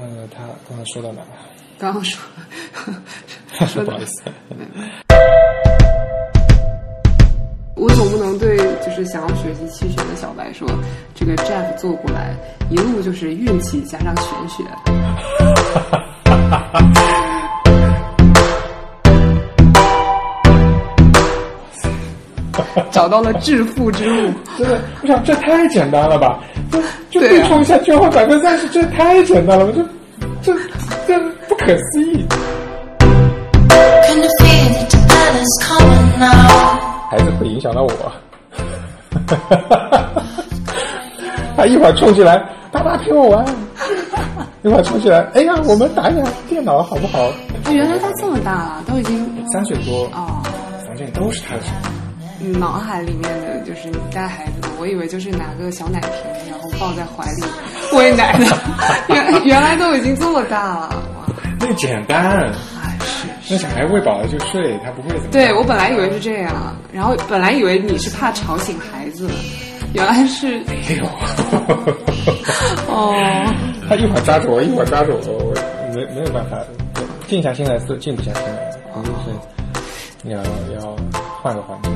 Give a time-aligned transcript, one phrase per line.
[0.00, 1.26] 呃，他刚刚说到哪了？
[1.76, 2.20] 刚刚说
[3.66, 4.22] 说的不好意思，
[7.74, 10.68] 我总不能对就是想要学习气学的小白说，
[11.16, 12.36] 这个 Jeff 做过来
[12.70, 14.62] 一路就是运气加上玄学。
[22.90, 26.40] 找到了致富之路，真的，我想这太简单了吧？
[26.70, 26.78] 这
[27.10, 29.82] 就对啊对冲一下交换百分之三十，这太简单了，这
[30.42, 30.54] 这
[31.06, 32.24] 这不可思议。
[37.10, 37.90] 孩子会影响到我。
[41.56, 43.44] 他一会儿冲进来，爸爸陪我玩；
[44.62, 47.30] 一会儿冲进来，哎呀，我们打一下电脑好不好？
[47.70, 50.42] 原来他这么大了，都已经三岁多，哦，
[50.86, 51.62] 反正都是他的。
[52.58, 56.10] 脑海里面的就是你带孩子的，我以为就是拿个小奶瓶，
[56.50, 57.42] 然后抱在怀里
[57.92, 58.46] 喂奶的，
[59.08, 61.34] 原原来都已经这么大了，哇！
[61.60, 62.50] 那简单，
[63.50, 65.30] 那小孩喂饱了就睡，他不会怎么。
[65.32, 69.28] 对我本来以为是这样，然后本来以为你是怕吵醒孩子，
[69.94, 71.04] 原来是没有。
[72.86, 73.14] 哦，
[73.88, 75.54] 他一会儿抓住我，一会儿抓住我，我
[75.94, 76.58] 没没有办法
[77.26, 80.38] 静下心来是静不下心来，肯定是要
[80.80, 80.96] 要
[81.42, 81.92] 换个环境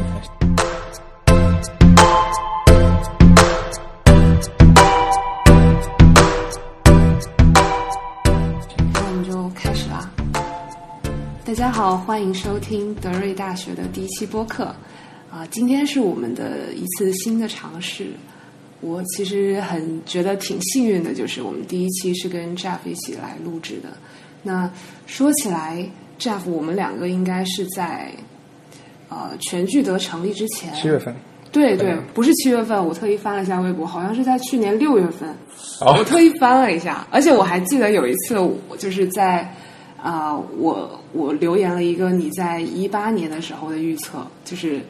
[11.52, 14.74] 大家好，欢迎收听德瑞大学的第一期播客。
[15.30, 18.06] 啊、今天是我们的一次新的尝试。
[18.80, 23.90] 我其实很觉得挺幸运的，就是我们第一期是跟 Jeff 一起来录制的。
[24.42, 24.70] 那
[25.06, 25.86] 说起来
[26.18, 28.10] ，Jeff，我们两个应该是在
[29.10, 31.14] 呃全聚德成立之前，七月份，
[31.52, 35.28] 对对嗯，不是七月份，我特意翻了一下微博，好像是在去年六月份。
[35.82, 39.54] 哦我特意翻了一下，而且我还记得有一次，我就是在
[40.02, 44.80] 啊、我我留言了一个你在一八年的时候的预测，就是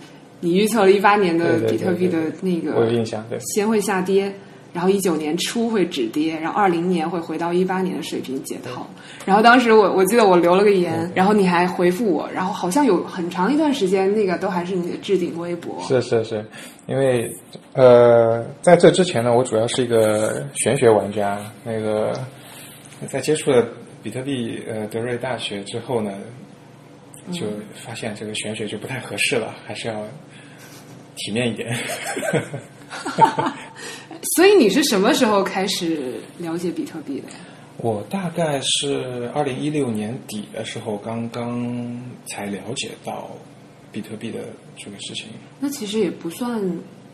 [0.40, 3.38] 你预测了一八年的比特币的那个我有印象，对。
[3.40, 4.32] 先会下跌，
[4.72, 8.86] 然后一九年初会止跌，然后二零年会回到一八年的水平解套。
[9.26, 15.78] 然后当时我我记得我留了个言，然后你还回复我，然后好像有很长一段时间那个都还是你的置顶微博。
[15.82, 16.44] 是是是，
[16.86, 17.30] 因为
[17.74, 21.38] 呃，在这之前呢，我主要是一个玄学玩家。
[21.64, 22.12] 那个
[23.08, 23.66] 在接触了
[24.02, 26.18] 比特币呃德瑞大学之后呢，
[27.32, 30.04] 就发现这个玄学就不太合适了，还是要
[31.16, 31.74] 体面一点。
[34.36, 37.36] 所以你是什么时候开始了解比特币的呀？
[37.78, 43.30] 我大概是二零一六年底的时候，刚刚才了解到
[43.90, 44.40] 比特币的
[44.76, 45.26] 这个事情。
[45.58, 46.62] 那其实也不算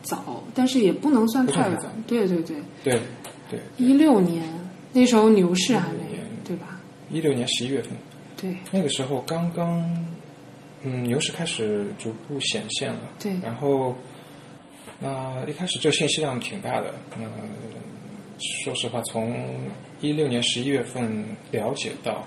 [0.03, 2.03] 早，但是也不能算太晚。
[2.05, 2.99] 对对对，对
[3.49, 4.43] 对，一六年
[4.91, 6.08] 那时候牛市还没16年对吧？
[7.11, 7.91] 一六年十一月份。
[8.37, 10.07] 对那个时候刚刚，
[10.83, 13.01] 嗯，牛市开始逐步显现了。
[13.19, 13.93] 对然后，
[14.99, 16.93] 那一开始这信息量挺大的。
[17.17, 17.25] 那
[18.63, 19.35] 说实话，从
[19.99, 22.23] 一六年十一月份了解到，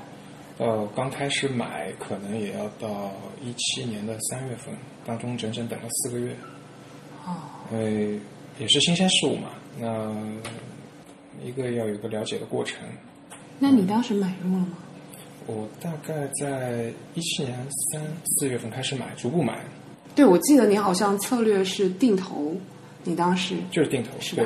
[0.59, 3.11] 呃，刚开始买，可能也要到
[3.43, 4.75] 一七年的三月份，
[5.07, 6.37] 当中整整等了四个月。
[7.25, 7.33] 哦，
[7.73, 8.21] 因为
[8.59, 9.49] 也是新鲜事物嘛，
[9.81, 10.15] 那
[11.43, 12.79] 一个要有个了解的过程。
[13.63, 14.77] 那你当时买入了吗？
[15.47, 17.57] 我大概在一七年
[17.93, 19.65] 三四月份开始买，逐步买，
[20.17, 22.57] 对，我记得你好像策略是定投，
[23.05, 24.43] 你当时就是定投，是吧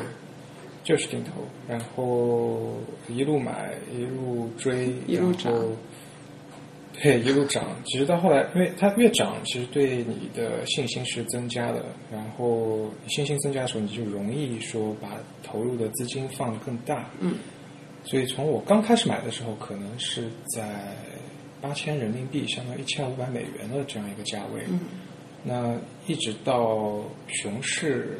[0.84, 1.30] 对，就是定投，
[1.66, 2.74] 然后
[3.08, 5.50] 一路买，一路追，一路涨
[7.02, 7.64] 对，一路涨。
[7.86, 11.82] 其实到后来，因为它越涨，其实对你的信心是增加的。
[12.12, 15.08] 然后信心增加的时候，你就容易说把
[15.42, 17.08] 投入的资金放得更大。
[17.20, 17.34] 嗯。
[18.06, 20.96] 所以从我刚开始买的时候，可能是在
[21.60, 24.62] 八千人民币，相当于一千五百美元的这样一个价位。
[24.68, 24.80] 嗯。
[25.42, 28.18] 那一直到熊市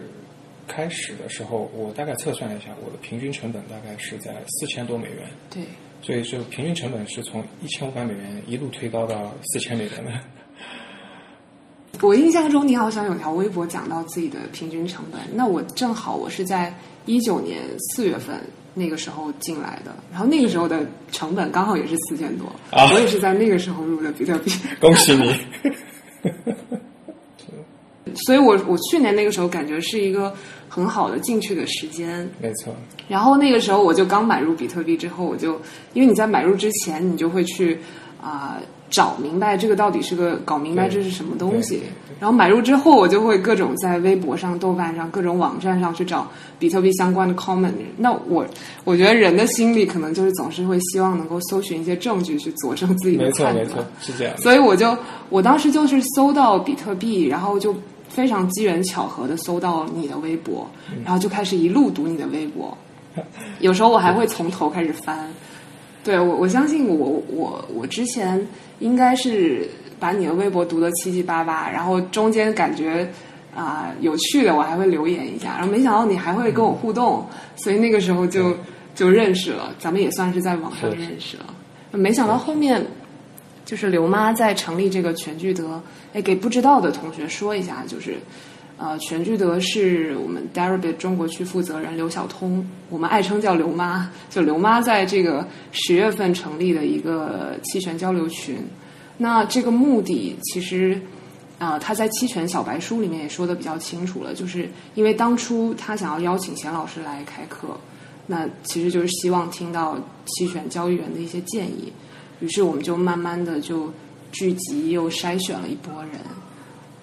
[0.69, 5.29] 开始的时候，我大概测算了一下，我的平均成本大概是在四千多美元。
[5.51, 5.63] 对，
[6.03, 10.13] 所以这个平均成本是从一千五百美元一路推高到四千美元的。
[12.03, 16.73] 我印象中你好像有条微博讲到自己的平均成本，那我正好我是在
[17.07, 18.41] 一九年四月份
[18.79, 22.93] 那个时候进来的，然后那个时候的成本刚好也是四千多，啊。
[22.93, 25.35] 我也是在那个时候入的比特币， 恭喜你！
[28.27, 30.35] 所以我我去年那个时候感觉是一个
[30.69, 32.75] 很好的进去的时间，没错，
[33.09, 35.61] 然后那个时候我就刚买入比特币之后，我就
[35.95, 37.79] 因为你在买入之前，你就会去
[38.21, 41.83] 啊、找明白这个到底是个搞明白这是什么东西。
[42.19, 46.27] 然后买入之后，我就会各种在微博上、豆瓣上、各种网站上去找
[46.59, 47.73] 比特币相关的 comment。
[47.99, 48.47] 那我
[48.85, 53.57] 我觉得人的心理可能就是总是会希望能够搜寻一些证据去佐证自己的判断。
[53.57, 54.35] 没错，是这样。
[54.39, 54.97] 所以我就
[55.29, 57.75] 我当时就是搜到比特币，然后就
[58.09, 60.67] 非常机缘巧合的搜到你的微博，
[61.05, 62.75] 然后就开始一路读你的微博，
[63.61, 65.29] 有时候我还会从头开始翻。
[66.03, 68.47] 对我，我相信我我我之前
[68.79, 69.69] 应该是
[69.99, 73.09] 把你的微博读得七七八八，然后中间感觉
[73.55, 77.27] 啊、有趣的，我还会留言一下，然后没想到你还会跟我互动，
[77.57, 78.55] 所以那个时候就
[78.95, 81.47] 就认识了，咱们也算是在网上认识了。
[81.93, 82.85] 没想到后面
[83.65, 85.83] 就是刘妈在成立这个全聚德，
[86.13, 88.19] 哎，给不知道的同学说一下，就是
[88.79, 98.57] 呃，全聚德是我们 derabit 中国区负责人刘晓通，我们爱称叫刘妈，就刘妈在这个十月份成立的一个期权交流群。
[99.19, 101.01] 那这个目的其实。
[101.59, 107.69] 啊、他在期权小白书里面也说的比较清楚了，就是因为当初他想要邀请钱老师来开课，
[108.27, 111.91] 那其实就是希望听到期权交易员的一些建议，
[112.41, 113.91] 于是我们就慢慢的就
[114.33, 116.21] 聚集又筛选了一波人。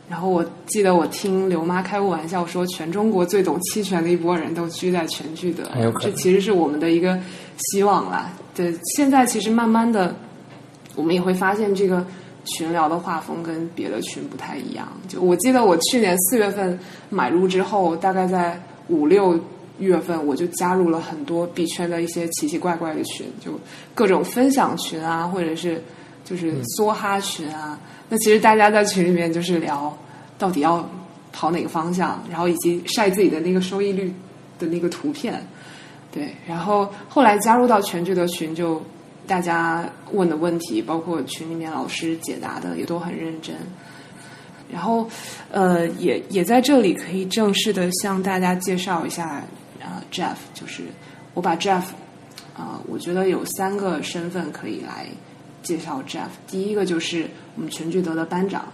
[0.10, 5.64] 然后我记得我听刘妈开过玩笑说，全中国最懂期权的一波人都聚在全聚德
[6.00, 7.18] 这其实是我们的一个
[7.58, 8.32] 希望啦。
[8.54, 10.14] 对，现在其实慢慢的，
[10.96, 12.06] 我们也会发现这个
[12.44, 14.88] 群聊的画风跟别的群不太一样。
[15.08, 16.78] 就我记得我去年四月份
[17.10, 19.40] 买入之后，大概在五六
[19.80, 23.58] 月份我就加入了很多币圈的一些奇奇怪怪的群，就
[23.96, 25.82] 各种分享群啊，或者是
[26.26, 27.80] 就是梭哈群啊。
[28.10, 29.96] 那其实大家在群里面就是聊
[30.38, 30.88] 到底要
[31.32, 34.14] 跑哪个方向，然后以及晒自己的那个收益率
[34.60, 35.42] 的那个图片。
[36.12, 38.80] 对，然后后来加入到全聚德群，就
[39.26, 43.56] 大家问的问题，包括群里面老师解答的也都很认真。
[44.72, 45.08] 然后，
[45.52, 49.44] 呃，也也在这里可以正式的向大家介绍一下，
[49.80, 50.84] 呃，Jeff，就是
[51.34, 51.84] 我把 Jeff，
[52.56, 55.08] 啊、我觉得有三个身份可以来
[55.62, 56.30] 介绍 Jeff。
[56.48, 58.66] 第一个就是我们全聚德的班长，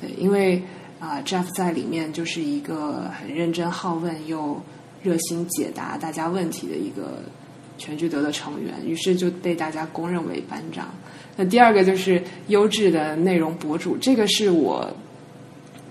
[0.00, 0.62] 对，因为
[0.98, 4.60] 啊、Jeff 在里面就是一个很认真好问又
[5.02, 7.22] 热心解答大家问题的一个
[7.76, 10.88] 全聚德的成员，于是就被大家公认为班长。
[11.36, 14.90] 那第二个就是优质的内容博主，这个是我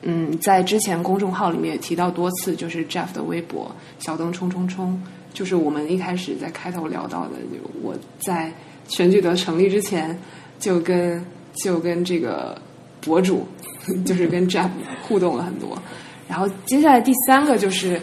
[0.02, 5.00] 嗯在之前公众号里面也提到多次，就是 Jeff 的微博小灯冲冲冲，
[5.36, 7.36] 就是我们一开始在开头聊到的，
[7.84, 8.52] 我在
[8.88, 10.18] 全聚德成立之前
[10.60, 11.24] 就跟
[11.64, 12.60] 就跟这个
[13.02, 13.46] 博主
[14.06, 14.70] 就是跟 Jeff
[15.08, 15.78] 互动了很多。
[16.28, 18.02] 然后接下来第三个就是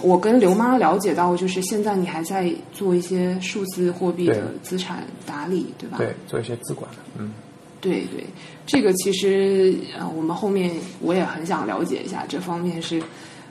[0.00, 5.98] 我跟刘妈了解到，就是现在你还在做一些数字货币的资产打理，对吧？
[5.98, 7.32] 对，做一些资管，嗯，
[7.80, 8.24] 对对，
[8.64, 13.02] 这个其实呃，我们后面我也很想了解一下这方面是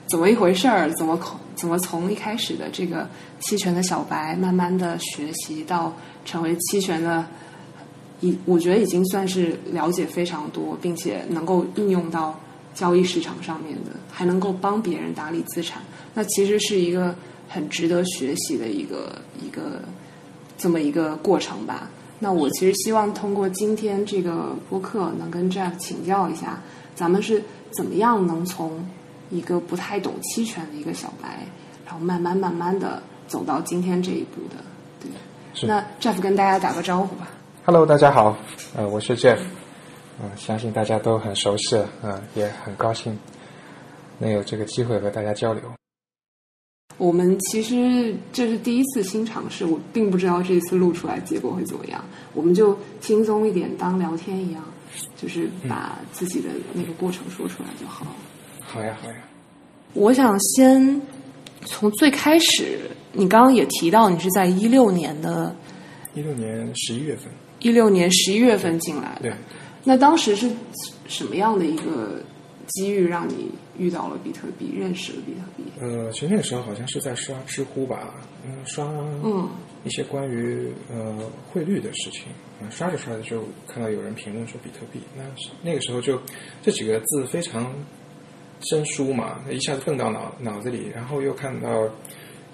[0.06, 3.06] 怎么一回事儿，怎么口怎么从一开始的这个
[3.40, 5.92] 期权的小白，慢慢的学习到
[6.24, 7.26] 成为期权的，
[8.20, 12.38] 已我觉得已经算是了解非常多，并且能够应用到
[12.74, 15.82] 交易市场上面的，还能够帮别人打理资产，
[16.14, 17.14] 那其实是一个
[17.48, 19.82] 很值得学习的一个一个
[20.56, 21.90] 这么一个过程吧。
[22.20, 26.62] 那我其实希望通过今天这个播客，能跟 Jeff 请教一下，
[26.94, 28.86] 咱们是怎么样能从
[29.30, 31.46] 一个不太懂期权的一个小白，
[31.84, 34.62] 然后慢慢慢慢的走到今天这一步的。
[35.00, 35.10] 对，
[35.52, 37.28] 是那 Jeff 跟大家打个招呼吧。
[37.66, 38.36] Hello，大家好，
[38.76, 39.38] 呃，我是 Jeff，
[40.20, 43.18] 呃，相信大家都很熟悉了，呃，也很高兴
[44.18, 45.62] 能有这个机会和大家交流。
[46.98, 52.04] 我们其实这是第一次新尝试，我并不知道这次录出来结果会怎么样，
[52.34, 54.62] 我们就轻松一点，当聊天一样，
[55.16, 58.10] 就是把自己的那个过程说出来就好了。
[58.60, 59.16] 好呀，好呀，
[59.94, 61.00] 我想先
[61.64, 65.56] 从最开始，你刚刚也提到你是在一六年的
[66.12, 67.32] 一六年十一月份，
[67.64, 69.32] 一六年十一月份进来的，对，
[69.82, 70.50] 那当时是
[71.08, 72.22] 什么样的一个
[72.68, 75.64] 机遇让你遇到了比特币，认识了比特币？
[75.80, 78.14] 呃，其实那个时候好像是在刷知乎吧，
[78.46, 78.84] 嗯，刷
[79.24, 79.48] 嗯。
[79.82, 81.14] 一些关于呃
[81.50, 82.22] 汇率的事情，
[82.62, 85.22] 嗯、刷着刷着就看到有人评论说比特币，那
[85.62, 86.18] 那个时候就
[86.62, 87.70] 这几个字非常
[88.60, 91.86] 生疏嘛，那一下子蹦到脑脑子里，然后又看到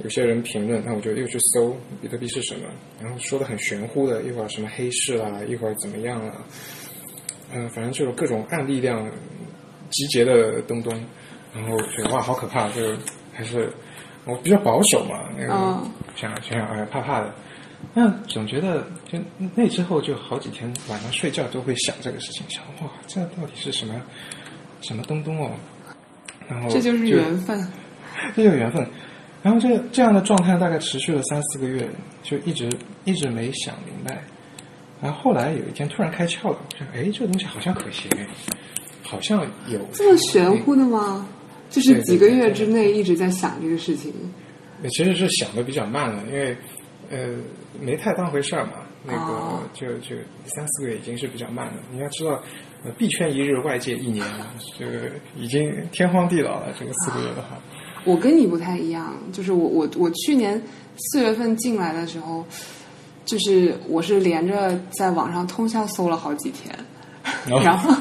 [0.02, 2.68] 有些人评论，那我就又去搜比特币是什么，
[3.00, 6.34] 然后说的很玄乎的，一会儿什么黑市啦，一会儿怎么样啊，
[7.52, 9.10] 嗯、反正就有各种暗力量
[9.90, 10.92] 集结的东东，
[11.54, 12.94] 然后觉得哇好可怕，就
[13.32, 13.72] 还是
[14.24, 17.34] 我比较保守嘛，那个、嗯想想想哎怕怕的，
[17.94, 19.18] 那总觉得就
[19.54, 23.94] 那之后就好几天晚上睡觉都会想这个事情，想哇，这到底是什么
[24.82, 25.50] 什么东东哦？
[26.48, 27.66] 然后这就是缘分。
[28.36, 28.86] 这就是缘分。
[29.42, 31.88] 然后这这样的状态大概持续了三四个月，
[32.22, 32.68] 就一直
[33.04, 34.22] 一直没想明白。
[35.00, 38.26] 然后后来有一天突然开窍了，我想，哎，这个东西好像可行，哎，
[39.02, 41.26] 好像有这么玄乎的吗？
[41.70, 44.12] 就是几个月之内一直在想这个事情。
[44.90, 46.56] 其实是想的比较慢了，因为
[47.10, 47.36] 呃
[47.80, 48.72] 没太当回事儿嘛。
[49.02, 51.74] 那个哦就就三四个月已经是比较慢了。
[51.90, 52.32] 你要知道，
[52.84, 54.26] 呃币圈一日，外界一年，
[54.78, 56.66] 这个已经天荒地老了。
[56.78, 57.56] 这个四个月的话，
[58.04, 60.60] 我跟你不太一样，就是我我我去年
[60.96, 62.44] 四月份进来的时候，
[63.24, 66.74] 就是我是连着在网上通宵搜了好几天，
[67.50, 67.94] 哦然后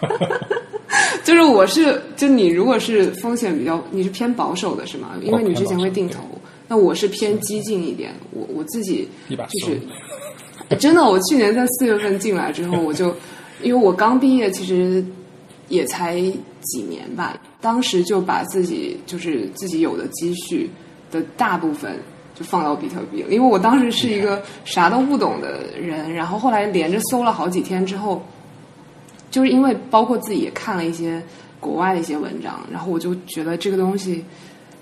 [1.24, 5.10] 就是我是就你如果是风险比较，你是偏保守的是吗？
[5.22, 6.22] 因为你之前会定投，
[6.68, 9.78] 那我是偏激进一点，我我自己就是
[10.78, 13.14] 真的，我去年在四月份进来之后，我就
[13.62, 15.04] 因为我刚毕业，其实
[15.74, 16.20] 也才
[16.60, 20.70] 几年吧，当时就把自己就是自己有的积蓄
[21.10, 21.98] 的大部分
[22.34, 28.22] 就放到比特币了，因为我当时是一个啥都不懂的人，然后后来连着搜了好几天之后，
[29.30, 31.22] 就是因为包括自己也看了一些
[31.60, 34.24] 国外的一些文章，然后我就觉得这个东西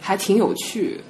[0.00, 1.00] 还挺有趣。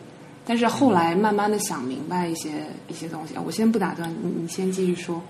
[0.44, 2.50] 但是后来慢慢的想明白一些
[2.88, 5.22] 一些东西啊，我先不打断你，你先继续说。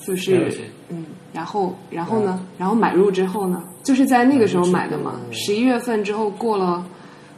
[0.00, 0.50] 就是
[0.90, 2.46] 嗯，然后然后呢？
[2.58, 3.62] 然后买入之后呢？
[3.82, 5.20] 就是在那个时候买的嘛。
[5.30, 6.86] 十一月份之后过了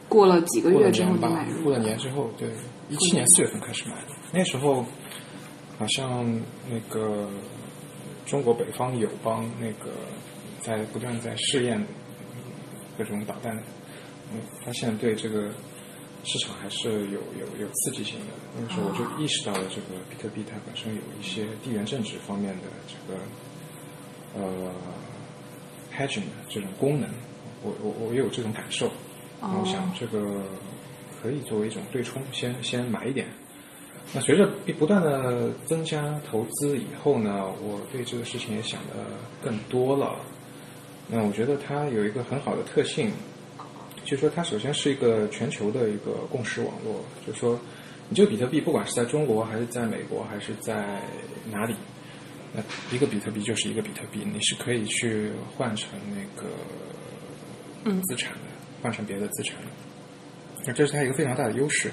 [0.08, 2.48] 过了几个月之后年吧你买，入过了年之后，对，
[2.88, 4.08] 一七年四月份开始买的。
[4.32, 4.84] 那时候
[5.78, 6.24] 好像
[6.68, 7.28] 那个
[8.26, 9.90] 中国北方友邦那个
[10.60, 11.84] 在不断在试验
[12.96, 13.56] 各种导弹，
[14.32, 15.50] 嗯，发现对这个
[16.24, 18.26] 市场还是有有有刺激性的。
[18.56, 23.20] 那个时候我就意识到了这个比特币它本身有一些地缘政治方面的这个
[24.34, 24.72] 呃
[25.96, 27.08] hedge 的这种功能，
[27.62, 28.90] 我我我也有这种感受。
[29.40, 30.42] 我想这个
[31.22, 33.26] 可以作为一种对冲，先先买一点。
[34.12, 34.48] 那随着
[34.78, 38.96] 不断的增加投资以后呢，我对这个事情也想的
[39.42, 40.16] 更多了。
[41.08, 43.10] 那我觉得它有一个很好的特性，
[44.10, 47.56] 就说它首先是一个全球的一个共识网络，就是说
[48.08, 51.00] 你这个比特币不管是在中国还是在美国还是在
[51.48, 51.76] 哪里，
[52.52, 52.60] 那
[52.92, 56.48] 一个比特币就是一个比特币，你是可以去换成那个
[58.02, 58.40] 资产的，
[58.82, 59.68] 换成别的资产的。
[60.66, 61.88] 那这是它一个非常大的优势。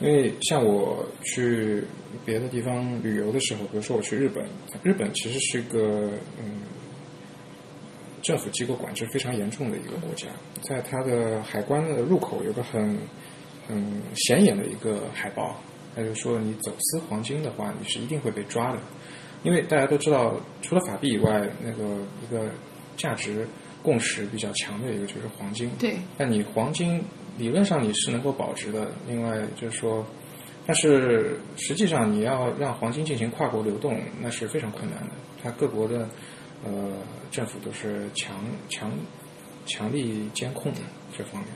[0.00, 1.82] 因为像我去
[2.24, 4.44] 别的地方旅游的时候，比如说我去日本，
[4.82, 6.62] 日本其实是一个嗯
[8.22, 10.28] 政府机构管制非常严重的一个国家，
[10.62, 12.98] 在它的海关的入口有个很
[13.66, 15.56] 很显眼的一个海报，
[15.94, 18.78] 它就说你走私黄金的话，你是一定会被抓的，
[19.42, 21.84] 因为大家都知道，除了法币以外，那个
[22.22, 22.50] 一个
[22.96, 23.46] 价值
[23.82, 27.02] 共识比较强的一个就是黄金，对，但你黄金
[27.36, 30.04] 理论上你是能够保值的，另外就是说，
[30.66, 35.10] 但是实际上你要让黄金进行跨国流动，那是非常困难的。
[35.40, 36.08] 它各国的
[36.64, 36.92] 呃
[37.30, 38.36] 政府都是强
[38.68, 38.90] 强
[39.66, 40.80] 强力监控的
[41.16, 41.50] 这方面。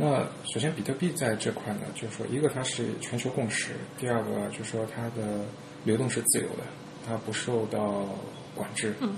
[0.00, 5.44] 那首先，比特币在这块呢，就是说，一个它是全球共识，第二个就是说它的
[5.84, 6.62] 流动是自由的，
[7.04, 8.06] 它不受到
[8.54, 8.94] 管制。
[9.00, 9.16] 嗯。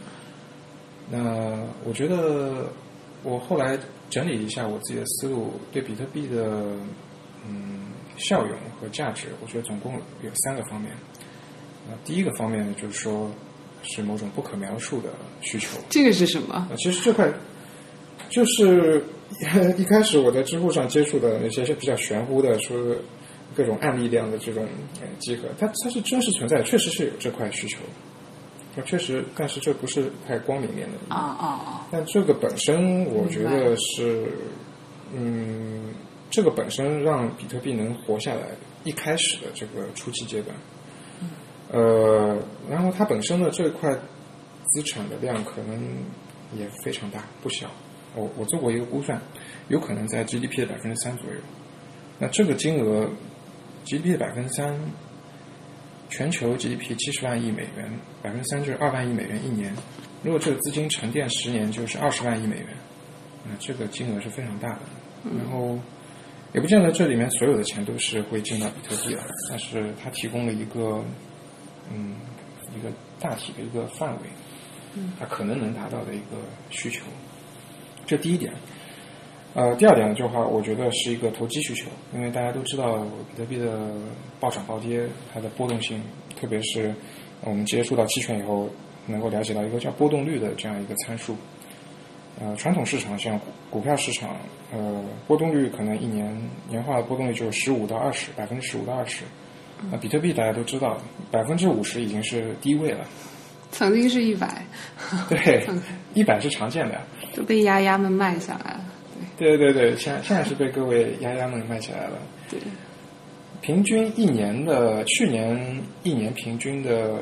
[1.10, 2.72] 那我觉得
[3.22, 3.78] 我后来
[4.08, 6.74] 整理一下我自己的思路，对比特币的
[7.46, 10.92] 嗯效用和价值，我觉得总共有三个方面。
[10.92, 13.30] 啊第一个方面呢，就是说
[13.82, 15.10] 是某种不可描述的
[15.40, 15.78] 需求。
[15.88, 16.66] 这个是什么？
[16.70, 17.30] 呃，其实这块
[18.28, 19.02] 就是
[19.76, 22.78] 一开始我在知乎上接触的那些比较玄乎的，说
[23.54, 24.66] 各种暗力量的这种
[25.00, 27.78] 呃集合，它它是真实存在，确实是有这块需求。
[28.76, 30.96] 啊，确实，但是这不是太光明面的。
[31.12, 31.86] 啊啊啊！
[31.90, 34.28] 但这个本身，我觉得是，
[35.12, 35.92] 嗯，
[36.30, 38.42] 这个本身让比特币能活下来，
[38.84, 40.56] 一开始的这个初期阶段，
[41.72, 43.90] 呃，然后它本身的这块
[44.68, 45.80] 资产的量可能
[46.56, 47.70] 也非常大，不小。
[48.14, 49.20] 我我做过一个估算，
[49.68, 51.36] 有可能在 GDP 的百分之三左右。
[52.18, 53.08] 那这个金额
[53.84, 54.78] ，GDP 的百分之三，
[56.08, 57.88] 全球 GDP 七十万亿美元，
[58.20, 59.72] 百分之三就是二万亿美元一年。
[60.24, 62.66] 如果这个资金沉淀十年，就是二十万亿美元，
[63.44, 64.80] 那这个金额是非常大的。
[65.38, 65.78] 然后
[66.52, 71.02] 也不见得这里面所有的钱都是会进到比特币了，但是它提供了一个
[71.90, 72.14] 嗯
[72.76, 72.88] 一个
[73.20, 74.20] 大体的一个范围，
[75.18, 76.36] 它可能能达到的一个
[76.70, 77.02] 需求。
[78.06, 78.52] 这第一点。
[79.52, 83.90] 呃，第二点的话，我觉得是一个投机需求，因为大家都知道比特币的
[84.38, 85.04] 暴涨暴跌，
[85.34, 86.00] 它的波动性，
[86.36, 86.94] 特别是
[87.40, 88.70] 我们接触到期权以后，
[89.08, 91.34] 能够了解到一个叫波动率的这样一个参数。
[92.38, 94.36] 呃，传统市场像股股票市场，
[94.72, 99.24] 呃，波动率可能一年年化的波动率就是十五到二十，百分之十五到二十。
[99.90, 103.04] 那比特币大家都知道，百分之五十已经是低位了。
[103.72, 104.66] 曾经是一百，
[105.28, 105.64] 对，
[106.14, 107.00] 一百是常见的。
[107.36, 108.80] 都被丫丫们卖下来了。
[109.38, 112.18] 对对对，现在现在是被各位丫丫们卖起来了。
[112.50, 112.58] 对，
[113.60, 117.20] 平均一年的去年一年平均的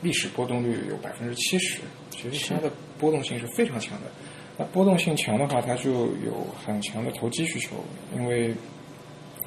[0.00, 4.06] 历史波动率有百分之七十，其实它的波动性是非常强的。
[4.56, 5.90] 那波动性强的话，它就
[6.24, 7.70] 有很强的投机需求，
[8.14, 8.54] 因为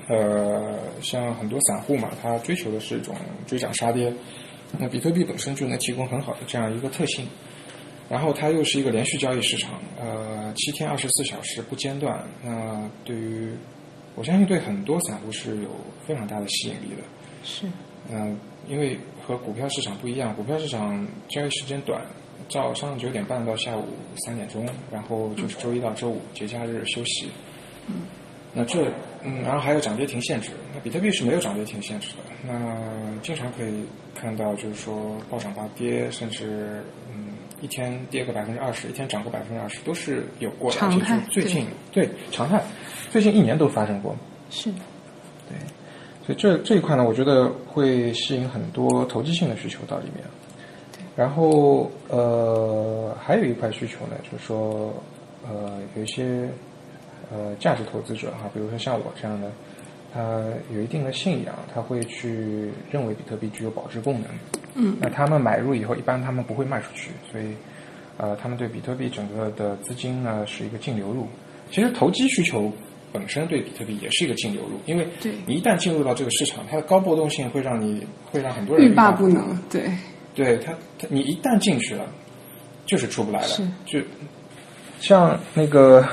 [0.08, 4.14] 呃，像很多散户嘛，他追求的是一种追涨杀跌，
[4.78, 7.28] 那比特币本身就能提供很好的这样一个特性。
[8.10, 12.24] 然后它又是一个连续交易市场，呃，七天二十四小时不间断。
[12.42, 13.54] 那对于
[14.16, 15.70] 我相信对很多散户是有
[16.06, 17.04] 非常大的吸引力的。
[17.44, 17.66] 是。
[18.10, 22.02] 嗯，因为和股票市场不一样，股票市场交易时间短，
[22.48, 23.84] 早上九点半到下午
[24.26, 27.30] 三点钟，然后就是周一到周五节假日休息。
[27.88, 28.04] 嗯。
[28.58, 28.92] 那这，
[29.24, 30.52] 嗯，然后还有涨跌停限制。
[30.74, 32.24] 那比特币是没有涨跌停限制的。
[32.46, 32.76] 那
[33.22, 33.86] 经常可以
[34.16, 36.84] 看到，就是说暴涨暴跌，甚至
[37.14, 37.28] 嗯。
[37.60, 40.78] 一天跌个百分之二十，一天涨个百分之二十，都是有过的。
[40.78, 41.20] 常态。
[41.28, 42.62] 最近对常态，
[43.10, 44.16] 最近一年都发生过。
[44.52, 44.78] 是的。
[45.50, 45.58] 对，
[46.24, 50.24] 所以这这一块呢，我觉得会吸引很多投机性的需求到里面。
[50.92, 51.00] 对。
[51.16, 54.94] 然后呃，还有一块需求呢，就是说
[55.50, 56.48] 呃，有一些
[57.32, 59.52] 呃价值投资者哈，比如说像我这样的，
[60.14, 60.44] 他
[60.74, 64.24] 有一定的信仰，他会去认为比特币具有保值功能。
[64.76, 67.54] 嗯，那他们买入以后，一般他们不会卖出去，所以，
[68.18, 71.28] 呃，他们对比特币整个的资金呢是一个净流入。
[71.72, 72.72] 其实投机需求
[73.12, 75.08] 本身对比特币也是一个净流入，因为
[75.46, 79.60] 你一旦进入到这个市场，它的高波动性会让你会让很多人欲罢不能。
[79.70, 79.90] 对，
[80.36, 82.06] 对他，他你一旦进去了，
[82.86, 83.48] 就是出不来了。
[83.48, 84.00] 是，就
[85.00, 86.08] 像那个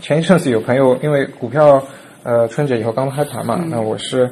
[0.00, 1.82] 前一阵子有朋友因为股票
[2.22, 4.30] 呃春节以后刚开盘嘛，那我是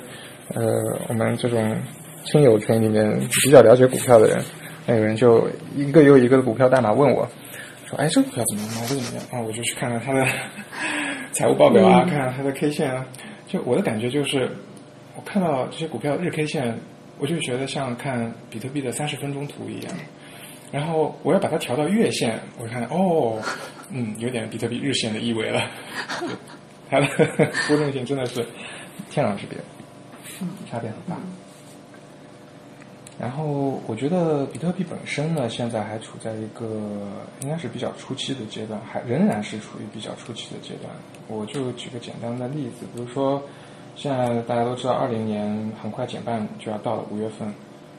[0.54, 0.62] 呃
[1.08, 1.76] 我们这种。
[2.24, 4.40] 亲友群里面比较了解股票的人，
[4.86, 5.44] 那有人就
[5.74, 7.28] 一个又一个的股票代码问我，
[7.84, 8.82] 说：“哎，这股票怎么样？
[8.82, 10.24] 为怎么样？”啊，我就去看看它的
[11.34, 13.04] 财务报表啊，看看它的 K 线啊。
[13.48, 14.48] 就我的感觉就是，
[15.16, 16.78] 我看到这些股票日 K 线，
[17.18, 19.92] 我就觉得像看比特币的三十分钟图一样。
[20.70, 23.40] 然后我要把它调到月线，我看哦，
[23.92, 25.70] 嗯，有点比特币日线的意味了。
[26.90, 27.06] 它的
[27.68, 28.44] 波动性真的是
[29.10, 29.58] 天壤之别，
[30.40, 31.16] 嗯，差别很大。
[33.20, 36.66] 然后我觉得比特币本身呢，现在还处在一个
[37.40, 40.92] 应该是比较初期的阶段，还仍然是处于比较初期的阶段。
[41.28, 43.40] 我就举个简单的例子，比如说
[43.94, 47.52] 现在大家都知道，二零年很快减半就要到了五月份。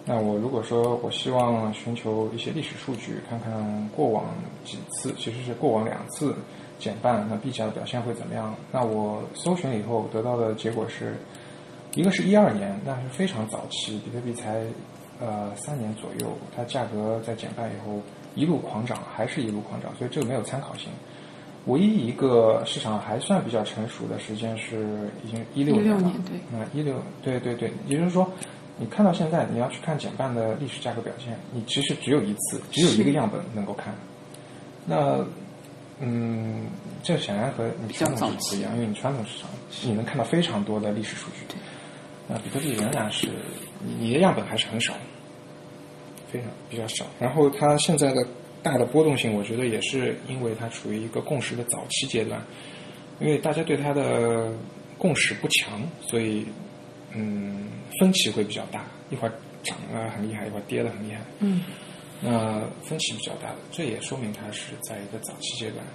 [0.05, 4.25] 那我如果说我希望寻求一些历史数据，看看过往
[4.65, 6.35] 几次，其实是过往两次
[6.79, 8.55] 减半，那币价的表现会怎么样？
[8.71, 11.15] 那我搜寻了以后得到的结果是，
[11.95, 14.63] 一个是一二年，那是非常早期，比特币才。
[15.21, 18.01] 呃，三年左右，它价格在减半以后
[18.35, 20.89] 一路狂涨，还是一路狂涨，所以这个没有参考性。
[21.67, 28.29] 唯一一个市场还算比较成熟的时间是已经一六年了，对，那一六，对对对，也就是说，
[28.77, 33.93] 你看到现在你要去看减半的历史价格表现，你其实只有一次，只有一个样本能够看。
[34.85, 35.25] 那，
[35.99, 36.65] 嗯，
[37.03, 39.49] 这显然和你传统市场不一样，因为你传统市场
[39.83, 41.55] 你能看到非常多的历史数据，
[42.27, 43.27] 那比特币仍然是
[43.99, 44.93] 你的样本还是很少。
[46.31, 48.25] 非常比较少，然后它现在的
[48.63, 52.41] 大的波动性，我觉得也是因为它处于一个共识的早期阶段，
[53.19, 54.51] 因为大家对它的
[54.97, 56.43] 共识不强，所以
[57.11, 57.67] 嗯
[57.99, 61.61] 分歧会比较大，一会儿涨啊很厉害，一会儿跌的很厉害，嗯，
[62.21, 65.85] 那分歧比较大的，这也说明它是在一个早期阶段。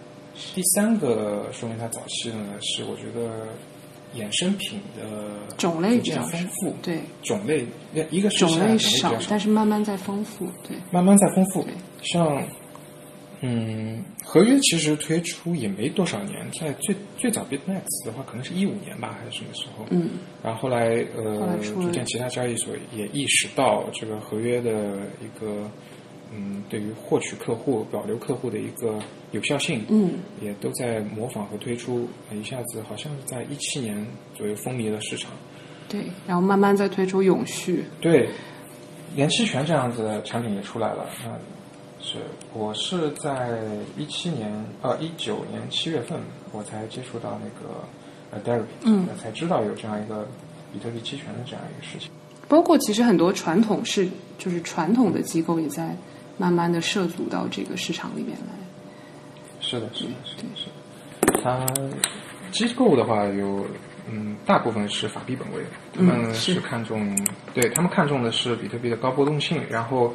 [0.54, 3.46] 第三个说明它早期的呢，是我觉得。
[4.16, 6.98] 衍生品的种类比较丰富，对。
[7.22, 7.66] 种类
[8.10, 11.62] 一个是种类少，但是慢慢在丰富，对，慢慢在丰富。
[12.02, 12.42] 像
[13.40, 19.86] 嗯，合约其实推出也没多少年，在最最早 Bitmax 的话，可能是一五年吧，还是什么时候？
[19.90, 20.10] 嗯，
[20.42, 25.70] 然后后来呃，逐渐其他交易所也意识到这个合约的一个。
[26.30, 28.98] 嗯，对于获取客户、保留客户的一个
[29.30, 35.30] 有效性，嗯，也都在模仿和推出，一下子好像是在一七年左右风靡了市场。
[35.88, 37.82] 对，然后慢慢再推出永续。
[37.98, 38.28] 对，
[39.16, 41.08] 连期权这样子的产品也出来了。
[41.24, 41.32] 嗯，
[42.08, 42.16] 是
[42.54, 43.60] 我是在
[43.98, 46.18] 一七年呃一九年七月份
[46.52, 47.84] 我才接触到那个
[48.30, 50.26] 呃 Deribit，嗯才知道有这样一个
[50.72, 52.10] 比特币期权的这样一个事情。
[52.48, 55.94] 包括其实很多传统是就是传统的机构也在
[56.38, 58.54] 慢慢的涉足到这个市场里面来。
[59.60, 61.42] 是的，是的，是的，是的。
[61.42, 61.66] 它
[62.50, 63.66] 机构的话有，
[64.10, 65.62] 嗯，大部分是法币本位，
[65.94, 67.14] 他们是看重，
[67.52, 70.14] 对他们看重的是比特币的高波动性，然后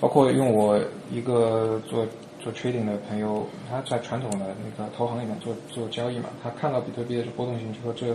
[0.00, 0.78] 包括用我
[1.12, 2.06] 一个做
[2.40, 8.14] 做 trading 的朋友，他在传统的那个投行里面做做交易嘛，他看到比特币的这波动性，就说这，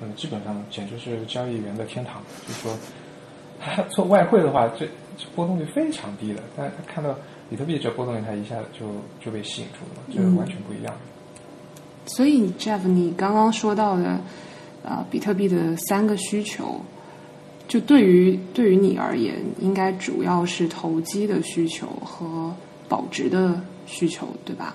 [0.00, 2.76] 嗯，基本上简直是交易员的天堂，就说。
[3.60, 4.86] 他 做外汇的话，这
[5.16, 7.12] 这波动率非常低的，但是他看到
[7.50, 8.86] 比特币这波动率，他一下就
[9.20, 10.94] 就被吸引住了嘛，这完全不一样。
[12.06, 14.20] 所以 Jeff，你刚刚说到的，
[14.84, 16.80] 呃，比特币的三个需求，
[17.68, 22.52] 就对于对于你而言，应该主要是投机的需求和
[22.88, 24.74] 保值的需求，对吧？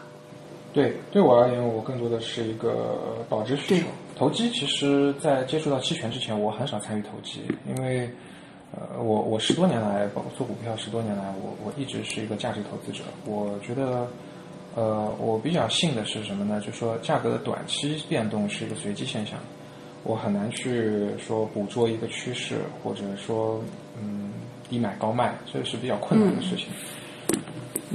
[0.72, 3.86] 对，对我而言，我更多的是一个保值需求。
[4.16, 8.10] 投机其实，在接触到期权之前，我很少参与投机，因为
[8.72, 13.04] 呃，我我十多年来，包括做股票十多年来，我我一直是一个价值投资者。
[13.26, 14.08] 我觉得，
[14.76, 16.62] 呃，我比较信的是什么呢？
[16.64, 19.38] 就说价格的短期变动是一个随机现象，
[20.04, 23.62] 我很难去说捕捉一个趋势，或者说
[24.02, 24.32] 嗯
[24.70, 26.68] 低买高卖，这是比较困难的事情。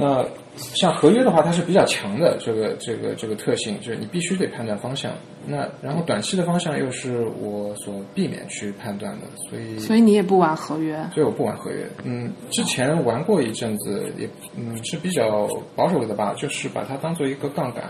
[0.01, 5.13] 那像合约的话，它是比较强的这个这个这个特性，就是你必须得判断方向。
[5.45, 11.85] 那然后短期的方向又是我所避免去判断的，所以所以你也不玩合约，所以我不玩合约。
[12.05, 17.85] 嗯，之前玩过一阵子，也嗯是比较保守的吧，就是把它当做一个杠杆。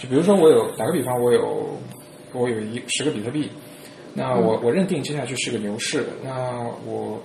[0.00, 1.68] 就比如说我有打个比方，我有
[2.36, 3.50] 我有一十个比特币，
[4.14, 7.20] 那我我认定接下去是个牛市，那我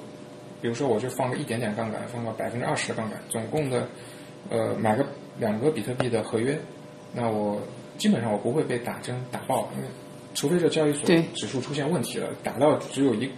[0.62, 3.88] 比如说我就放个一点点杠杆，放个百分之二十的杠杆，总共的
[4.50, 5.06] 呃买个
[5.38, 6.60] 两个比特币的合约，
[7.14, 7.62] 那我
[7.98, 9.88] 基本上我不会被打针打爆，因为
[10.34, 13.30] 除非这交易所指数出现问题了，打到只有一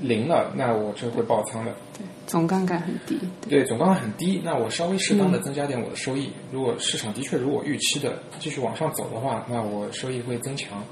[0.00, 1.72] 零了，那我就会爆仓的。
[1.96, 3.18] 对，总杠杆很低。
[3.48, 6.30] 对，总杠杆很低，那我稍微适当的增加点我的收益。
[6.50, 10.82] 如果市场的确如我预期的继续往上走的话，那我收益会增强。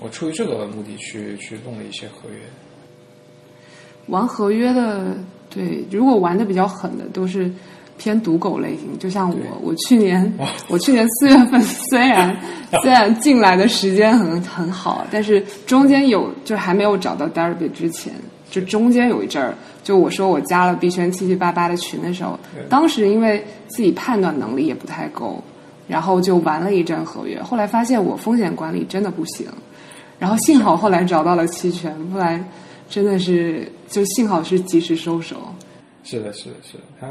[0.00, 2.36] 我出于这个目的去去弄了一些合约。
[4.08, 5.16] 玩合约的，
[5.48, 7.50] 对，如果玩的比较狠的，都是
[7.96, 8.98] 偏赌狗类型。
[8.98, 10.30] 就像我，我去年，
[10.68, 12.36] 我去年四月份虽然
[12.82, 18.12] 虽然进来的时间很很好，但是中间有就还没有找到 Derby 之前，
[18.50, 25.42] 就中间有一阵儿，就我说我加了币圈七七八八的群的时候，当时因为自己判断能力也不太够，
[25.88, 29.46] 然后就玩了一阵合约，后来发现我风险管理真的不行，
[30.18, 32.42] 然后幸好后来找到了期权，不然
[32.88, 35.36] 真的是就幸好是及时收手。
[36.04, 36.84] 是的，是的，是的。
[37.00, 37.08] 它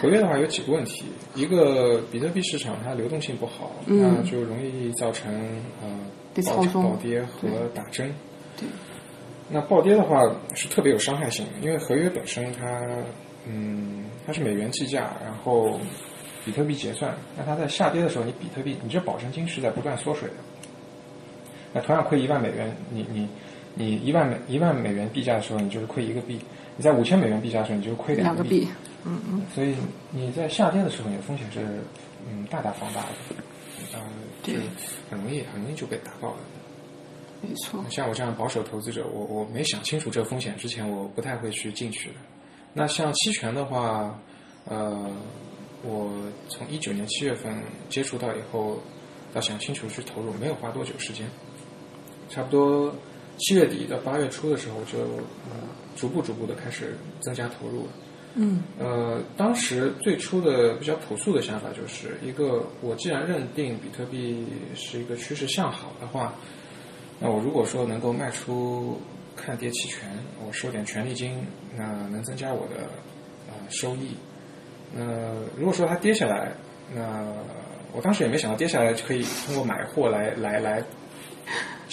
[0.00, 5.32] 合约的话有几个问题，一个比特币市场它流动性不好，那就容易造成
[5.82, 5.88] 呃
[6.42, 8.12] 暴涨暴跌和打针。
[8.56, 8.66] 对。
[9.50, 10.18] 那暴跌的话
[10.54, 12.80] 是特别有伤害性的，因为合约本身它
[13.46, 15.78] 嗯它是美元计价，然后
[16.44, 20.34] 比特币结算，那它在下跌的时候，你比特币你这保证金是在不断缩水的。
[21.74, 23.28] 那同样亏一万美元，你你
[23.74, 26.38] 你一万美一万美元币价的时候，你就是亏一个币；
[26.76, 28.68] 你在五千美元币价的时候，你就亏个两个币，
[29.04, 29.74] 嗯嗯，所以
[30.12, 31.60] 你在下跌的时候，你的风险是
[32.26, 33.08] 嗯大大放大的，
[33.92, 34.00] 呃，
[34.44, 34.60] 对就
[35.10, 36.36] 很容易很容易就被打爆了。
[37.42, 37.84] 没错。
[37.90, 42.14] 像我这样保守投资者，我我没想清楚这个风险之前，我不太会去进去的。
[42.72, 44.18] 那像期权的话，
[44.64, 45.10] 呃，
[45.82, 46.10] 我
[46.48, 47.52] 从一九年七月份
[47.90, 48.78] 接触到以后，
[49.34, 51.26] 到想清楚去投入，没有花多久时间，
[52.28, 52.94] 差不多
[53.38, 54.98] 七月底到八月初的时候就，
[55.50, 57.92] 嗯逐步逐步的开始增加投入了。
[58.36, 66.34] 嗯呃，当时最初的比较朴素的想法就是一个，我既然认定比特币是一个趋势向好的话，
[67.20, 69.00] 那我如果说能够卖出
[69.36, 70.10] 看跌期权，
[70.44, 72.88] 我收点权利金，那能增加我的
[73.46, 74.16] 呃收益。
[74.92, 75.04] 那
[75.56, 76.52] 如果说它跌下来，
[76.92, 77.24] 那
[77.92, 80.82] 我当时也没想到跌下来就可以通过买货来来来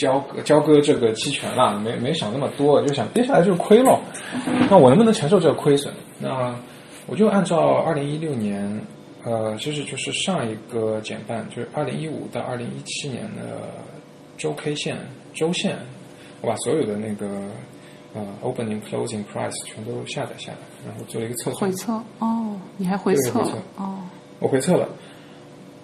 [0.02, 4.00] 交割交割这个期权啦，没没想那么多，就想接下来就是亏了，
[4.68, 5.94] 那我能不能承受这个亏损？
[6.18, 6.56] 那
[7.06, 8.82] 我就按照二零一六年，
[9.24, 13.70] 呃，其实就是上一个减半，就是二零一五到二零一七年的
[14.38, 14.98] 周 K 线、
[15.36, 15.78] 周线，
[16.42, 17.28] 我把所有的那个
[18.16, 24.00] 呃 opening、closing price 全都下载下来，然后做了一个测算回，测哦，你还回测回测哦，
[24.40, 24.90] 我回测了，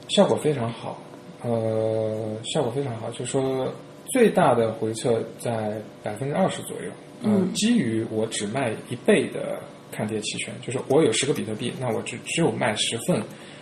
[0.08, 0.98] 效果非常好，
[1.44, 3.72] 呃，效果非常好，就是说
[4.12, 6.92] 最大的回撤在百分之二十左右。
[7.24, 9.58] 呃嗯基于我只卖一倍的
[9.92, 13.20] 看跌期权，就是我有十个比特币，那我只只有卖十份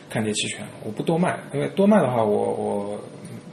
[0.10, 3.02] 看跌期权，我不多卖，因为多卖的话我，我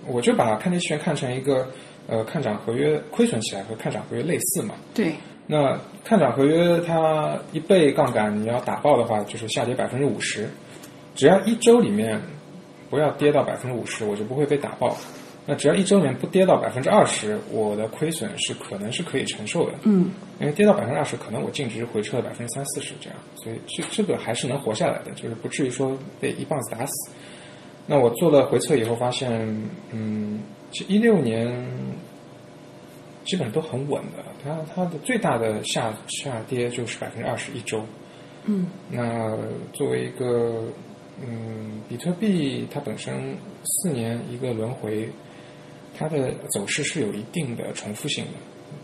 [0.09, 1.69] 我就把看跌期权看成一个
[2.09, 4.75] 呃看涨合约亏损起来和看涨合约类似嘛。
[4.93, 5.13] 对，
[5.47, 10.49] 那看涨合约它一倍杠杆你要打爆的话，就是下跌百分之五十，
[11.15, 12.21] 只要一周里面
[12.91, 14.97] 不要跌到百分之五十，我就不会被打爆。
[15.45, 19.75] 那只要一周里面不跌到百分之二十，我的亏损是可能是可以承受的。
[19.83, 27.11] 嗯，因为跌到百分之二十，可能我净值回撤了百分之三四十这样，所以这这个还是能活下来的，就是不至于说被一棒子打死。
[27.87, 29.31] 那我做了回测以后发现，
[29.91, 31.53] 嗯，其实一六年
[33.25, 37.85] 基本上都很稳的，它它的最大的下下跌就是百分之二十一周。
[38.45, 39.37] 嗯，那
[39.73, 40.63] 作为一个
[41.21, 45.09] 嗯，比特币它本身四年一个轮回，
[45.97, 48.31] 它的走势是有一定的重复性的。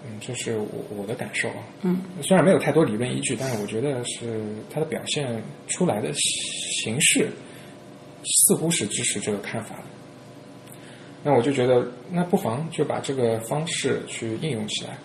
[0.05, 1.57] 嗯，这是我我的感受啊。
[1.83, 7.29] 嗯，虽然没有太多理论依据，但是我觉得是它的表现出来的形式
[8.25, 9.85] 似乎是支持这个看法的。
[11.25, 14.99] 那我就觉得，那不妨就把这个方式去应用起来。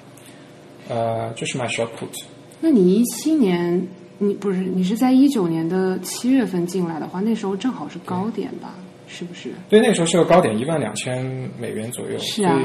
[0.89, 2.23] 呃，就是 my short put。
[2.59, 3.87] 那你一七年，
[4.19, 8.75] 你不是你是在一九年的七月份进来的话，那时候正好是高点吧？
[9.13, 9.49] 是不是？
[9.69, 11.23] 对，那个时候是个高点，一万两千
[11.59, 12.17] 美元左右。
[12.19, 12.59] 是啊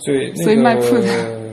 [0.00, 1.50] 所以，所以、那个、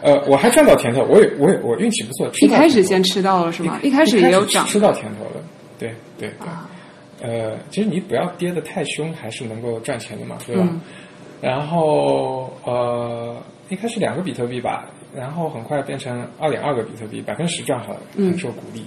[0.02, 3.78] 呃，我还赚到甜头，我也我也我运气不错，一开始先吃到了是吗？
[3.82, 5.42] 一一开始也有涨吃到甜头了，
[5.78, 6.48] 对对对。
[6.48, 6.68] 啊，
[7.20, 10.62] 呃，其实你不要跌得太凶，还是能够赚钱的嘛，对吧？
[10.70, 10.80] 嗯
[11.40, 13.36] 然后呃，
[13.68, 18.82] 一开始两个比特币吧，然后很快变成二点二个比特币，百分之十赚好了，嗯很受鼓励。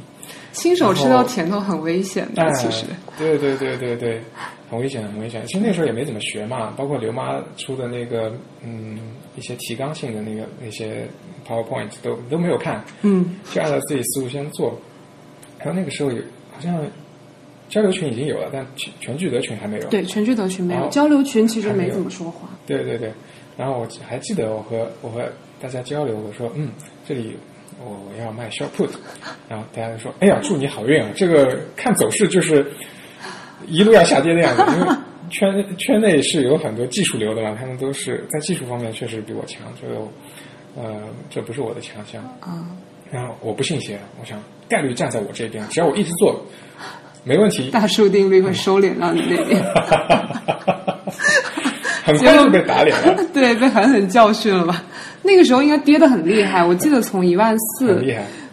[0.57, 2.85] 新手吃到甜头很危险的，哎其实。
[3.17, 4.21] 对对对对对，
[4.69, 5.45] 很危险，很危险。
[5.45, 8.97] 其实那时候也没怎么学嘛，包括刘妈出的那个嗯
[9.35, 11.07] 一些提纲性的那个那些
[11.47, 14.79] PowerPoint 都都没有看，嗯就按照自己思路先做。
[15.59, 16.17] 然后那个时候有
[16.51, 16.85] 好像
[17.69, 19.87] 交流群已经有了，但全全聚德群还没有。
[19.89, 22.49] 对，全聚德群没有，哦交流群其实没怎么说话。
[22.65, 23.11] 对对对，
[23.57, 25.23] 然后我还记得我和我和
[25.59, 26.69] 大家交流，我说嗯，
[27.07, 27.35] 这里
[27.79, 28.89] 我要卖 short put，
[29.47, 31.09] 然后大家就说哎呀，祝你好运啊！
[31.15, 32.65] 这个看走势就是
[33.67, 34.95] 一路要下跌的样子，因为
[35.29, 39.95] 圈圈内是有很多技术流的嘛，他们都是在技术方面确实比我强，这个
[40.75, 42.23] 呃这不是我的强项。
[42.39, 42.65] 啊，
[43.11, 46.41] 然后我不信邪，我想概率站在我这边，只要我一直做，
[47.23, 47.69] 没问题。
[47.71, 49.63] 大数定律会收敛到你那边。
[52.03, 54.81] 很快就被打脸了，对，被狠狠教训了吧？
[55.27, 58.01] 那个时候应该跌得很厉害，我记得从一万四。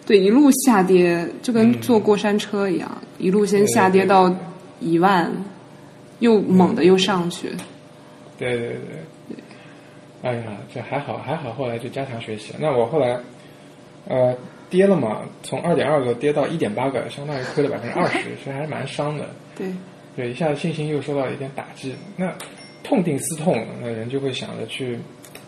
[0.07, 4.31] 对，一路下跌，就跟坐过山车一样，一路先下跌到
[4.79, 5.33] 一万，
[6.19, 7.49] 又猛的又上去。
[8.37, 8.69] 对对
[9.29, 9.37] 对，
[10.23, 10.43] 哎呀，
[10.75, 12.53] 这还好还好，后来就加强学习。
[12.59, 13.19] 那我后来，
[14.07, 14.37] 呃，
[14.69, 19.25] 跌了嘛，从二点二个跌到一点八个，相当于亏了百分之二十， 其实还是蛮伤的。
[19.57, 19.69] 对，
[20.17, 22.31] 对，一下子信心又受到一点打击，那
[22.83, 24.99] 痛定思痛，那人就会想着去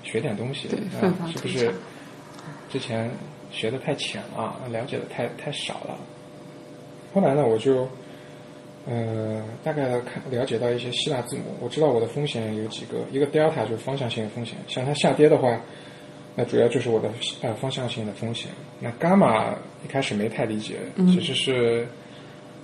[0.06, 1.74] 学点东西，对啊是不是
[2.70, 3.10] 之前
[3.50, 5.98] 学的太浅了，了解的太太少了？
[7.12, 7.88] 后来呢，我就
[8.86, 15.60] 呃大概看了解到一些希腊字母，我知道我的风险有几个，一个 delta 就是方向性的风险，像它下跌的话，
[16.34, 17.10] 那主要就是我的
[17.42, 18.50] 呃方向性的风险。
[18.78, 21.86] 那伽马一开始没太理解，嗯其实是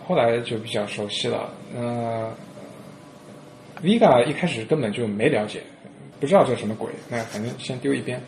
[0.06, 1.50] 后来就比较熟悉了。
[1.74, 2.30] 那
[3.82, 5.60] Vega 一开始根本就没了解，
[6.22, 8.22] 不知道这是什么鬼，那反正先丢一边。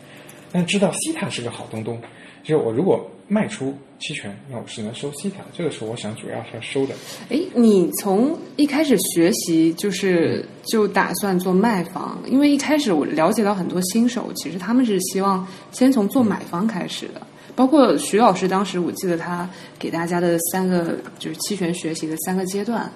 [0.51, 1.97] 但知道西塔是个好东东，
[2.43, 6.93] 就是我如果卖出期权，那我是能收西塔，这个是我想主要是要收的。
[7.29, 17.21] 哎，你从一开始学习就是就打算做卖方，因为一开始我了解到很多新手，其实他们是希望先从做买方开始的。
[17.55, 22.91] 包括徐老师当时，我记得他给大家的三个就是期权学习的三个阶段，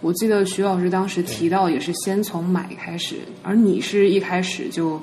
[0.00, 5.00] 我记得徐老师当时提到也是先从买开始，而你是一开始就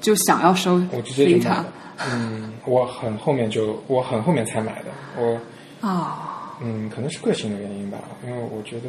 [0.00, 1.64] 就想要收我直接就买的。
[2.10, 5.40] 嗯，我很后面就我很后面才买的，我
[5.86, 8.88] 啊，嗯，可能是个性的原因吧，因为我觉得，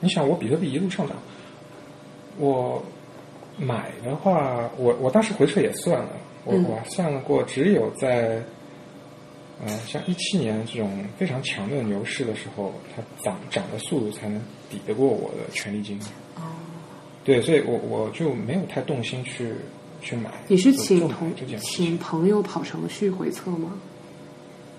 [0.00, 1.16] 你想我比特币一路上涨，
[2.38, 2.82] 我
[3.56, 6.08] 买的话，我我当时回撤也算了，
[6.44, 6.64] 我、嗯。
[6.64, 8.42] 我算了过，只有在，
[9.66, 15.98] 呃，像一七年这种非常强的牛市的时候，它涨涨的速度才能抵得过我的权利金。
[16.36, 16.42] 哦，
[17.24, 19.52] 对，所以我我就没有太动心去
[20.00, 20.30] 去买。
[20.48, 23.72] 你是请同请，朋友跑程序回测吗？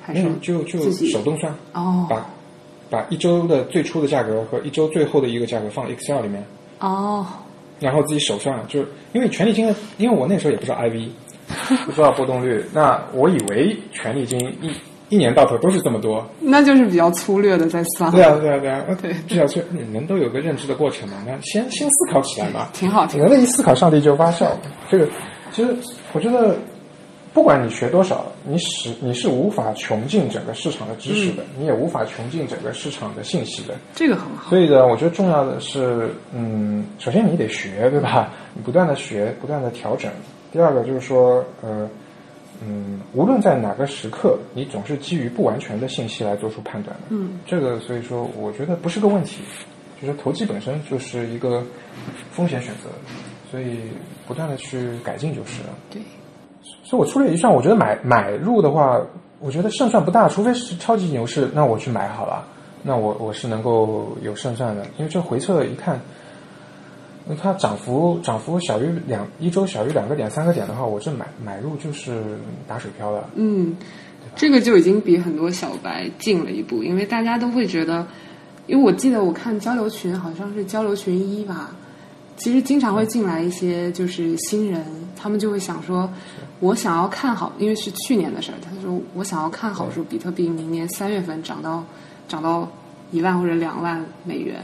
[0.02, 1.54] 还是就就手动算。
[1.74, 2.26] 哦把
[2.90, 6.44] 把一周的最初的价格和一周最后的一个价格放 Excel 里面，
[6.80, 7.26] 哦，
[7.80, 11.08] 然后自己手算，就是因为权利金的，因为我那时候也不知道 IV，
[11.86, 14.72] 不知道波动率，那我以为权利金一
[15.10, 16.26] 一年到头都是这么多。
[16.40, 18.10] 那就是比较粗略的在算。
[18.12, 21.18] 对啊，对啊，对啊， 对至少是人都有个认知的过程嘛。
[21.28, 24.58] 那先先思考起来嘛， 挺好挺好人类一思考，上帝就发笑。
[24.90, 25.08] 这个
[25.52, 25.76] 其实
[26.14, 26.56] 我觉得，
[27.34, 33.74] 不管你学多少，你是你是无法穷尽整个市场的知识的，你也无法穷尽整个市场的信息的。
[33.94, 34.50] 这个很好。
[34.50, 38.30] 所以呢，我觉得重要的是，嗯，首先你得学，对吧？
[38.54, 40.10] 你不断的学，不断的调整。
[40.52, 41.90] 第二个就是说，呃，
[42.62, 47.04] 嗯，无论在哪个时刻，你总是基于不完全的信息来做出判断的。
[47.10, 49.44] 嗯，这个所以说，我觉得不是个问题。
[50.02, 51.64] 就是投机本身就是一个
[52.32, 52.90] 风险选择，
[53.52, 53.82] 所以
[54.28, 55.70] 不断的去改进就是了。
[55.92, 56.02] 对，
[56.84, 59.00] 所以我粗略一算，我觉得买买入的话，
[59.40, 62.44] 我觉得胜算不大，除非是超级牛市，那我去买好了，
[62.82, 66.02] 那我我是能够有胜算的，因为这回撤一看，
[67.26, 72.24] 那它涨幅涨幅小于两一周小于两个点三个点的话，我这买买入就是
[72.68, 73.30] 打水漂了。
[73.36, 73.76] 嗯，
[74.36, 78.06] 这个就已经比很多小白进了一步，因为大家都会觉得，
[78.66, 81.76] 因为我记得我看交流群好像是交流群一吧，
[82.38, 84.84] 其实经常会进来一些就是新人，
[85.16, 86.12] 他们就会想说，
[86.60, 91.84] 我想要看好，因为是去年的事儿，他说我想要看好说比特币明年三月份涨到
[92.28, 92.68] 涨到
[93.12, 94.60] 一万或者两万美元。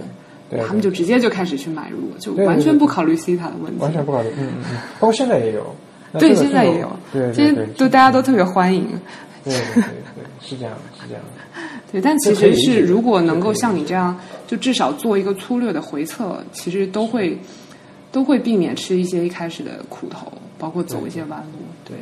[0.49, 3.81] 对他们就直接就开始去买入，就完全不考虑 C 塔的问题。
[3.81, 5.75] 完全不考虑，嗯嗯嗯，包括现在也有，
[6.19, 8.87] 对，现在也有，对现对对，在都大家都特别欢迎。
[9.43, 9.83] 对对对
[10.15, 11.61] 对，是这样的，是这样的。
[11.91, 17.37] 对，但其实是如果能够像你这样，就至少做一个粗略的回测，其实都会
[18.11, 21.59] 都会避免吃一些一开始的苦头，包括走一些弯路。
[21.85, 21.95] 对，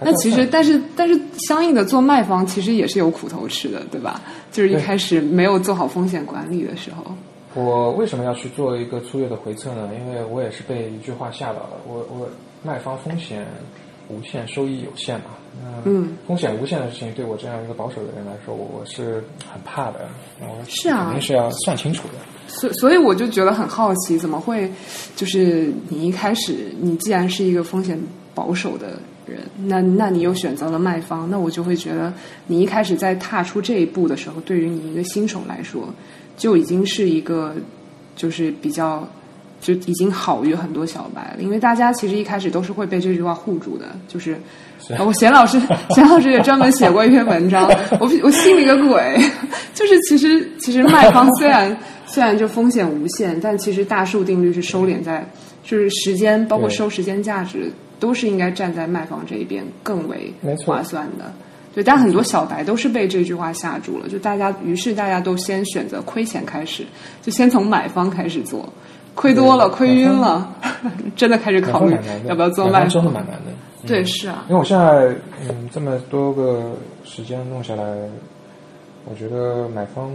[0.00, 4.20] 那其实但是但是相应的做卖方其实也是有苦头吃的，对吧？
[4.52, 7.04] 就是一开始没有做好风险管理的时候。
[7.54, 9.90] 我为什么要去做一个粗略的回测呢？
[9.98, 11.80] 因为我也是被一句话吓到了。
[11.86, 12.28] 我我
[12.62, 13.46] 卖方风险
[14.08, 15.26] 无限，收益有限嘛。
[15.84, 20.08] 嗯，风险无限的事情，对我这样一个保守的人来说，我我是很怕的。
[20.40, 22.14] 我是啊肯定是要算清楚的。
[22.46, 24.70] 所所以我就觉得很好奇，怎么会
[25.16, 27.98] 就是你一开始你既然是一个风险
[28.34, 32.12] 保守的人，那那你又选择了卖方，那我就会觉得
[32.46, 35.88] 你一开始在踏出这一步的时候，对于你一个新手来说，
[36.38, 37.54] 就已经是一个
[38.16, 39.06] 就是比较
[39.60, 44.40] 就已经好于很多小白了，因为大家其实一开始都是会被这句话护住的，就是。
[44.96, 47.68] 包括贤老师， 贤老师也专门写过一篇文章，
[48.00, 49.20] 我我信了个鬼，
[49.74, 55.28] 就是其实其实卖方虽然 虽然就风险无限，但其实大数定律是收敛在，
[55.64, 60.32] 就是时间包括收时间价值都是应该站在卖方这一边更为
[60.64, 61.30] 划算的。
[61.78, 66.84] 对，但很多小白都是被这句话吓住了，就大家于是大家都先选择亏钱开始，
[67.22, 68.68] 就先从买方开始做，
[69.14, 70.52] 亏多了亏晕了，
[71.14, 73.52] 真的开始考虑要不要做卖真的蛮难的。
[73.86, 75.14] 对，是啊，因为我现在
[75.48, 76.72] 嗯这么多个
[77.04, 77.84] 时间弄下来，
[79.04, 80.10] 我觉得买方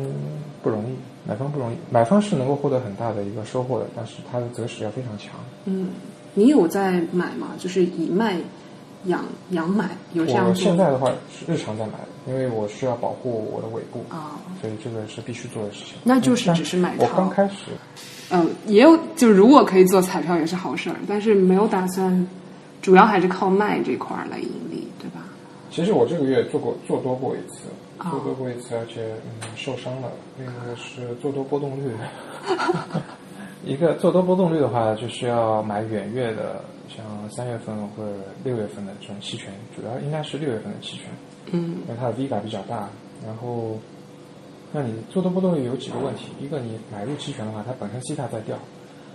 [0.61, 5.31] 不容易，买方不容易，买方是能够获得很大的一个收获的，但是它的择时要非常强。
[5.63, 5.91] 嗯，
[6.33, 7.51] 你有在买吗？
[7.57, 8.35] 就是以卖
[9.05, 15.95] 养养买，有这样我现在的话是日常在买的，因为我需要保护我的尾部，啊，所以这个是必须做的事情。
[16.03, 17.71] 那就是嗯只是买我刚开始，
[18.31, 22.27] 嗯，也有，就如果可以做彩票也是好事儿，但是没有打算，
[22.81, 25.25] 主要还是靠卖这块儿来盈利，对吧？
[25.69, 27.63] 其实我这个月做过做多过一次，
[27.97, 29.01] 哦做多过一次，而且
[29.41, 30.09] 嗯受伤了。
[30.37, 31.91] 另一个是做多波动率
[33.65, 36.63] 一个做多波动率的话，就是要买远月的，
[36.95, 38.11] 像三月份或者
[38.43, 41.05] 六月份的这种期权，主要应该是六月份的期权，
[41.51, 42.89] 嗯因为它的 V 感比较大。
[43.25, 43.77] 然后，
[44.71, 46.27] 那你做多波动率有几个问题？
[46.41, 48.57] 一个你买入期权的话，它本身西塔在掉；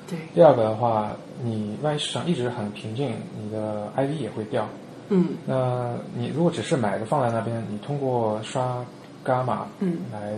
[0.09, 4.67] 对，第二个的话，你万一市场一直很平静，你的 IV 也会掉。
[5.11, 8.85] 嗯那你如果只是买个放在那边，你通过刷
[9.25, 10.35] 伽马嗯来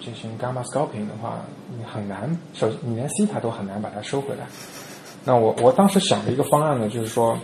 [0.00, 1.40] 进行伽马 scalping 的话，
[1.76, 4.46] 你很难，首你连西塔都很难把它收回来。
[5.26, 7.36] 那我我当时想的一个方案呢，就是说，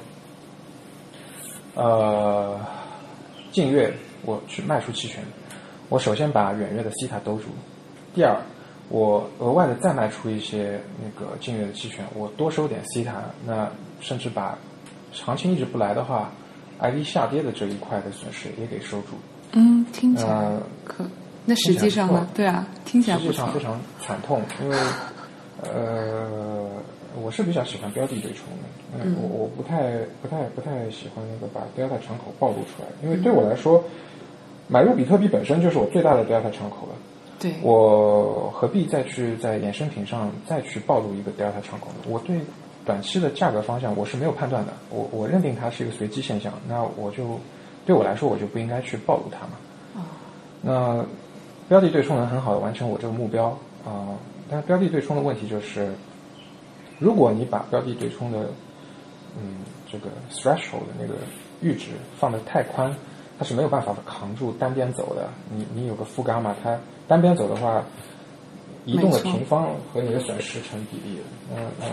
[1.74, 2.56] 呃，
[3.50, 3.92] 近月
[4.24, 5.20] 我去卖出期权，
[5.88, 7.46] 我首先把远月的西塔兜住，
[8.14, 8.40] 第二，
[8.88, 13.14] 我额外的再卖出一些那个近月的期权，我多收点西塔，
[13.44, 13.68] 那
[14.00, 14.56] 甚至把
[15.12, 16.30] 行情一直不来的话
[16.80, 19.08] ，IV 下跌的这一块的损失也给收住。
[19.54, 21.04] 嗯，听起来呃可，
[21.44, 22.28] 那实际上呢？
[22.32, 23.32] 对啊，听起来实不错。
[23.32, 24.76] 际上非常惨痛，因为
[25.62, 26.68] 呃，
[27.21, 33.83] 我是比较喜欢标的对冲的，嗯，我我不太不太不太喜欢那个把 delta 敞口暴露出来，因为对我来说，
[34.69, 36.94] 买入比特币本身就是我最大的 delta 敞口了，
[37.38, 42.04] 对，我何必再去在衍生品上再去暴露一个 delta 敞口呢？
[42.08, 42.40] 我对
[42.85, 47.38] 短期的价格方向我是没有判断的，我我认定它是一个随机现象，那我就
[47.87, 50.04] 对我来说我就不应该去暴露它嘛。
[50.63, 51.04] 那
[51.69, 54.15] 标的对冲能很好的完成我这个目标啊、
[54.48, 55.92] 但是标的对冲的问题就是，
[57.03, 58.48] 如果你把标的对冲的
[59.37, 59.57] 嗯
[59.90, 61.15] 这个 threshold 的那个
[61.61, 62.94] 阈值放得太宽，
[63.38, 65.29] 它是没有办法扛住单边走的。
[65.50, 66.79] 你你有个负伽马，它
[67.09, 67.85] 单边走的话，
[68.85, 71.23] 移动的平方和你的损失成比例的。
[71.50, 71.92] 那那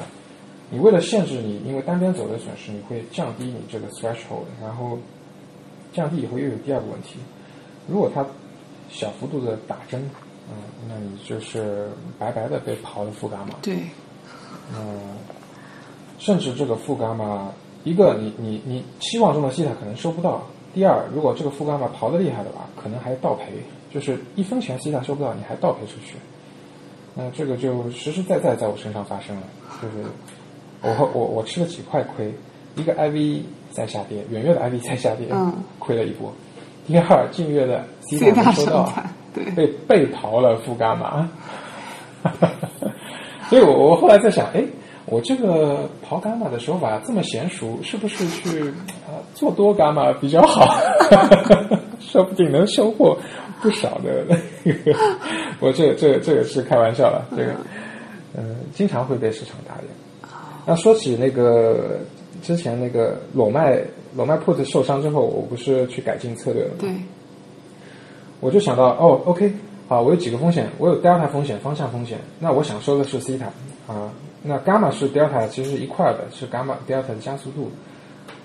[0.70, 5.00] 你为了限制你因为单边走的损失，你会降低你这个 threshold，然后
[5.92, 7.18] 降低以后又有第二个问题，
[7.88, 8.24] 如果它
[8.90, 10.08] 小幅度的打针，
[10.50, 10.56] 嗯，
[10.88, 13.56] 那你就是白白的被刨了负伽马。
[13.62, 13.78] 对，
[14.76, 15.00] 嗯，
[16.18, 17.50] 甚至这个负伽马，
[17.84, 20.42] 一个你你你期望中的西塔可能收不到；
[20.74, 23.46] 第二，如果这个负伽马刨的厉害的话，可能还倒赔，
[23.94, 26.16] 就是一分钱西塔收不到，你还倒赔出去。
[27.16, 29.44] 那这个就实实在在在我身上发生了，
[29.82, 30.06] 就是
[30.82, 32.34] 我我我吃了几块亏，
[32.76, 33.42] 一个 IV
[33.72, 36.30] 在下跌，远月的 IV 在下跌，嗯亏了一波；
[36.88, 38.94] 第二，近月的西塔没收到
[39.56, 41.28] 被被刨了负伽马，
[43.50, 44.64] 所以我我后来在想，哎，
[45.06, 48.70] 我这个刨伽马的手法这么娴熟，是不是去
[49.08, 50.66] 啊、呃做多伽马比较好？
[52.00, 53.18] 说不定能收获
[53.62, 54.26] 不少的
[54.64, 54.96] 那个。
[55.60, 57.54] 我这个这个这个是开玩笑了，这个
[58.38, 59.88] 嗯、经常会被市场打脸。
[60.66, 62.00] 那说起那个
[62.42, 63.82] 之前那个裸麦
[64.16, 66.76] 裸麦 put 受伤之后，我不是去改进策略了吗？
[66.80, 66.90] 对，
[68.40, 69.52] 我就想到，哦，OK，
[69.90, 73.46] 好，我有几个风险，我有 delta 风险、方向风险，那我想收的是 theta
[73.88, 74.14] 啊，
[74.44, 77.72] 那 gamma 是 delta 其实是一块儿的，是 gamma delta 的加速度。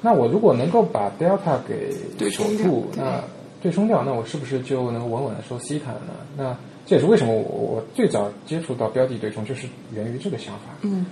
[0.00, 3.22] 那我如果能够把 delta 给锁对冲掉住，那
[3.62, 6.14] 对冲掉，那我是不是就能稳稳的收 theta 呢？
[6.34, 10.72] 那这也是为什么我我最早接触到标的对冲，就是源于这个想法。
[10.80, 11.04] 嗯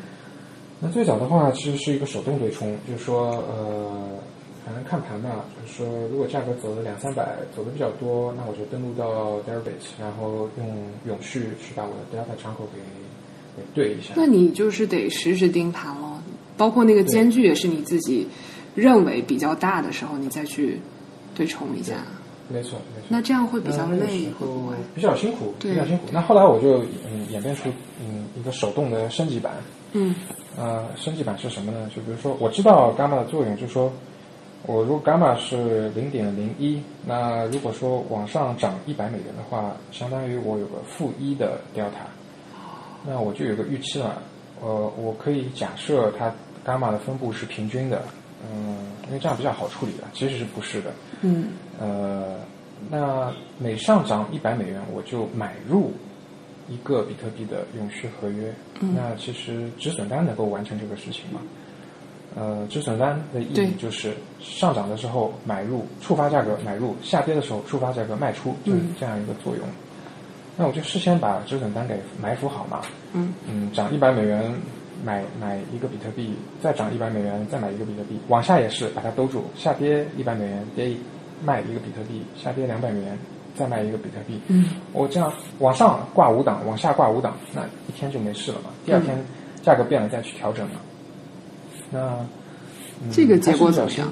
[0.85, 3.87] 那最早的话其实是一个手动对冲，就是说呃，
[4.65, 10.67] 反正看盘吧，就是说如果价格走了两三百，走的比较多，那我就登录到 Deribit，然后用
[11.07, 12.81] 永续去把我的 delta 敞口给
[13.57, 14.15] 给对一下。
[14.17, 16.23] 那你就是得实时盯盘咯，
[16.57, 18.27] 包括那个间距也是你自己
[18.75, 20.81] 认为比较大的时候，你再去
[21.35, 21.95] 对冲一下。
[22.49, 23.07] 没错，没错。
[23.09, 24.75] 那这样会比较累，会不会？
[24.95, 26.05] 比较辛苦，比较辛苦。
[26.13, 29.53] 那后来我就嗯演变出嗯一个手动的升级版，
[29.93, 30.15] 嗯
[30.57, 31.89] 呃，升级版是什么呢？
[31.95, 33.91] 就比如说，我知道伽马的作用，就是说，
[34.65, 42.07] 我如果伽马是零点零一，那如果说往上涨一百美元的话，相当于我有个负一的 delta，
[43.05, 44.23] 那我就有个预期了。
[44.61, 46.33] 呃，我可以假设它
[46.65, 48.03] 伽马的分布是平均的，
[48.49, 50.93] 嗯，因为这样比较好处理的，其实是不是的。
[51.23, 51.49] 嗯
[51.81, 52.39] 呃，
[52.89, 55.91] 那每上涨一百美元，我就买入
[56.69, 58.55] 一个比特币的永续合约。
[58.81, 61.41] 嗯那其实止损单能够完成这个事情吗？
[62.35, 69.65] 呃，止损单的意义就是上涨的时候买入，触发价格买入；下跌的时候触发价格卖出，就是嗯这样一个作用。
[70.57, 72.83] 那我就事先把止损单给埋伏好嘛。
[73.13, 74.53] 嗯嗯，涨一百美元
[75.05, 80.99] 买买一个比特币，再涨一百美元再买一个比特币，往下也是把它兜住，下跌一百美元跌一
[81.45, 83.19] 卖一个比特币，下跌两百美元
[83.55, 84.41] 再卖一个比特币。
[84.49, 88.71] 嗯，我这样往上挂五档，往下挂五档，那一天就没事了嘛。
[88.87, 89.17] 第二天
[89.63, 90.77] 价格变了再去调整嘛。
[91.93, 92.01] 那、
[93.03, 94.09] 嗯、这个结果怎么样？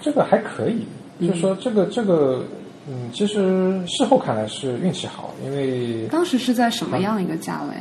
[0.00, 0.86] 这个还可以，
[1.20, 2.44] 就是说这个这个。
[2.90, 7.74] 嗯，其实事后看来是运气好，因为当时是在什么样一个价位？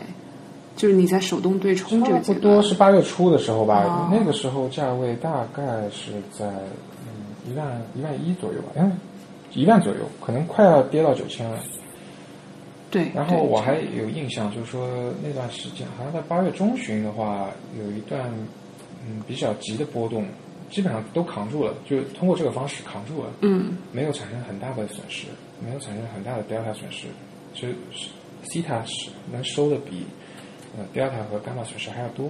[0.76, 6.45] 就是你在手动对冲这差个阶段不多，是八月初的时候吧，哦那个时候价位大概是在
[7.05, 8.91] 嗯一万一万一左右吧，嗯，
[9.53, 11.57] 一万左右，可能快要跌到九千了。
[12.91, 13.09] 对。
[13.15, 14.89] 然后我还有印象，就是说
[15.24, 17.47] 那段时间好像在八月中旬的话，
[17.80, 18.30] 有一段
[19.08, 20.26] 嗯比较急的波动，
[20.70, 25.28] 基本上都扛住了，就通过这个方式扛住了，嗯没有产生很大的损失，
[25.64, 27.08] 没有产生很大的 delta 损失，
[27.53, 28.10] 就是
[28.47, 30.05] theta 是能收的比
[30.78, 32.30] 呃 delta 和 gamma 损失还要多，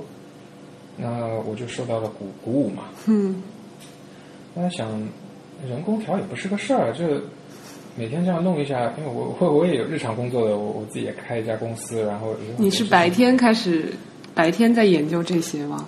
[0.95, 2.83] 那我就受到了鼓鼓舞嘛。
[3.07, 3.41] 嗯
[4.53, 4.89] 我在想，
[5.67, 7.21] 人工调也不是个事儿，这
[7.95, 13.93] 每天这样弄一下，因为我我我也有日常工作的，我我自己也开一家公司，然后你是白天开始
[14.33, 15.87] 白天在研究这些吗？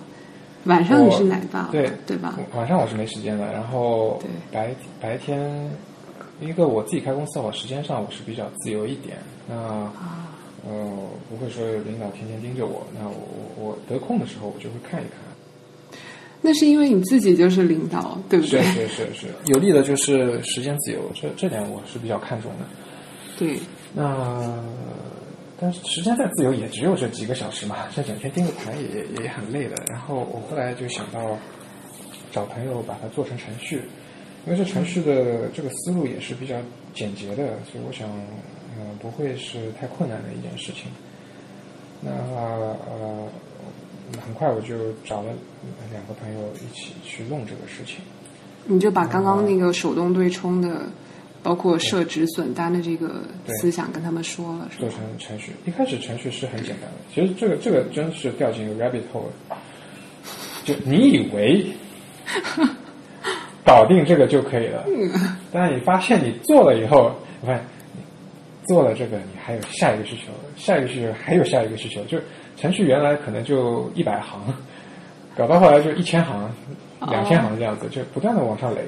[0.64, 2.38] 晚上你是奶爸对对吧？
[2.54, 5.70] 晚上我是没时间的，然后对白白天
[6.40, 9.16] 一个我自己开公司，我时间上我是比较自由一点，
[9.48, 10.28] 那啊
[10.68, 10.72] 呃
[11.28, 13.14] 不会说领导天天盯着我，那我
[13.56, 15.18] 我我得空的时候我就会看一看。
[16.42, 18.62] 那是因为你自己就是领导，对不是对？
[18.62, 22.66] 是是是，有利的就是时间自由，这这点我是比较看重的。
[23.38, 23.58] 对，
[23.94, 24.44] 那
[25.60, 29.76] 但是时间再自由也只有这几个小时嘛，这整天盯着盘也也很累的。
[29.88, 31.36] 然后我后来就想到
[32.32, 33.82] 找朋友把它做成程序，
[34.46, 36.56] 因为这程序的这个思路也是比较
[36.94, 40.90] 简洁的，所以我想，呃，不会是太困难的一件事情。
[42.00, 43.26] 那呃，
[44.24, 45.28] 很快我就找了
[45.92, 47.96] 两个朋友一起去弄这个事情。
[48.64, 50.86] 你就把刚刚那个手动对冲的，
[51.42, 54.88] 包括设止损单的这个思想跟他们说了，是做？
[54.90, 55.52] 成程序。
[55.64, 59.56] 一开始程序是很简单的，其实这个这个真是掉进一个 rabbit hole 了。
[60.64, 61.66] 就你以为
[63.64, 64.84] 搞定这个就可以了，
[65.50, 67.64] 但是你发现你做了以后，你发现
[68.66, 72.18] 做了这个，你还有下一个需求，下一个需求还有下一个需求，就
[72.56, 74.40] 程序原来可能就一百行，
[75.36, 76.50] 搞到后来就一千行、
[77.08, 78.82] 两千行这样子，就不断的往上垒。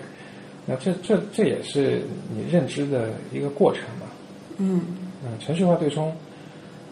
[0.66, 2.02] 那这这这也是
[2.34, 4.06] 你认知的一个过程嘛。
[4.58, 4.80] 嗯，
[5.24, 6.14] 嗯，程序化对冲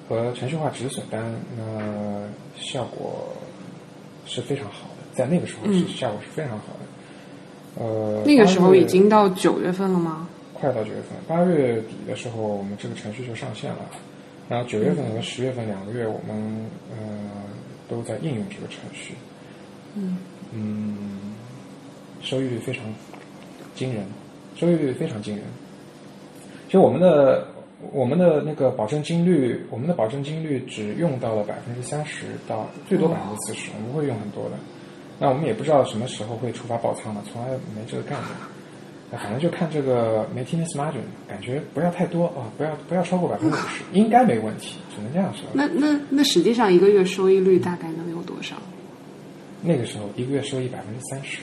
[0.08, 1.22] 和程序化止损单，
[1.56, 3.32] 那效果
[4.26, 7.84] 是非常好的，在那个时候是嗯效果是非常好的。
[7.84, 10.28] 呃，那个时候已经到九月份了吗？
[10.52, 13.78] 快到九月份，八月底的时候，我们这个程序就上线了。
[14.48, 16.96] 然后九月份和十月份两个月，我们呃
[17.88, 19.14] 都在应用这个程序。
[19.94, 20.18] 嗯
[20.52, 21.34] 嗯，
[22.20, 22.84] 收益率非常
[23.80, 24.04] 惊人，
[24.56, 25.44] 收益率非常惊人。
[26.66, 27.46] 其实我们的
[27.90, 34.56] 我们的那个保证金率，我们的保证金率只用到了百分之三十到最多百分之四十，我们不会用很多的。
[35.18, 38.26] 那我们也不知道什么时候会触发爆仓嘛，从来没这个概念。
[39.10, 45.44] 那反正就看这个 maintenance margin，感觉不要太多啊、不要不要超过百分之五十，应该没问题，只能这样说。
[45.54, 48.56] 那那那实际上一个月收益率大概能有多少？
[49.62, 51.40] 那个时候一个月收益百分之三十，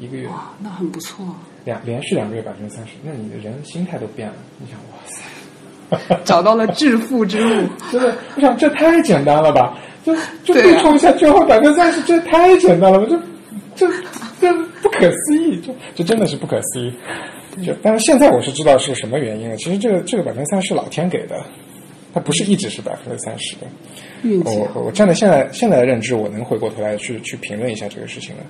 [0.00, 1.26] 一个月哇，那很不错，
[1.66, 4.34] 两连续两个月百分之三十，那你的人心态都变了。
[4.58, 7.68] 你想，哇塞， 找到了致富之路。
[7.92, 9.76] 真的，我想这太简单了吧？
[10.04, 10.14] 就
[10.44, 13.06] 就对冲一下最后百分之三十，这太简单了吧？
[13.74, 13.92] 这这
[14.40, 16.94] 这不可思议，这这真的是不可思议。
[17.64, 19.56] 就但是现在我是知道是什么原因了。
[19.56, 21.42] 其实这个这个百分之三十是老天给的，
[22.14, 23.66] 它不是一直是百分之三十的。
[24.22, 28.42] 运气好，我我站在现在现在的认知，我能回过头来去去评论一下这个事情了。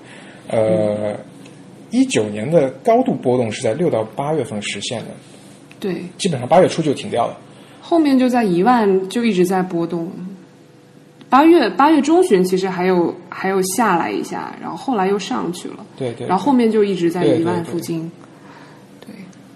[0.49, 1.17] 呃，
[1.91, 5.07] 一九年的高度波动是在六到八月份实现的，
[5.79, 7.37] 对，基本上八月初就停掉了。
[7.81, 10.11] 后面就在一万就一直在波动。
[11.29, 18.11] 八月八月中旬其实还有还有下来一下，然后后来又上去了，对对，然后后面就一直在一万对对对附近。
[19.01, 19.09] 对，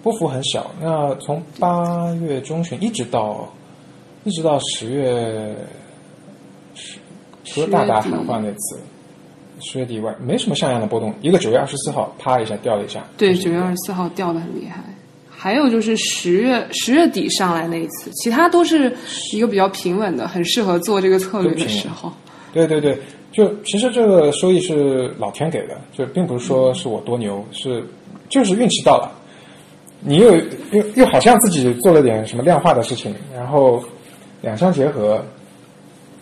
[0.03, 0.69] 波幅很小。
[0.81, 3.49] 那从八月中旬一直到
[4.25, 5.55] 一直到十月，
[6.75, 6.99] 十
[7.45, 8.77] 除了大打喊话那次，
[9.61, 11.13] 十月底以外没什么像样的波动。
[11.21, 13.01] 一个九月二十四号，啪一下掉了一下。
[13.17, 14.83] 对，九月二十四号掉的很厉害。
[15.29, 18.95] 还有就是十月十月底上来那一次，其他都是
[19.33, 22.13] 一个比较平稳的，很适合做这个策略的时候。
[22.53, 22.95] 对对对，
[23.31, 27.83] 就其实这个收益是老天给的，就并不是说是我多牛，是
[28.29, 29.11] 就是运气到了。
[30.01, 33.83] 你又又又好像自己做了点什么量化的事情，然后
[34.41, 35.23] 两相结合，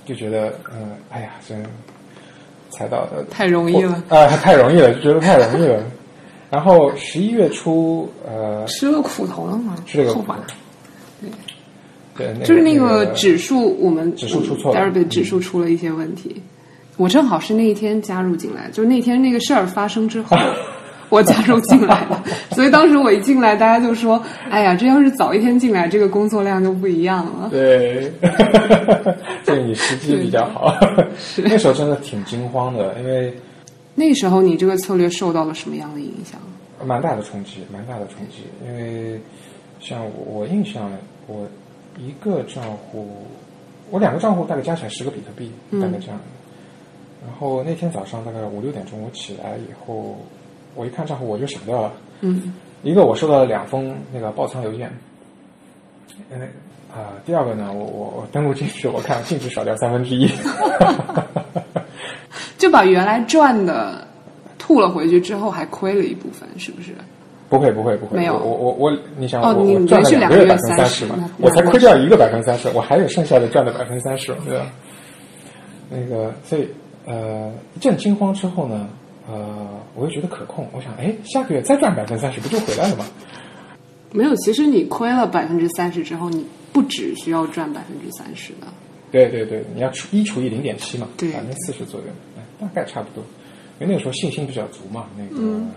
[0.05, 1.61] 就觉得嗯，哎呀，真
[2.79, 3.25] 猜到的。
[3.29, 5.83] 太容易了，啊、太容易了，就觉得太容易了。
[6.49, 9.75] 然后十一月初，呃，吃了苦头了吗？
[9.85, 10.39] 是这个后把
[12.15, 14.89] 对，那就是那个个指数，我们指数出错了。
[14.95, 16.41] E 指数出了一些问题。
[16.95, 20.35] 我正好是那一天加入进来，就是那天那个事儿发生之后，
[21.09, 22.21] 我加入进来的。
[22.55, 27.49] 所以当时我一进来，大家就说：“哎呀，这要是早一天进来，这个工作量就不一样了。
[27.49, 28.11] 对，
[29.45, 30.73] 对 你时机比较好。
[31.37, 33.33] 那时候真的挺惊慌的，因为”
[33.95, 36.39] 那时候你这个策略受到了什么样的影响？
[36.85, 38.43] 蛮大的冲击，蛮大的冲击。
[38.65, 39.19] 因为
[39.81, 40.89] 像我，我印象，
[41.27, 41.45] 我
[41.97, 43.25] 一个账户，
[43.89, 46.17] 我两个账户大概加起来十个比特币，嗯大概这样。
[47.25, 50.17] 然后那天早上大概五六点钟，我起来以后，
[50.79, 51.91] 我一看账户我就傻掉了。
[52.21, 52.53] 嗯，
[52.83, 54.89] 一个我收到了两封那个爆仓邮件，
[56.31, 56.45] 因为
[56.89, 60.29] 啊、第二个呢，我我我登录进去，我看净值少掉三分之一。
[62.57, 64.07] 就把原来赚的
[64.57, 66.93] 吐了回去之后，还亏了一部分，是不是？
[67.49, 74.65] 不会不会不会，没有我我我，你想哦你我赚了连续两个月百分之三十嘛我才亏掉一个百分之三十，我还有剩下的赚的百分之三十，对吧？
[75.89, 76.67] 那个，所以
[77.05, 78.87] 呃，一阵惊慌之后呢，
[79.27, 79.67] 呃，
[79.99, 83.05] 我又觉得可控，我想，哎，下个月再赚百分之三十，不就回来了吗？
[84.11, 88.67] 没有，其实你亏了百分之三十之后，你不只需要赚百分之三十的。
[89.11, 92.05] 对对对，你要除一除以零点七嘛，对百分之四十左右，
[92.37, 93.23] 哎大概差不多。
[93.79, 95.69] 因为那个时候信心比较足嘛，那个、嗯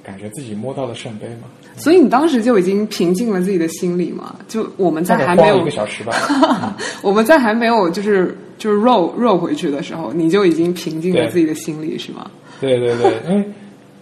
[0.00, 4.34] 感觉自己摸到了圣杯嘛，所以你当时就已经平静了自己的心理嘛？
[4.48, 6.74] 就我们在还没有一个小时吧。
[7.02, 12.30] 我们在还没有就是就是 roll roll 回去的时候，你就已经平静了自己的心理是吗？
[12.60, 13.44] 对对对，因为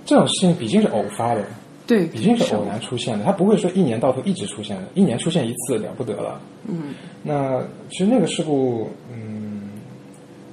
[0.04, 1.44] 这种事情毕竟是偶发的，
[1.86, 6.40] 对，毕竟是偶然出现的，它不会说一年到头一直出现的，一年出现一次了不得了。
[6.66, 9.70] 嗯，那其实那个事故，嗯，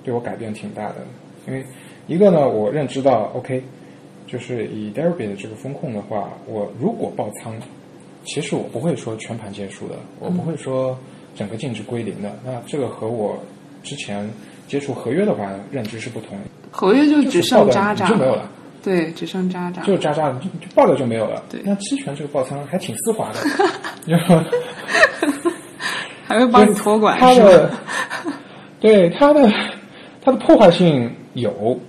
[0.04, 0.96] 对我改变挺大的，
[1.48, 1.64] 因为
[2.08, 3.64] 一个呢，我认知到，OK，
[4.28, 7.56] 就是以 Derby 的这个风控的话，我如果爆仓，
[8.26, 10.98] 其实我不会说全盘结束的，我不会说
[11.36, 12.36] 整个净值归零的。
[12.46, 13.38] 那这个和我
[13.82, 14.30] 之前
[14.68, 16.46] 接触合约的话认知是不同的，
[16.76, 18.50] 合约就只剩渣渣就没有了。
[18.82, 19.82] 对，只剩渣渣。
[19.84, 21.42] 就渣渣的，就就爆了就没有了。
[21.50, 23.40] 对那期权这个爆仓还挺丝滑的，
[24.06, 24.18] 就
[26.26, 27.48] 还会帮你托管它是吧？
[27.48, 27.72] 的
[28.82, 29.48] 对它的
[30.22, 31.80] 它的破坏性有，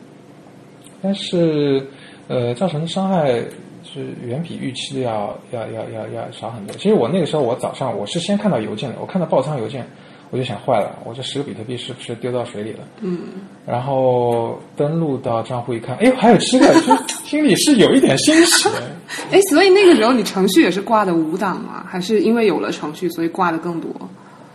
[1.02, 1.84] 但是
[2.28, 3.42] 呃造成的伤害
[3.82, 6.76] 是远比预期的要要要要要少很多。
[6.76, 9.84] 其实我那个时候我早上我是先看到邮件的，我看到爆仓邮件，
[10.34, 12.80] 我就想坏了，我这十个比特币是不是丢到水里了？
[13.02, 13.20] 嗯，
[13.64, 16.92] 然后登录到账户一看，哎，还有七个，就
[17.24, 18.68] 心里是有一点欣喜。
[19.30, 21.84] 哎，所以那个时候你程序也是挂的五档吗？
[21.88, 23.88] 还是因为有了程序，所以挂的更多？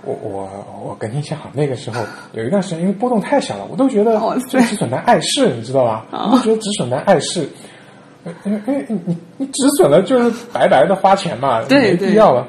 [0.04, 0.50] 我我
[0.84, 2.02] 我跟你讲，那个时候
[2.34, 6.06] 有一段时间，因为波动太小了，我都觉得哦这止损单碍事，你知道吧？
[6.12, 7.48] 我都觉得止损单碍事，
[8.26, 12.46] 呃因为因为你你止损了就是白白的花钱嘛，没对对必要了。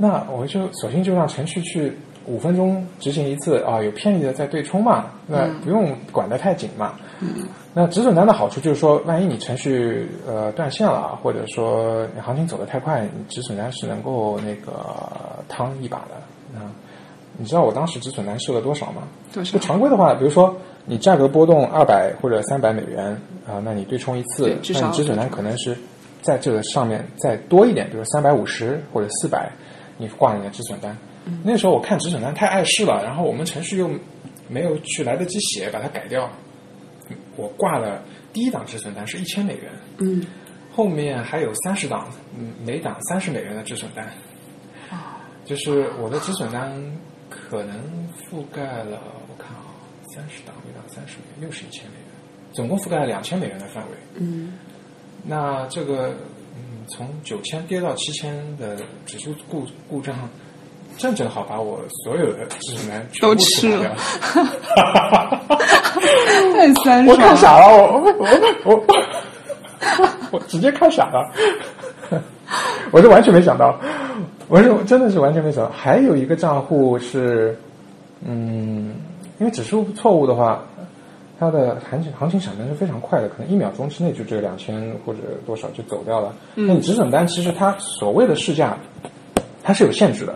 [0.00, 1.92] 那我就索性就让程序去
[2.28, 6.94] 五分钟执行一次啊，有便宜的再对冲嘛，那不用管得太紧嘛。
[7.20, 14.72] 嗯那止损单的好处就是说，万一你程序呃断线了，或者说你行情走得太快，你止损单是能够那个
[15.48, 16.58] 趟一把的。
[16.58, 16.66] 啊，
[17.36, 19.02] 你知道我当时止损单设了多少吗？
[19.32, 19.58] 多少就？
[19.60, 20.56] 常规的话，比如说
[20.86, 23.10] 你价格波动二百或者三百美元
[23.46, 25.76] 啊，那你对冲一次那你止损单可能是
[26.20, 29.48] 在这个上面再多一点，比如三百五十或者四百，
[29.98, 30.96] 你挂你的止损单。
[31.28, 33.88] 嗯那时候我看止损单太碍事了，然后我们程序又
[34.48, 36.30] 没有去来得及写，把它改掉。
[37.36, 38.02] 我挂了
[38.32, 40.26] 第一档止损单是一千美元，嗯，
[40.72, 44.10] 后面还有三十档，嗯，每档三十美元的止损单。
[45.44, 46.70] 就是我的止损单
[47.30, 47.78] 可能
[48.30, 49.64] 覆盖了，我看啊，
[50.14, 52.06] 三十档每档三十美元，又是一千美元，
[52.52, 53.96] 总共覆盖了两千美元的范围。
[54.16, 54.52] 嗯，
[55.24, 56.08] 那这个，
[56.54, 58.76] 嗯，从九千跌到七千的
[59.06, 60.28] 指数故故障，
[60.98, 63.94] 正正好把我所有的止损单全部都吃出了掉。
[66.52, 67.16] 太三我爽我。
[67.16, 68.26] 看傻了，我我
[68.64, 68.84] 我我
[70.32, 71.30] 我直接看傻了，
[72.90, 73.78] 我是完全没想到，
[74.48, 75.70] 我是真的是完全没想到。
[75.70, 77.56] 还有一个账户是，
[78.26, 78.96] 嗯，
[79.38, 80.60] 因为指数错误的话，
[81.38, 86.34] 它的行情行情闪灯是非常快的，可能一秒钟之内就这两千或者多少就走掉了。
[86.56, 88.76] 那你止损单其实它所谓的市价，
[89.62, 90.34] 它是有限制的。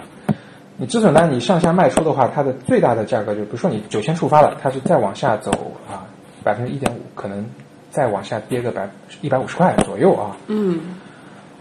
[0.76, 5.50] 你止损单你上下卖出的话，它的最大的价格就比如说你九千触发了，它是再往下走
[5.88, 6.04] 啊，
[6.42, 7.44] 百分之一点五，可能
[7.90, 8.88] 再往下跌个百
[9.20, 10.36] 一百五十块左右啊。
[10.46, 10.80] 嗯，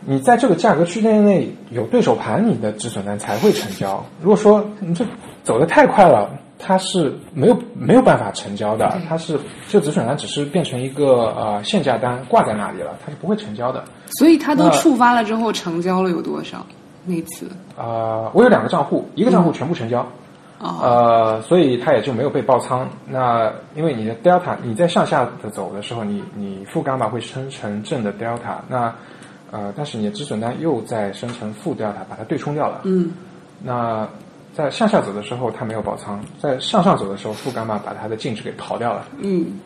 [0.06, 4.04] 你在这个价格区间内有对手盘，你的止损单才会成交。
[4.22, 5.06] 如果说你这
[5.44, 13.84] 走的太快了，它是没有没有办法成交的，它是这个止损单只是变成一个呃限价单挂在那里了，它是不会成交的。
[14.20, 16.66] 所以它都触发了之后，成交了有多少？
[17.04, 17.48] 那次
[17.78, 20.02] 啊、我有两个账户，一个账户全部成交，
[20.60, 22.88] 啊，呃，所以它也就没有被爆仓。
[23.08, 28.94] 那因为你的 delta 你在向下的走的时候，你你负伽马会生成正的 delta，那
[29.52, 32.82] 呃，但是你的止损单又在生成负 delta，把它对冲掉了。
[32.84, 33.12] 嗯
[33.64, 34.08] 那
[34.54, 39.06] 在向下走的时候，它没有爆仓；在向上走的时候，负伽马把它的净值给刨掉了。
[39.20, 39.60] 嗯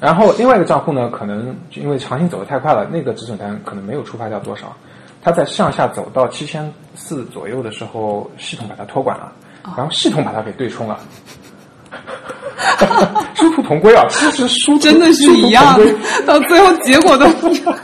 [0.00, 4.74] 然后另外一个账户呢，可能就因为行情走的太快了，那个止损单可能没有触发掉多少。
[5.26, 9.32] 它在上下走到七千四左右的时候，系统把它托管了，
[9.76, 11.00] 然后系统把它给对冲了。
[13.34, 14.06] 殊途同归啊！
[14.08, 15.84] 其实殊途真的是一样的，
[16.24, 17.76] 到最后结果都一样。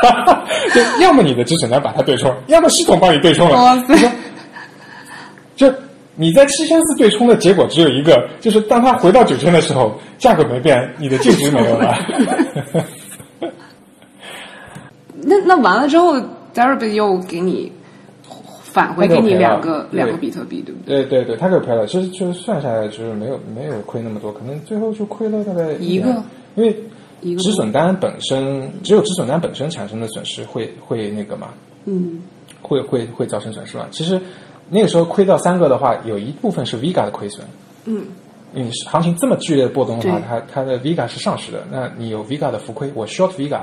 [0.72, 3.54] 就要么你的止损单把它对冲，要么系统帮你对冲了。
[3.54, 4.10] 哇塞！
[5.54, 5.70] 就
[6.14, 11.94] 你在七千四对冲的结果只有一个，就是当它回到九千的时候，价格没变，你的净值没有了。
[15.20, 16.16] 那那完了之后
[16.58, 17.70] d e r b y 又给你
[18.64, 21.04] 返回给你两个两个比特币，对不对？
[21.04, 26.10] 对对对，他给我赔了，其实就是算下来就是没有没有亏那么多，可能最后就亏了大概一个，
[26.56, 26.74] 因为
[27.36, 31.50] 止损单本身只有止损单本身产生的损失会会那个嘛，
[31.84, 32.20] 嗯。
[32.60, 33.86] 会会会造成损失嘛。
[33.92, 34.20] 其实
[34.68, 37.46] 那个时候亏掉三个的话，有一部分是 Vega 的亏损，
[37.84, 38.04] 嗯。
[38.52, 43.60] 因为行情这么剧烈的波动的话，它它的 Vega 是上市的，那你有 Vega 的浮亏，我 short Vega，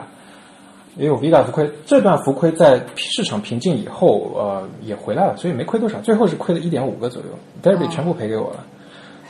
[0.97, 7.27] 也有 Vega 浮亏，这段浮亏在市场平静以后，呃，也回来了，所以没亏多少，最后是亏了一点五个左右
[7.61, 8.63] d e r b y 哦全部赔给我了。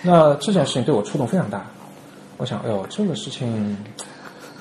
[0.03, 1.66] 那这件事情对我触动非常大，
[2.38, 3.76] 我想，哎呦，这个事情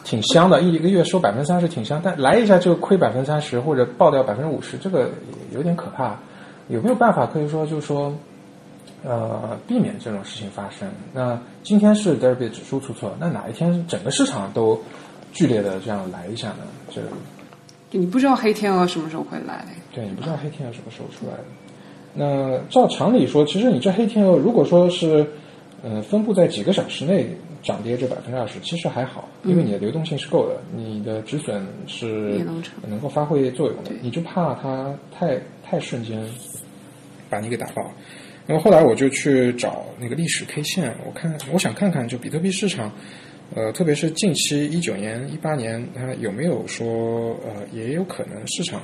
[0.02, 5.10] 挺香的，一一个月收百分之三十挺香，但来一下就亏百分之三十或者爆掉百分之五十，这个
[5.52, 6.16] 有点可怕。
[6.68, 8.10] 有没有办法可以说就是说，
[9.04, 10.88] 呃，避免这种事情发生？
[11.12, 14.80] 那今天是 d e r b y 指数出错，那哪一天整个市场都
[15.34, 16.60] 剧烈的这样来一下呢？
[16.90, 17.02] 这
[17.90, 19.66] 就你不知道黑天鹅什么时候会来。
[19.92, 21.44] 对你不知道黑天鹅什么时候出来的。
[22.14, 25.26] 那照常理说，其实你这黑天鹅如果说是，
[25.82, 27.26] 呃，分布在几个小时内
[27.62, 32.44] 涨跌这百分之二十，其实还好，因为你的流动性是够的，你的止损是
[32.86, 33.90] 能够发挥作用的。
[34.00, 36.24] 你就怕它太太瞬间
[37.28, 37.82] 把你给打爆。
[38.46, 42.92] 那么后来我就去找那个历史 K 线，我看我想看看就比特币市场，
[43.54, 48.82] 呃，特别是近期一九年、一八年，它有没有说呃，也有可能市场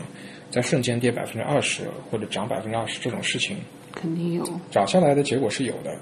[0.51, 3.57] 在瞬间跌百分之二十或者涨百分之二十这种事情，
[3.93, 5.99] 肯定有，涨下来的结果是有的。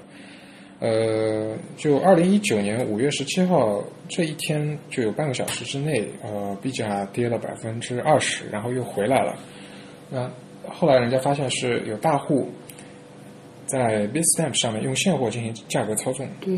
[0.79, 9.35] 呃，就二零一九年五月十七号这一天，就有半个小时之内，呃，币价跌了百分之二十，然后又回来了。
[10.09, 10.31] 那
[10.69, 12.47] 后来人家发现是有大户
[13.65, 16.57] 在 Bitstamp 上面用现货进行价格操纵，对，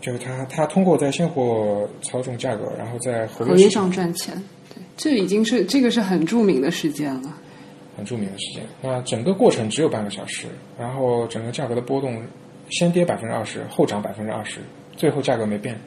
[0.00, 4.34] 就是他他通过在现货操纵价格，然后在合合约上赚钱。
[4.74, 7.34] 对，这已经是这个是很著名的事件了。
[7.96, 8.62] 很著名的事件。
[8.80, 10.46] 那整个过程只有半个小时，
[10.78, 12.22] 然后整个价格的波动
[12.70, 14.60] 先跌百分之二十，后涨百分之二十，
[14.96, 15.78] 最后价格没变。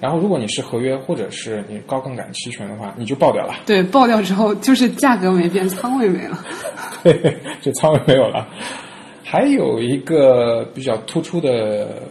[0.00, 6.42] 然后如果你是合约或者是你高杠杆期权的话，你就爆掉了，对，爆掉之后就是价格没变，仓位没了。
[7.60, 8.48] 就仓位没有了。
[9.24, 12.07] 还有一个比较突出的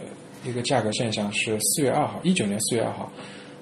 [0.48, 3.12] 一个价格现象是四月二号，一九年四月二号，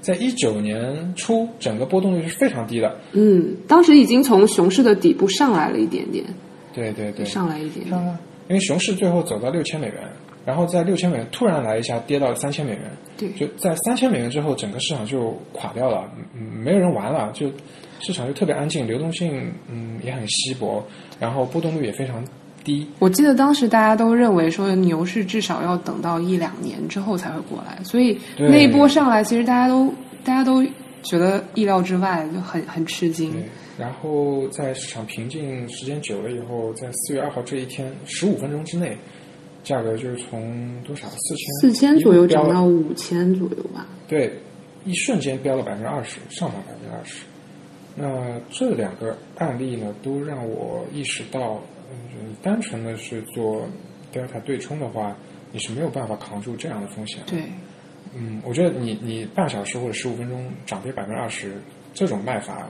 [0.01, 2.97] 在一九年初，整个波动率是非常低的。
[3.13, 6.25] 嗯，当时已经从熊市的底部上来了一点点，
[6.73, 7.91] 对对对，上来一点点。
[7.91, 9.97] 上啊，因为熊市最后走到六千美元，
[10.45, 12.83] 然后在六千美元突然来一下跌到了三千美元，
[13.17, 17.51] 对就在三千美元之后，整个市场就垮掉了，嗯，没有人玩了，就
[18.01, 20.85] 市场就特别安静，流动性嗯也很稀薄，
[21.19, 22.25] 然后波动率也非常
[22.67, 29.95] 低，我记得当时大家都认为说牛市至少要等到一两年之后才会过来，所以那一波上来，其实大家都
[30.25, 30.65] 大家都
[31.05, 33.33] 觉得意料之外，就很很吃惊。
[33.79, 38.99] 然后在市场平静时间久了以后，在四月二号这一天十五分钟之内，
[39.63, 43.87] 价格就是从多少四千四千左右涨到五千左右吧。
[44.09, 44.33] 对，
[44.85, 47.23] 一瞬间飙了百分之二十，上涨百分之二十。
[47.95, 53.67] 那这两个案例呢，都让我意识到，嗯，你单纯的是做
[54.13, 55.17] delta 对冲的话，
[55.53, 57.21] 你是没有办法扛住这样的风险。
[57.27, 57.43] 对，
[58.15, 61.61] 嗯，我觉得你你半小时或者十五分钟涨跌百分之二十，
[61.95, 62.69] 这种卖法，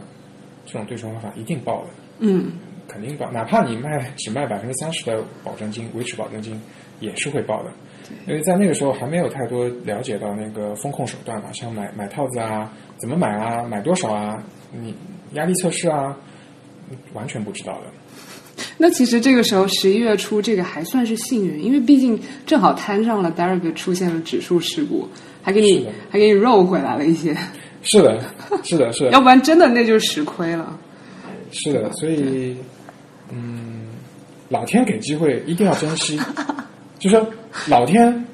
[0.65, 2.53] 这种对冲方法一定爆的，嗯，
[2.89, 3.31] 肯定爆。
[3.31, 6.61] 哪怕你卖只卖百分之三十的保证金，维持保证金，
[7.01, 7.71] 也是会爆的。
[8.27, 14.41] 因为在那个时候还没有太多了解到那个风控手段嘛，像买买套子啊，怎么买啊，买多少啊，
[14.71, 14.95] 你
[15.33, 16.17] 压力测试啊，
[17.15, 17.87] 完全不知道的。
[18.79, 25.09] 那其实这个时候十一月初这个还算是幸运，因为毕竟正好摊上了 Derek 出现了指数事故，
[25.43, 27.37] 还给你还给你肉回来了一些，
[27.83, 28.21] 是的，
[28.63, 29.11] 是的，是的。
[29.17, 30.79] 要，不然真的那就实亏了。
[31.53, 32.57] 是的，所以，
[33.31, 33.87] 嗯，
[34.49, 36.19] 老天给机会一定要珍惜，
[36.99, 37.25] 就是
[37.69, 38.25] 老天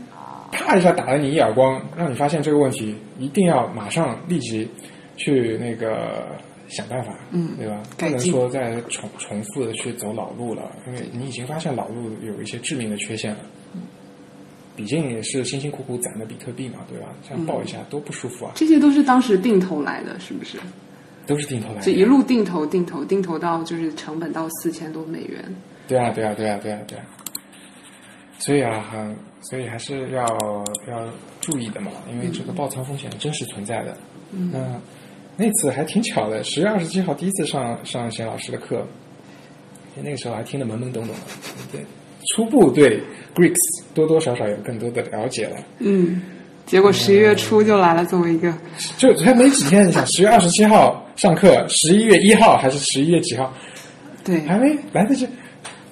[0.50, 4.68] 啪一下打了你一耳光，让你发现这个问题，一定要马上立即
[5.16, 6.24] 去那个
[6.72, 7.82] 想办法，嗯对吧？
[7.96, 13.40] 不能说再重重复的去走老路了，因为你已经发现老路有一些致命的缺陷了。
[14.74, 17.08] 毕竟也是辛辛苦苦攒的比特币嘛，对吧？
[17.28, 20.58] 这样爆一下多不舒服啊，这些都是当时定投来的，是不是？
[21.26, 21.82] 都是定投来的。
[21.82, 25.44] 就一路定投定投定投到就是成本到四千多美元。
[25.86, 27.04] 对啊，对啊，对啊，对啊，对啊。
[28.38, 30.24] 所以啊，很，所以还是要
[30.88, 31.06] 要
[31.42, 33.94] 注意的嘛，因为这个爆仓风险真实存在的。
[34.32, 34.50] 嗯。
[34.50, 34.58] 那
[35.36, 38.86] 那次还挺巧的，十月二十七号第一次上上贤老师的课，
[39.96, 41.14] 那个时候还听得懵懵懂懂的，
[41.72, 41.80] 对，
[42.34, 43.02] 初步对
[43.34, 43.56] Greeks
[43.94, 45.56] 多多少少有更多的了解了。
[45.78, 46.22] 嗯，
[46.66, 48.52] 结果十一月初就来了这么一个，
[48.98, 53.52] 就还没几天，你想十月二十七号上课，十一月一号还是十一月几号？
[54.22, 55.26] 对，还没来得及，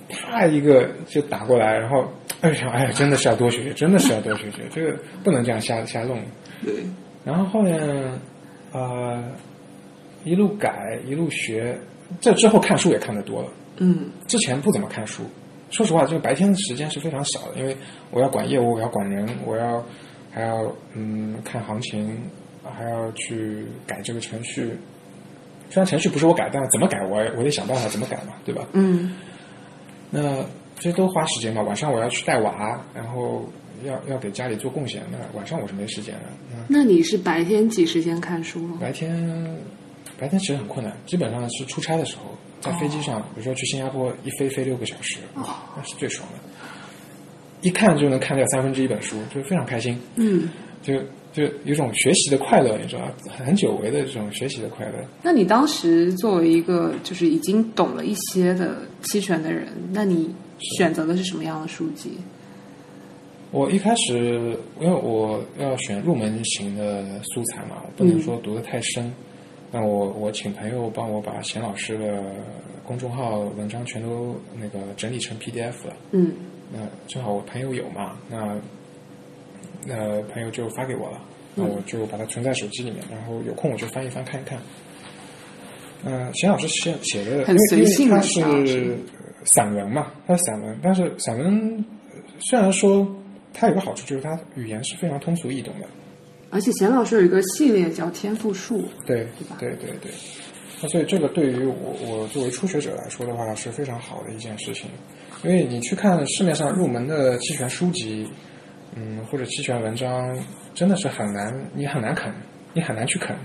[0.09, 2.05] 啪一个就打过来，然后
[2.43, 6.17] 哎呀哎呀，真的是要多学学，真的是要多学学，这个不能这样瞎瞎弄。
[6.63, 6.75] 对，
[7.25, 7.77] 然后后面
[8.73, 9.23] 呃
[10.25, 11.79] 一路改一路学，
[12.21, 13.49] 这之后看书也看得多了，
[13.79, 15.23] 嗯，之前不怎么看书。
[15.71, 17.77] 说实话，这个白天的时间是非常少的，因为
[18.11, 19.85] 我要管业务，我要管人，我要
[20.33, 20.61] 还要
[20.95, 22.21] 嗯看行情，
[22.65, 24.77] 还要去改这个程序。
[25.69, 28.67] 虽然程序不是我改，但是怎么改我我得想办法怎么改嘛，对吧？
[28.73, 29.15] 嗯，
[30.11, 30.43] 那
[30.75, 31.63] 这些都花时间嘛。
[31.63, 33.45] 晚上我要去带娃，然后
[33.85, 36.21] 要要给家里做贡献，那晚上我是没时间的。
[36.69, 38.79] 那那你是白天挤时间看书吗？
[38.81, 39.57] 白天
[40.19, 46.39] 白天其实很困难，基本上是出差的时候，在飞机上，比如说去新加坡一飞飞六个小时，哇，那是最爽的。
[47.63, 49.99] 一看就能看掉三分之一本书，就非常开心。
[50.17, 50.49] 嗯，
[50.83, 50.95] 就
[51.33, 53.13] 就有种学习的快乐，你知道吧？
[53.45, 54.95] 很久违的这种学习的快乐。
[55.23, 62.13] 那你当时作为一个就是已经懂了一些的期权的人，那你选择的是什么样的书籍？
[63.53, 69.13] 我一开始因为我要选入门型的素材嘛，我不能说读的太深。
[69.73, 72.23] 那我我请朋友帮我把贤老师的
[72.85, 75.97] 公众号文章全都那个整理成 PDF 了。
[76.13, 76.33] 嗯
[76.73, 76.79] 那
[77.09, 78.57] 正好我朋友有嘛，那
[79.85, 81.21] 那朋友就发给我了，
[81.57, 84.57] 那我就把它存在手机里面，然后有空我就翻一翻看一看。
[86.05, 88.97] 嗯、贤老师写写的，很因为因为随性是
[89.45, 91.85] 散文嘛，他是散文，但是散文
[92.39, 93.07] 虽然说
[93.53, 95.87] 它有个好处就是它语言是非常通俗易懂的，
[96.51, 100.11] 而且钱老师有一个系列叫《天赋树》，对对吧对对对，
[100.83, 104.91] 那所以这个对于我我作为初学者来说的话是非常好的一件事情，
[105.45, 108.29] 因为你去看市面上入门的期权书籍，
[108.97, 110.37] 嗯，或者期权文章，
[110.75, 112.33] 真的是很难，你很难啃，
[112.73, 113.37] 你很难去啃，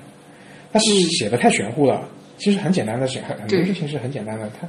[0.71, 2.07] 它是写的太玄乎了。
[2.37, 4.49] 其实很简单的事，很很多事情是很简单的。
[4.59, 4.67] 它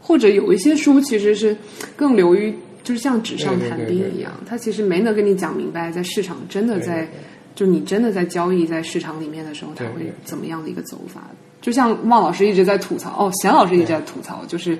[0.00, 1.56] 或者有一些书其实是
[1.96, 7.08] 更流于，就是像纸上谈兵一样，他其实没能跟你讲明白，在市场真的在，
[7.54, 11.22] 就你真的在交易在市场里面的时候，他会怎么样的一个走法？
[11.60, 14.78] 就像孟老师一直在吐槽，哦，贤老师一直在吐槽，就是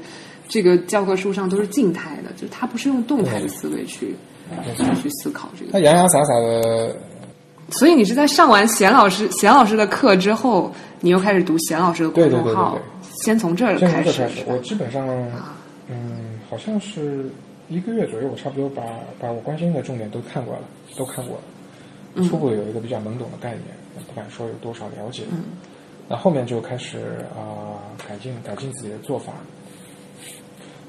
[0.48, 4.14] 这个教科书上都是静态的，就是他不是用动态的思维去
[4.76, 5.02] 对。
[5.02, 5.72] 去思考这个。
[5.72, 5.80] 他。
[5.80, 6.96] 洋洋洒洒的，
[7.70, 12.78] 所以你是在上完贤老师贤老师的课之后，你又开始读贤老师的公众号，
[13.24, 15.06] 先从这儿开始，我基本上，
[15.90, 17.28] 嗯，好像是
[17.68, 18.82] 一个月左右，我差不多把
[19.18, 20.62] 把我关心的重点都看过了，
[20.96, 23.64] 都看过了，初步有一个比较懵懂的概念，
[24.06, 25.24] 不敢说有多少了解。
[25.30, 25.44] 嗯
[26.10, 26.98] 那后面就开始
[27.36, 27.76] 啊、
[28.08, 29.34] 改进改进自己的做法，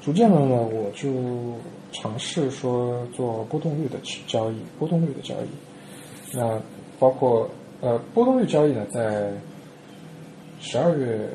[0.00, 1.60] 逐渐的呢，我就
[1.92, 6.34] 尝试说做波动率的交易，波动率的交易。
[6.34, 6.58] 那
[6.98, 7.46] 包括
[7.82, 9.30] 呃波动率交易呢，在
[10.58, 11.28] 十二月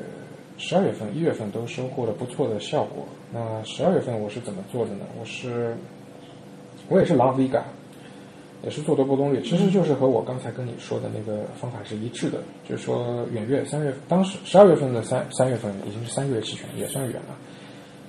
[0.58, 3.06] 十二月份、一月份都收获了不错的效果。
[3.32, 5.04] 那十二月份我是怎么做的呢？
[5.18, 5.76] 我是
[6.88, 7.62] 我也是 Long Vega，
[8.62, 17.36] 也是做多波动率，其实就是和我刚才跟你说的那个方法是一致的，就是说远月三月，当时十二月份的三三月份已经是三个月期权，也算远了。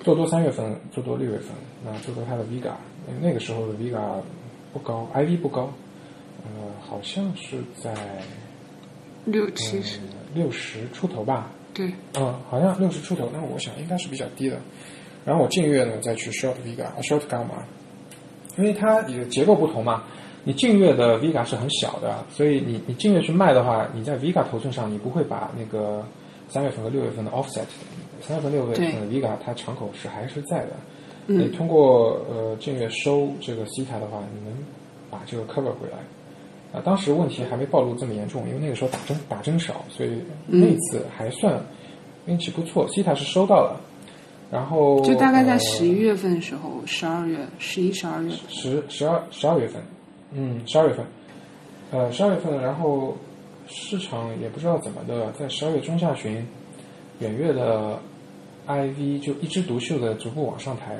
[0.00, 1.48] 做多三月份，做多六月份，
[1.84, 2.72] 那做多它的 Vega，
[3.20, 4.00] 那个时候的 Vega
[4.72, 5.70] 不高，IV 不高，
[6.44, 6.50] 呃，
[6.80, 7.92] 好像是在
[9.24, 9.98] 六七十，
[10.34, 14.56] 六十出头吧，对，嗯，好像六十出头，那我想应该是比较低的。
[15.28, 17.60] 然后我近月呢再去 short Vega、short gamma，
[18.56, 20.02] 因为它也结构不同嘛。
[20.42, 26.02] 你近月的 Vega 是很小的，所以你你近月去卖的话，你在 Vega 头寸上你不会把那个
[26.48, 27.66] 三月份和六月份的 offset，
[28.22, 30.70] 三月份、六月份的 Vega 它敞口是还是在的。
[31.26, 34.56] 嗯你通过呃近月收这个 Theta 的话，你能
[35.10, 35.98] 把这个 cover 回来。
[36.72, 41.60] 啊，当时问题还没暴露这么严重，因为那个时候打针打针少，所以那次还算
[42.24, 42.88] 运气不错。
[42.88, 43.78] 西塔是收到了，
[44.50, 49.82] 然后就大概在呃十一月份的时候，十二月、十一、十二月，十十二十二月份，
[50.32, 51.04] 嗯，十二月份，
[51.90, 53.14] 呃，十二月份，然后
[53.66, 56.46] 市场也不知道怎么的，在十二月中下旬，
[57.18, 57.98] 远月的
[58.66, 60.96] IV 就一枝独秀的逐步往上抬。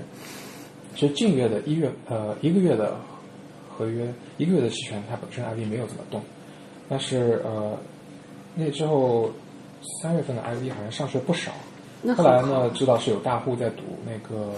[0.94, 2.96] 其实近月的一月呃一个月的
[3.70, 6.20] 合约，一个月的期权它本身 IV 没有怎么动，
[6.88, 7.78] 但是呃
[8.54, 9.30] 那之后
[10.02, 11.52] 三月份的 IV 好像上去了不少。
[12.02, 14.52] 那后来呢，知道是有大户在赌那个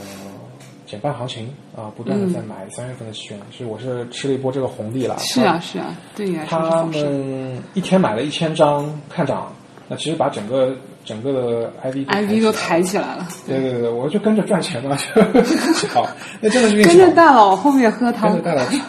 [0.86, 5.16] 减半行情啊，不断的在买三月份的期权，所以我是吃了一波这个红利了。
[5.18, 6.84] 是啊是啊，对你来说是他。
[6.84, 9.52] 们一天买了一千张看涨，
[9.88, 10.74] 那其实把整个
[11.04, 13.26] 整个的 IV IV 都抬起来了。
[13.46, 16.06] 对对对，我就跟着赚钱嘛， 就好，
[16.40, 16.98] 那真的是运跟。
[16.98, 18.80] 着大佬后面喝汤跟汤着，大佬吃，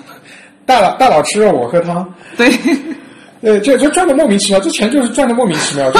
[0.65, 2.13] 大佬大佬吃肉，我喝汤。
[2.35, 2.51] 对，
[3.41, 5.99] 对，就就赚的莫名其妙，这钱就是赚的莫名其妙，就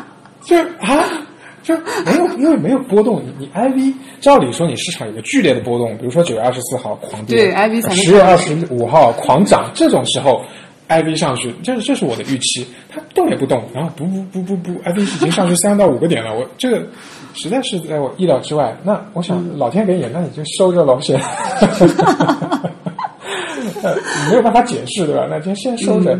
[0.42, 1.04] 就啊，
[1.62, 10.42] 就 没有因为没有波动，你你 IV 照理说你市场有个剧烈的波动，比如说九月二十四号狂跌，对，IV 十月二十五号狂涨，这种时候
[10.88, 16.86] IV 上去，这这是我的预期，它动也不动，然后不不不不不，IV 已经上去三到五个点了，我这个
[17.34, 18.76] 实在是在我意料之外。
[18.82, 21.18] 那我想老天给你，那你就收着喽，先。
[23.82, 23.96] 呃，
[24.30, 25.26] 没有办法解释，对吧？
[25.28, 26.18] 那就先收着。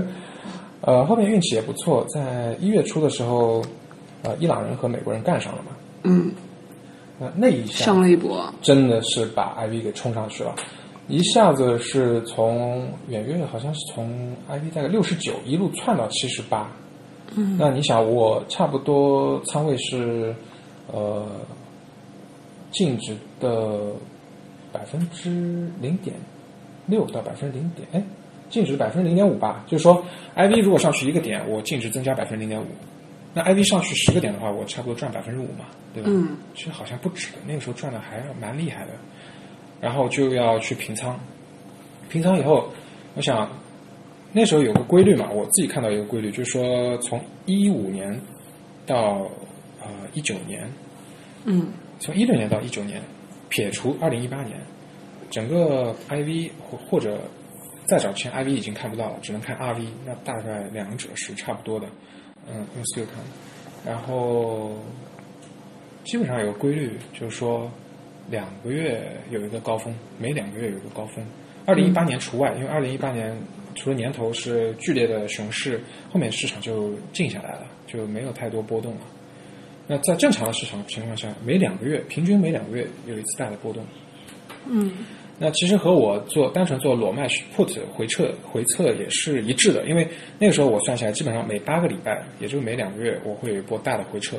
[0.81, 3.63] 呃，后面运气也不错，在一月初的时候，
[4.23, 5.71] 呃，伊朗人和美国人干上了嘛。
[6.05, 6.33] 嗯，
[7.19, 10.55] 那那一下上了一波，真的是把 IV 给冲上去了。
[11.09, 16.71] 一下子是从远月好像是从 IV 大概六十九一路窜到七十八。
[17.35, 20.35] 嗯，那你想，我差不多仓位是
[20.93, 21.27] 呃
[22.71, 23.81] 净值的
[24.71, 25.31] 百分之
[25.81, 26.15] 零点
[26.87, 28.03] 六到百分之零点，哎，
[28.51, 29.65] 净值百分之零点五吧。
[29.67, 30.05] 就是说
[30.37, 32.67] ，IV 如果上去一个点，我净值增加百分之零点五。
[33.35, 36.11] 那 IV 上去十个点的话，我差不多赚百分之五嘛，对吧？
[36.13, 38.93] 嗯，其实好像不止的，那个时候赚的还蛮厉害的。
[39.81, 41.19] 然后就要去平仓，
[42.09, 42.69] 平仓以后，
[43.15, 43.51] 我想
[44.33, 48.21] 那时候有个规律嘛，我自己看到一个规律，就是说从一五年
[48.87, 49.29] 到
[49.81, 50.71] 呃一九年，
[51.45, 53.03] 嗯从一六年到一九年，
[53.49, 54.57] 撇除二零一八年，
[55.31, 57.21] 整个 IV 或或者
[57.87, 61.89] 再早前 IV 已经看不到了，只能看 RV，那大概两者是差不多的。
[62.49, 63.23] 嗯，用 skill 看，
[63.87, 64.77] 然后
[66.05, 67.71] 基本上有个规律，就是说
[68.31, 71.25] 两个月有一个高峰，每两个月有一个高峰。
[71.65, 73.37] 二零一八年除外，因为二零一八年
[73.77, 75.81] 除了年头是剧烈的熊市，
[76.11, 79.01] 后面市场就静下来了，就没有太多波动了。
[79.87, 83.85] 那在正常的市场情况下，每两个月平均每两个月有一次大的波动。
[84.67, 84.93] 嗯
[85.39, 87.27] 那其实和我做单纯做裸卖
[87.57, 90.07] put 回撤回撤也是一致的，因为
[90.39, 94.37] 那个时候我算下来，基本上每八个礼拜，也就是每两个月，我会有一波大的回撤，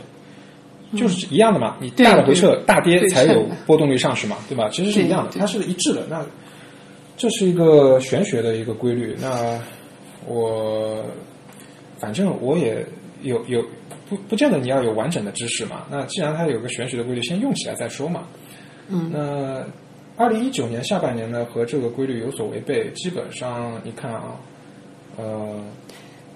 [0.96, 1.76] 就是一样的嘛。
[1.82, 4.70] 你大的回撤大跌才有波动率上去嘛，对吧？
[4.72, 6.06] 其实是一样的，它是一致的。
[6.10, 6.26] 那
[7.18, 9.16] 这是一个玄学的一个规律。
[9.20, 9.60] 那
[10.26, 11.04] 我
[12.00, 12.86] 反正我也
[13.24, 13.62] 有有
[14.10, 15.84] 不不见得你要有完整的知识嘛。
[15.92, 18.24] 那既然它有个玄学的规律，先用起来再说嘛。
[18.88, 19.64] 嗯那
[20.16, 22.92] 二零一九年下半年呢，和这个规律有所违背。
[22.92, 24.40] 基本上你看啊，
[25.18, 25.60] 呃，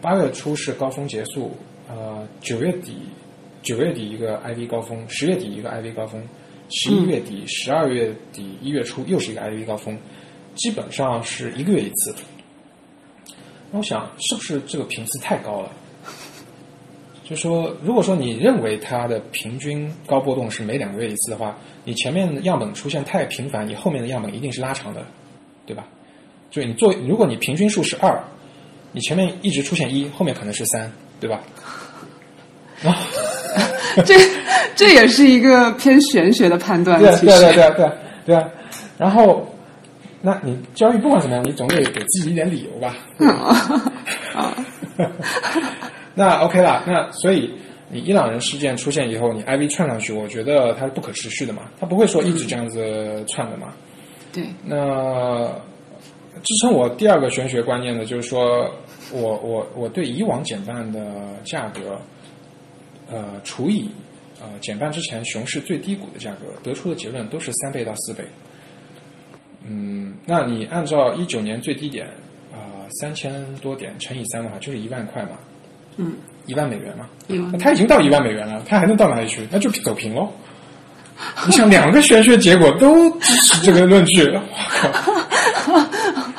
[0.01, 1.55] 八月初是高峰结束，
[1.87, 2.97] 呃，九月底
[3.61, 6.21] 九月底一个 IV 高峰，十月底一个 IV 高峰，
[6.69, 9.95] 十一月底、十二月底、一月初又是一个 IV 高峰，
[10.55, 12.15] 基本上是一个月一次。
[13.71, 15.71] 那我想，是不是这个频次太高了？
[17.27, 25.05] 就说，如果说你认为它的平均高波动是每两个月一次的话，你前面的样本出现太频繁，你后面的样本一定是拉长的，
[25.65, 25.85] 对吧？
[26.49, 28.23] 就你做，如果你平均数是二，
[28.93, 31.41] 你前面一直出现一，后面可能是三，对吧？
[32.81, 33.03] 然后，
[34.05, 34.15] 这
[34.75, 37.93] 这也是一个偏玄学的判断，对对对啊对啊对啊
[38.25, 38.49] 对啊，
[38.97, 39.53] 然后，
[40.21, 42.95] 那你交易不管怎么样，你总得给自己一点理由吧？
[44.33, 44.55] 啊，
[46.17, 47.53] 那 OK 啦，那所以
[47.89, 53.71] 你伊朗人事件出现以后，你 IV 串上去，我觉得它是不可持续的嘛，它不会说一直这样子串的嘛。
[54.33, 55.47] 对，那
[56.43, 58.69] 支撑我第二个玄学观念的，就是说
[59.13, 60.99] 我我我对以往减半的
[61.43, 62.01] 价格，
[63.11, 63.87] 呃，除以
[64.41, 68.23] 呃减半之前熊市最低谷的价格，得出的结论都是三倍到四倍。
[69.63, 72.07] 嗯，那你按照一九年最低点
[72.51, 75.37] 啊三千多点乘以三的话，就是一万块嘛，
[75.97, 76.13] 嗯，
[76.45, 77.05] 一万美元嘛。
[77.27, 79.41] 一万那它已经到一万美元了，他还能到哪里去？
[79.51, 80.31] 那就走平喽。
[81.47, 84.41] 你想，两个玄学结果都支持这个论据，我
[84.71, 85.83] 靠！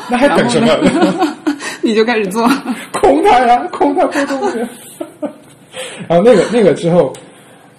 [0.09, 1.37] 那还等什么？
[1.83, 2.49] 你就开始做，
[2.95, 4.67] 空它呀，空它波动率。
[6.07, 7.13] 然后那个那个之后，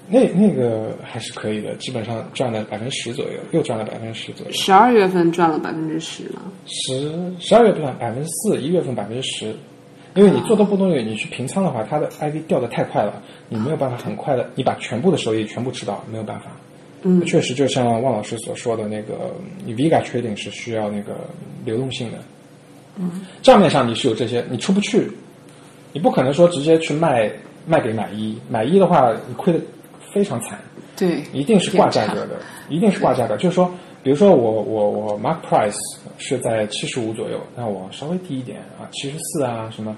[0.09, 4.51] 那那个还是可以的，基本上赚了百分之十左右，又赚了百分之十左右。
[4.51, 7.09] 十二月份赚了百分之十嘛，十
[7.39, 9.55] 十二月份百分之四，一月份百分之十。
[10.19, 16.47] 因为你做多波动率，你去平仓的话，它的 IV 掉的太快了，你没有办法很快的，你把全部的收益全部吃到，没有办法。
[17.03, 19.33] 嗯确实就像汪老师所说的那个，
[19.65, 21.15] 你 Vega trading 是需要那个
[21.63, 22.17] 流动性的。
[22.97, 25.09] 嗯，账面上你是有这些，你出不去，
[25.93, 27.31] 你不可能说直接去卖
[27.65, 29.59] 卖给买一，买一的话你亏的
[30.11, 30.59] 非常惨。
[30.97, 32.35] 对，一定是挂价格的，
[32.67, 33.37] 一定是挂价格。
[33.37, 33.71] 就是说，
[34.03, 35.77] 比如说我我我 mark price
[36.17, 39.95] 是在七十五左右，那我稍微低一点啊，七十四啊什么，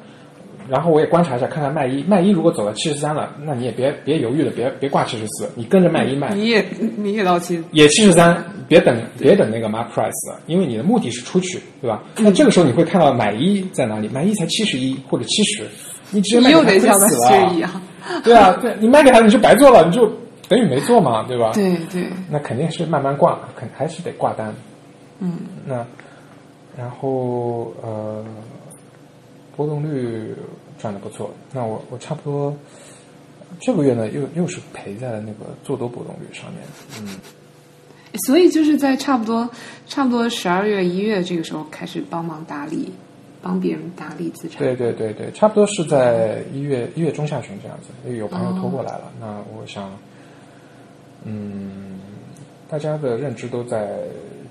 [0.68, 6.66] 然后我也观察一下，看看卖一卖一如果走到七十三了，那你也别别犹豫了，别别挂七十四，你跟着卖一卖，你也
[6.98, 12.04] 你也到期，也七十三，别等别等那个 mark price 了，因为你的目的是出去，对吧？
[12.18, 15.64] 那这个时候你会看到买一在哪里，买一才七十一或者七十，
[16.10, 17.82] 你直接你卖给他亏死了。
[18.24, 20.12] 对啊，对你卖给他你就白做了，你就
[20.52, 21.54] 等于没做嘛，对吧？
[21.54, 24.54] 对对，那肯定是慢慢挂，肯还是得挂单。
[25.20, 25.86] 嗯，那
[26.78, 28.22] 然后呃，
[29.56, 30.36] 波动率
[30.78, 31.34] 赚的不错。
[31.54, 32.54] 那我我差不多
[33.62, 36.62] 这个月呢，又又是赔在了那个做多波动率上面。
[37.00, 37.16] 嗯，
[38.26, 39.50] 所以就是在差不多
[39.88, 42.92] 差不多十二月一月这个时候开始帮忙打理，
[43.42, 44.60] 帮别人打理资产。
[44.60, 49.10] 对对对对，差不多是在一月一月中下旬这样子，因为有朋友拖过来了。
[49.18, 49.90] 那我想，
[51.24, 52.00] 嗯，
[52.70, 54.00] 大家的认知都在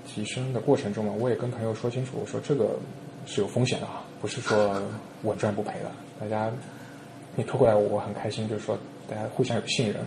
[0.07, 2.69] 提升的过程中嘛，我也跟朋友说清楚，我说这个
[3.25, 4.81] 是有风险的啊，不是说
[5.23, 5.91] 稳赚不赔的。
[6.19, 6.51] 大家
[7.35, 8.77] 你拖过来，我很开心，就是说
[9.09, 9.97] 大家互相有信任。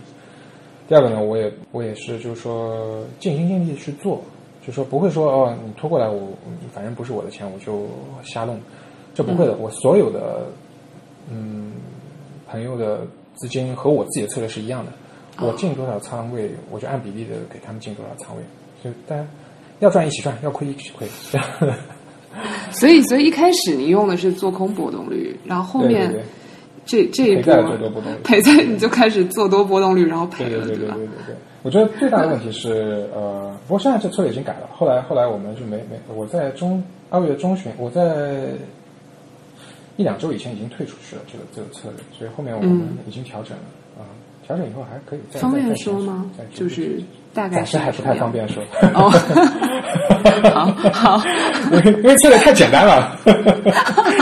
[0.87, 4.21] 第二个呢，我也我也是就是说尽心尽力去做，
[4.65, 6.29] 就说不会说哦，你拖过来我
[6.73, 7.87] 反正不是我的钱，我就
[8.23, 8.59] 瞎弄，
[9.13, 9.55] 这不会的。
[9.55, 10.45] 我所有的
[11.29, 11.73] 嗯
[12.47, 13.01] 朋友的
[13.35, 14.91] 资金和我自己的策略是一样的，
[15.39, 18.43] 我进多少仓位，我就按比例的给他们进多少仓位，
[18.83, 19.25] 就大家
[19.79, 21.47] 要赚一起赚，要亏一起亏，这样。
[22.71, 26.13] 所以，所以一开始你用的是做空波动率，然后后面
[26.85, 30.95] 这这一赔在波了最多波动率赔在你就开始做多波动率，然后赔了，对对对对？
[30.95, 34.69] 对对，我觉得最大的问题是，呃，不过现在这策略已经改了。
[34.73, 38.49] 后来后来我们就没没，我在中二月中旬，我在
[39.95, 43.63] 一两周以前已经退出去了这个这个策略，所以后面我们已经调整了
[43.97, 44.03] 啊、
[44.45, 46.25] 调整以后还可以再方便说吗？
[46.53, 47.01] 就是
[47.33, 48.63] 大概暂时还不太方便说。
[48.93, 49.09] 哦
[50.53, 51.23] 好好，
[51.71, 53.17] 因为因为策略太简单了，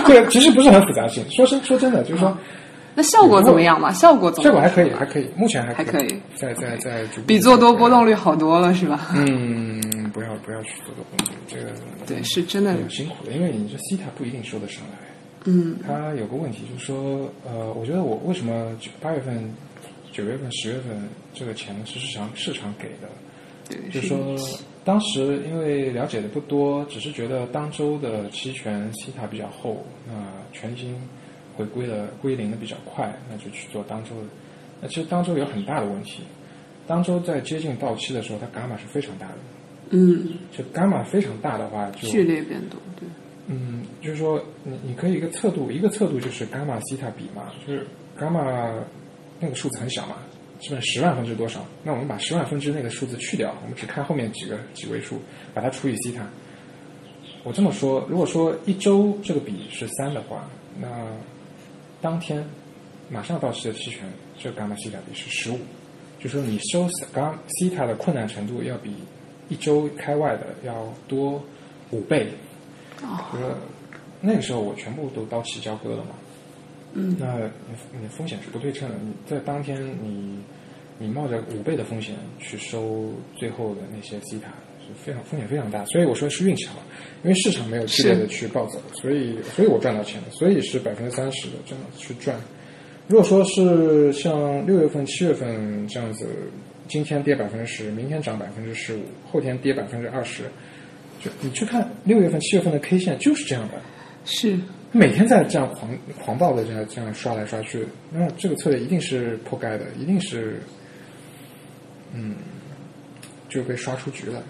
[0.05, 1.23] 这个其实不是很复杂性。
[1.29, 2.35] 说真说真的，就是说
[2.95, 3.91] 那效果怎么样嘛？
[3.91, 4.53] 效果怎么样？
[4.53, 8.13] 效果还可以，还可以，目前还还可以在在在比做多波动率。
[8.13, 9.07] 好多了，是吧？
[9.15, 9.81] 嗯，
[10.13, 11.71] 不要不要去做多波动率，这个
[12.05, 12.73] 对，是真的。
[12.75, 14.99] 挺辛苦的，因为你这西塔不一定说得上来。
[15.45, 18.71] 嗯它有个问题就是说，呃，我觉得我为什么
[19.01, 19.53] 八月份、
[20.13, 23.09] 九月份、十月份这个钱是市场市场给的，
[23.67, 30.13] 对，就是说当时因为了解的不多，只是觉得当周的期权西塔比较厚，那
[30.51, 30.95] 全金
[31.57, 34.27] 回归的归零的比较快，那就去做当周的。
[34.81, 36.21] 那其实当周有很大的问题，
[36.85, 39.35] 当周在接近到期的时候，它伽马是非常大的。
[39.89, 43.07] 嗯，就伽马非常大的话，就剧烈变动，对，
[43.47, 47.85] 嗯，就是说你你可以一个测度，一个测度就是伽马西塔比嘛，就是
[48.19, 48.41] 伽马
[49.43, 50.15] 那个数字很小嘛，
[50.61, 51.65] 基本十万分之多少？
[51.83, 55.19] 那我们把十万分之那个数字去掉，我们只看后面几个几位数，
[55.53, 56.25] 把它除以西塔。
[57.43, 60.87] 我这么说，如果说一周这个比是三的话，那
[62.01, 62.41] 当天
[63.09, 65.59] 马上到期的期权，这个伽马西塔比是十五，
[66.19, 68.95] 就说你收伽西塔的困难程度要比
[69.49, 71.43] 一周开外的要多
[71.91, 72.29] 五倍。
[73.01, 73.53] 就是
[74.21, 76.15] 那个时候我全部都到期交割了嘛。
[76.93, 80.39] 嗯，那你你风险是不对称的，你在当天你
[80.99, 85.83] 你冒着五倍的风险去收最后的那些 C 塔，是非常风险非常大。
[85.85, 86.75] 所以我说是运气好，
[87.23, 92.39] 因为市场没有剧烈的去暴走，所以所以我赚到钱了，所以是百分之三十的这样去赚。
[93.07, 96.29] 如果说是像六月份、七月份这样子，
[96.87, 100.43] 今天跌百分之十，明天涨百分之十五，后天跌百分之二十，
[101.19, 103.81] 就你去看六月份、七月份的 K 线就是这样的，
[104.25, 104.57] 是
[104.95, 105.89] 每天在这样狂
[106.23, 110.61] 狂暴的这样这样刷来刷去，那这个策略一定是破盖的，一定是，
[112.13, 112.35] 嗯，
[113.49, 114.41] 就被刷出局了，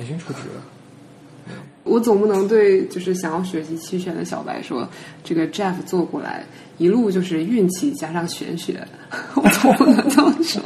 [0.00, 1.54] 已经出局了。
[1.84, 4.88] 我总不能对就是想要学习期权的小白说，
[5.22, 6.42] 这个 Jeff 做过来
[6.78, 8.84] 一路就是运气加上玄学，
[9.36, 10.60] 我总不能这么说。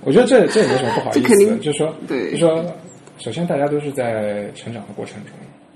[0.00, 2.64] 我觉得这这也没什么不好意思肯定就是说，对就说，
[3.18, 5.32] 首先大家都是在成长的过程中，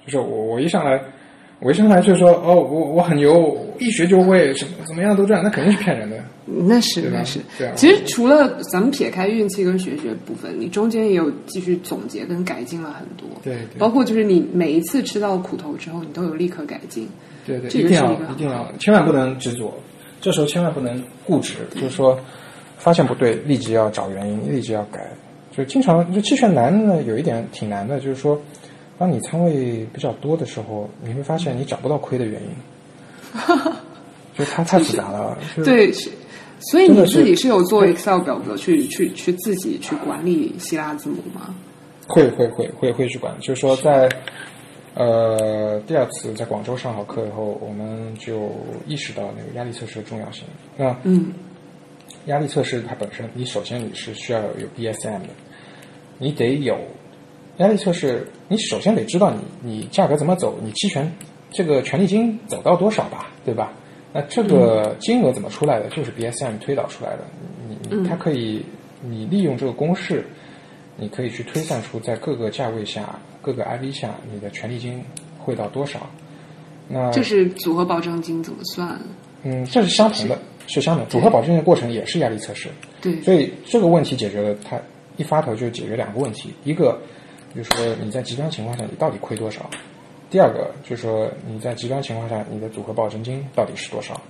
[0.06, 0.98] 就是我我一上来，
[1.62, 6.16] 我一上来就说哦，我我很牛，一学就会，什么怎么样都赚，那肯定是骗人的。
[6.44, 13.28] 那是那是对啊，其实除了咱们撇开运气跟学学部分，你中间也有继续总结跟改进了很多。
[13.44, 17.08] 对对包括就是你每一次吃到苦头之后，你都有立刻改进。
[17.46, 19.72] 对对，这一定要一定要，千万不能执着，
[20.20, 22.18] 这时候千万不能固执，就是说
[22.76, 25.00] 发现不对，立即要找原因，立即要改。
[25.56, 28.40] 就经常就期权难呢，有一点挺难的，就是说，
[28.98, 32.48] 当你仓位比较多的时候，你会发现你找不到亏的原因，
[34.38, 35.36] 就它太复杂了。
[35.64, 35.92] 对，
[36.70, 41.54] 所以你自己是有做 Excel 表格去去去自己去管理希腊字母吗？
[42.06, 44.08] 会会会会会去管，就是说在
[44.94, 48.50] 呃第二次在广州上好课以后，我们就
[48.86, 50.44] 意识到那个压力测试的重要性。
[50.76, 51.32] 那嗯
[52.26, 55.28] 压力测试它本身，你首先你是需要有 BSM 的，
[56.18, 56.78] 你得有
[57.62, 61.10] 压力测试，你首先得知道你你价格怎么走，你期权
[61.50, 63.72] 这个权利金走到多少吧，对吧？
[64.12, 65.88] 那这个金额怎么出来的？
[65.88, 67.24] 就是 BSM 推导出来的。
[67.66, 68.62] 你你它可以，
[69.00, 70.24] 你利用这个公式，
[70.96, 75.02] 你可以去推算出在各个价位下、各个 IV 下，你的权利金
[75.38, 76.00] 会到多少。
[76.88, 79.00] 那就是组合保证金怎么算？
[79.44, 81.06] 嗯，这是相同的，是相同。
[81.08, 82.68] 组合保证金的过程也是压力测试，
[83.00, 84.78] 对，所以这个问题解决了，它
[85.16, 87.00] 一发头就解决两个问题：一个
[87.54, 89.60] 就是说你在极端情况下你到底亏多少；
[90.30, 94.20] 第二个就是说你在极端情况下你的组合保证金到底是多少。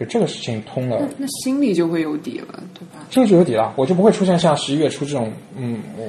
[0.00, 3.06] 就这个事情通了那，那心里就会有底了，对吧？
[3.10, 6.04] 这个就有底了，我就不会出现像十一月初这种，嗯，我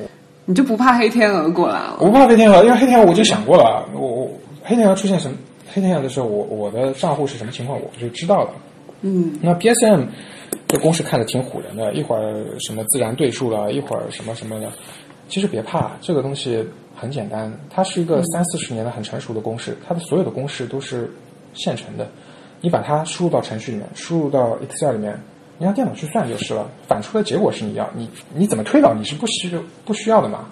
[0.45, 1.97] 你就不怕黑天鹅过来了？
[1.99, 4.31] 我不怕黑天鹅，因为黑天鹅我就想过了，我我
[4.63, 5.37] 黑天鹅出现什么
[5.71, 8.51] 黑天鹅的时候，我我的账户是什么情况，我就知道了。
[9.01, 10.05] 嗯，那 PSM
[10.67, 14.71] 这公式看着挺唬人的，一会儿什么自然对数了，一会儿什么什么的。
[15.29, 16.63] 其实别怕，这个东西
[16.95, 21.09] 很简单，它是一个三四十年的很成熟的公式，它的所有的公式都是
[21.53, 22.07] 现成的。
[22.61, 25.19] 你把它输入到程序里面，输入到 Excel 里面，
[25.57, 29.51] 你让电脑去算就是了，反出的结果是你要，你你怎么推导你是不需
[29.83, 30.45] 不需要的嘛？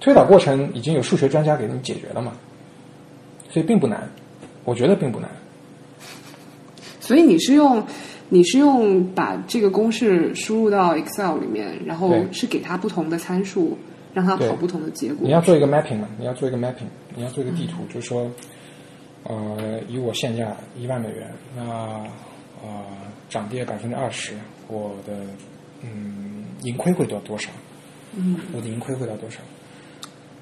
[0.00, 2.32] 推导过程已经有数学专家给你解决了嘛，
[3.48, 4.06] 所以并不难，
[4.64, 5.30] 我觉得并不难。
[7.00, 7.82] 所以你是用
[8.28, 13.78] 你是用把这个公式输入到 Excel 里面，然后是给它不同的参数，
[14.14, 15.30] 让它对跑不同的结果你。
[15.30, 18.30] 要做一个 mapping 嘛，你要做一个 mapping，你要做一个地图，就是说，
[19.24, 21.62] 呃，以我现价一万美元，那
[22.62, 22.84] 呃
[23.28, 24.34] 涨跌百分之二十，
[24.68, 25.12] 我的
[25.82, 27.50] 嗯盈亏会到多少？
[28.16, 29.40] 嗯，我的盈亏会到多少？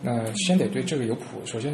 [0.02, 1.24] 那先得对这个有谱。
[1.46, 1.72] 首先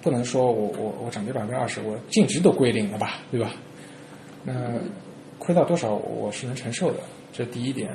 [0.00, 3.52] 不能说我我我涨跌百分之二十，我净值都归零了吧，对吧？
[4.44, 4.54] 那
[5.38, 7.00] 亏到多少我是能承受的，
[7.32, 7.90] 这是第一点。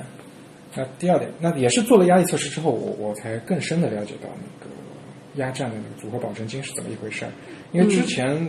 [0.76, 4.72] 那第二点，那也是做了压力测试之后，我我才更深的了解到那个
[5.36, 7.32] 压站的那个组合保证金是怎么一回事儿。
[7.72, 8.48] 因为之前，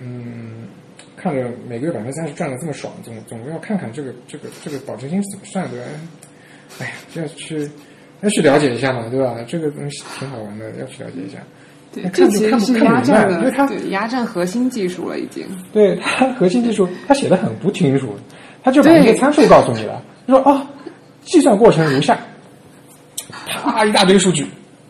[0.00, 0.68] 嗯，
[1.16, 5.78] 看着每个月百分之三十赚的这么爽，总总要看看这个这个这个保证金是怎么算的。
[6.78, 7.68] 哎呀，就要去
[8.22, 9.36] 要去了解一下嘛，对吧？
[9.46, 11.38] 这个东西挺好玩的，要去了解一下。
[11.92, 15.46] 对，这其实是压看不明白站的因为它对压站核心技术了，已经。
[15.72, 18.14] 对它核心技术，它写的很不清楚，
[18.62, 20.66] 它就把那个参数告诉你了，就说啊，
[21.24, 22.18] 计算过程如下，
[23.48, 24.46] 啪一大堆数据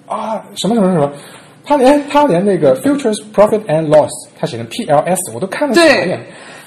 [0.06, 1.12] 啊，什么什么什么，
[1.64, 6.20] 他连他连那个 futures profit and loss，他写成 PLS，我都看了傻对眼。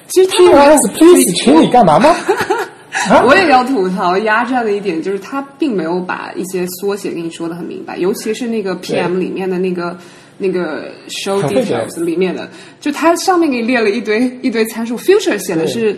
[0.07, 2.15] 其实他 PLS please，请你干嘛吗？
[3.09, 9.97] 啊，我也要吐槽压榨的一点，就是他并没有把一些缩写跟你说的很明白，尤其是那个 PM 里面的那个
[10.37, 15.97] 那个 show details 里面的，就它上面给你列了一堆一堆参数，future 写的是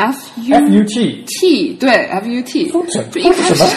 [0.00, 3.64] F U FUT T，对 F U 就一开始。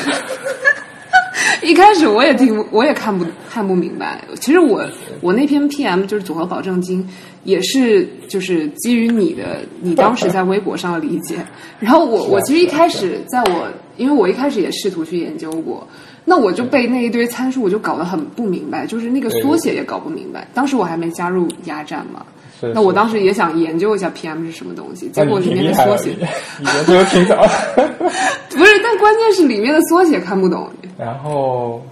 [1.62, 4.22] 一开始我也听，我也看不看不明白。
[4.40, 4.86] 其实我
[5.22, 7.08] 我那篇 PM 就是组合保证金，
[7.46, 11.36] 也是就是基于你的你当时在微博上的理解。
[11.80, 15.88] 然后我我其实一开始在我因为我一开始也试图去研究过，
[16.26, 20.46] 那我就被那一堆参数我就搞得很不明白，就是那个缩写也搞不明白。
[20.54, 22.26] 当时我还没加入压站嘛，
[22.60, 26.26] 是那我当时也想研究一下 PM 是什么东西，结果里面的缩写你
[26.60, 27.36] 你研究的挺早。
[28.50, 30.70] 不是，但关键是里面的缩写看不懂。
[30.98, 31.84] 然后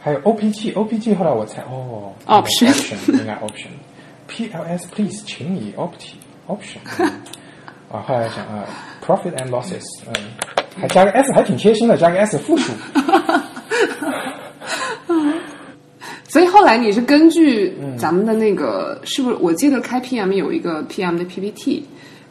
[0.00, 2.72] 还有 OPG，OPG 后来我才哦 Option
[3.12, 6.14] 应该 option，PLS please，请你 opt
[6.48, 7.06] option 嗯
[7.92, 8.64] 啊，后来想啊
[9.06, 10.14] ，profit and losses，嗯，
[10.80, 12.72] 还加个 s，还挺贴心的，加个 s 复数。
[16.32, 19.36] 所以后来你是根据嗯咱们的那个，是不是？
[19.38, 21.84] 我记得开 PM 有一个 PM 的 PPT，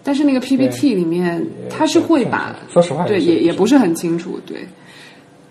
[0.03, 4.65] 但是那个 PPT 里面它是会把，说实话对，也也也不是很清楚，对，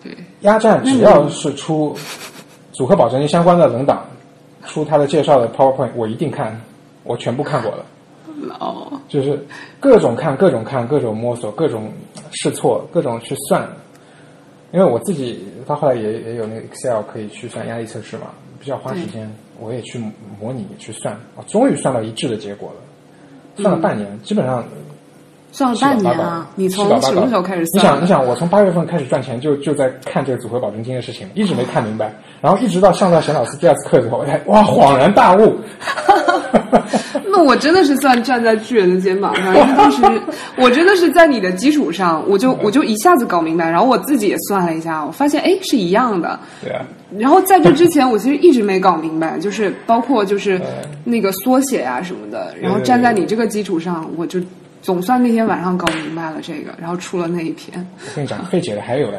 [0.02, 1.96] 对，压站只要是出
[2.72, 4.04] 组合保证金相关的文档，
[4.66, 6.60] 出它的介绍的 PowerPoint，我一定看，
[7.04, 7.86] 我全部看过了。
[8.58, 9.38] 哦，就是
[9.78, 11.92] 各种看、各种看、各种摸索、各种
[12.32, 13.64] 试错、各种去算。
[14.72, 18.24] 因为我自己到后来也也有那个 Excel 可以去算压力测试嘛，
[18.58, 20.02] 比较花时间，我也去
[20.40, 23.62] 模拟去算，我终于算到一致的结果了。
[23.62, 24.64] 算了半年，基本上
[25.52, 26.50] 算了半年啊！
[26.56, 27.84] 你从什么时候开始算？
[27.84, 32.12] 你想，你想，我从八月份开始赚钱，就就在看这个组合保证金的事情，一直没看明白。
[32.42, 35.56] 然后一直到上到沈老师第二次课的时候，我才哇恍然大悟。
[37.30, 40.02] 那我真的是算站在巨人的肩膀上，因为当时
[40.56, 46.38] 我真的是在你的基础上，我就我就一下子搞明白，然后我自己也算了一下，我发现哎是一样的。
[46.62, 46.84] 对啊，
[47.18, 50.60] 然后在这之前，我其实一直没搞明白，就是包括就是
[51.04, 52.54] 那个缩写啊什么的。
[52.60, 54.40] 然后站在你这个基础上，我就
[54.82, 57.86] 总算那天晚上搞明白了这个，然后出了那一篇。
[57.98, 59.18] 我跟你讲，费解的还有嘞，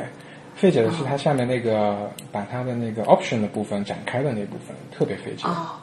[0.56, 5.48] 费解的是它下面那个把它的那个 option 的部分展开的那部分特别费解。
[5.48, 5.80] 啊，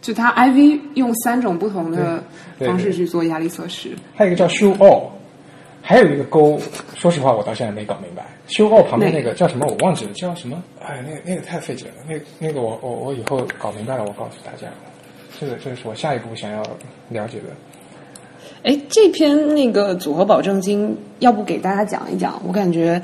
[0.00, 2.22] 就它 IV 用三种不同的
[2.58, 3.90] 方式去做压力测试。
[4.14, 5.08] 还有一个叫 show all，
[5.82, 6.60] 还有一个勾，
[6.96, 8.26] 说实话我到现在没搞明白。
[8.48, 10.62] show all 旁边那个叫什么我忘记了，叫什么？
[10.80, 14.72] 哎，那个那个太费解了，那那个我我我以后搞明白了，我告诉大家。
[15.40, 16.62] 这个这个是我下一步想要
[17.10, 17.44] 了解的。
[18.64, 22.40] 哎，这篇那个组合保证金，要不给大家讲一讲？
[22.44, 23.00] 我感觉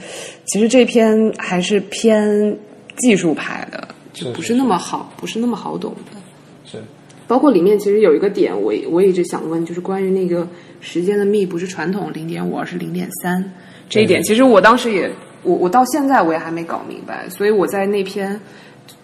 [0.46, 2.56] 其实这篇还是偏
[2.96, 5.94] 技术派的，就不是是那么好，不是那么好懂
[7.26, 10.46] 包括里面其实有一个点，我我一直想问，就是关于那个
[10.80, 13.52] 时间的密不是传统零点五，而是零点三
[13.88, 15.10] 这一点，其实我当时也
[15.42, 18.38] 我我到现在我也还没搞明白，所以我在那篇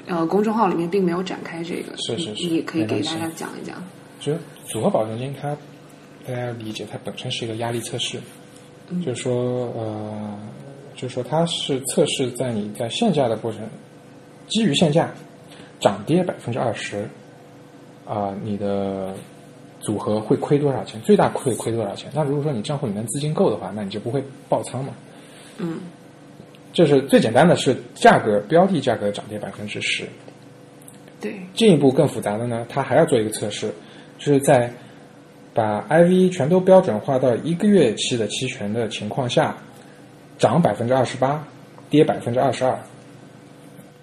[0.07, 1.97] 呃公众号里面并没有展开这个。
[1.97, 3.77] 是是是你你可以给大家讲一讲。
[4.21, 5.57] 就是组合保证金它，
[6.27, 8.19] 大家要理解它本身是一个压力测试，
[9.05, 10.39] 就是说呃，
[10.95, 13.61] 就是说它是测试在你在限价的过程，
[14.49, 15.11] 基于限价
[15.81, 17.09] 涨跌百分之二十，
[18.11, 19.15] 啊，你的
[19.79, 21.01] 组合会亏多少钱？
[21.03, 22.11] 最大亏亏多少钱？
[22.13, 24.93] 那如果说你账户里面资金够的话，那你就不会爆仓嘛。
[25.59, 25.79] 嗯
[26.73, 30.05] 就是最简单的是价格标的价格涨跌百分之十，
[31.21, 33.73] 对，进一步更复杂的呢，它还要做一个测试，
[34.19, 34.73] 就是在
[35.53, 39.57] 把 IV 全都标准化到一个月期的期权的情况下，
[40.39, 41.45] 涨百分之二十八，
[41.89, 42.79] 跌百分之二十二。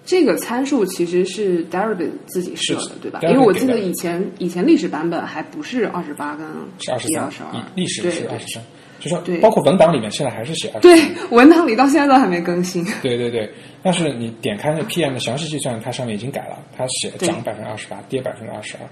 [0.08, 3.20] 这个参数其实是 Derabit 自己设的，对吧？
[3.24, 6.46] 因为我记得以前以前历史版本还不是二十八跟
[6.78, 8.62] 是二十三一二十二，，历史是二十三，
[8.98, 9.36] 就说对。
[9.36, 10.98] 包括文档里面现在还是写二十对，
[11.28, 12.82] 文档里到现在都还没更新。
[13.02, 13.52] 对对对，
[13.82, 18.88] 但是你点开那 PM 的详细计算，它上面已经改了，它写对涨百分之二十八，跌百分之二十二。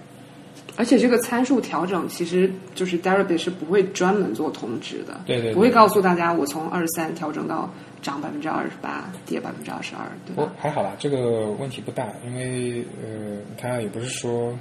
[0.78, 5.54] 而且这个参数调整其实就是 Deribit 是不会专门做通知的，对对对。
[5.54, 7.72] 不会告诉大家我从二十三调整到
[8.06, 10.46] 涨百分之二十八，跌百分之二十二，对？
[10.56, 14.56] 还好啦，这个问题不大，因为呃，它也不是说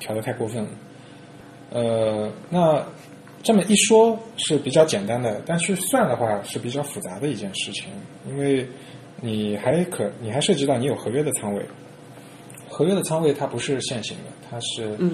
[0.00, 0.66] 调的太过分。
[1.70, 2.84] 呃，那
[3.44, 7.84] 这么一说是比较简单的，但去算的话是比较复杂的一件事情，
[8.28, 8.68] 因为
[9.20, 11.64] 你还可你还涉及到你有合约的仓位，
[12.68, 15.12] 合约的仓位它不是线性的，它是嗯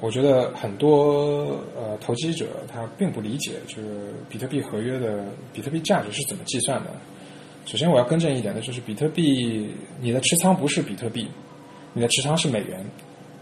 [0.00, 6.90] 我觉得很多呃投机者他并不理解就是比特币合约的比特币价值是怎么计算的。
[7.66, 9.68] 首先我要更正一点的就是，比特币
[10.00, 11.28] 你的持仓不是比特币，
[11.92, 12.84] 你的持仓是美元。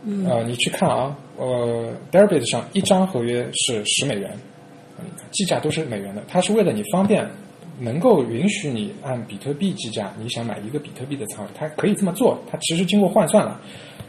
[0.03, 0.27] 嗯。
[0.27, 4.37] 呃，你去看啊，呃，Deribit 上一张合约是十美元，
[4.99, 7.27] 嗯计价都是美元的，它是为了你方便，
[7.79, 13.59] 能够允许你按比特币计价，你想买一个比特币的仓位，它可以这么做，它其实经过换算了。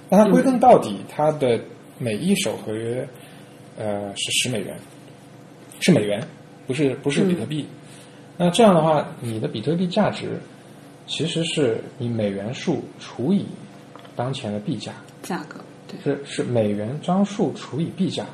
[0.09, 1.59] 那它归根到底，它的
[1.99, 3.07] 每一手合约，
[3.77, 4.75] 呃，是十美元，
[5.81, 6.19] 是美元，
[6.65, 7.67] 不是不是比特币。
[8.37, 10.39] 那这样的话，你的比特币价值
[11.05, 13.45] 其实是你美元数除以
[14.15, 18.25] 当前的币价，价格对，是是美元张数除以币价。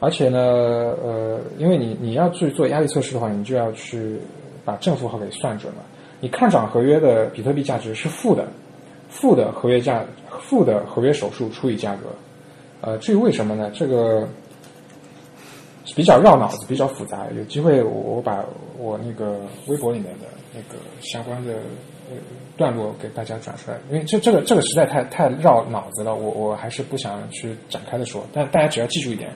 [0.00, 4.18] 而且呢，呃，因为你你要去做压力测试的话，你就要去
[4.64, 5.84] 把正负号给算准了。
[6.20, 8.48] 你看涨合约的比特币价值是负的，
[9.08, 10.04] 负的合约价
[10.42, 12.06] 负的合约手数除以价格。
[12.80, 13.70] 呃，至于为什么呢？
[13.72, 14.28] 这个
[15.94, 17.26] 比较绕脑子，比较复杂。
[17.36, 18.44] 有机会我把
[18.78, 21.54] 我那个微博里面的那个相关的
[22.10, 22.16] 呃
[22.56, 28.26] 段落给大家转出来，因为这这个这个实在太太绕脑子了，我我还是不想去展开的说。
[28.32, 29.30] 但大家只要记住一点，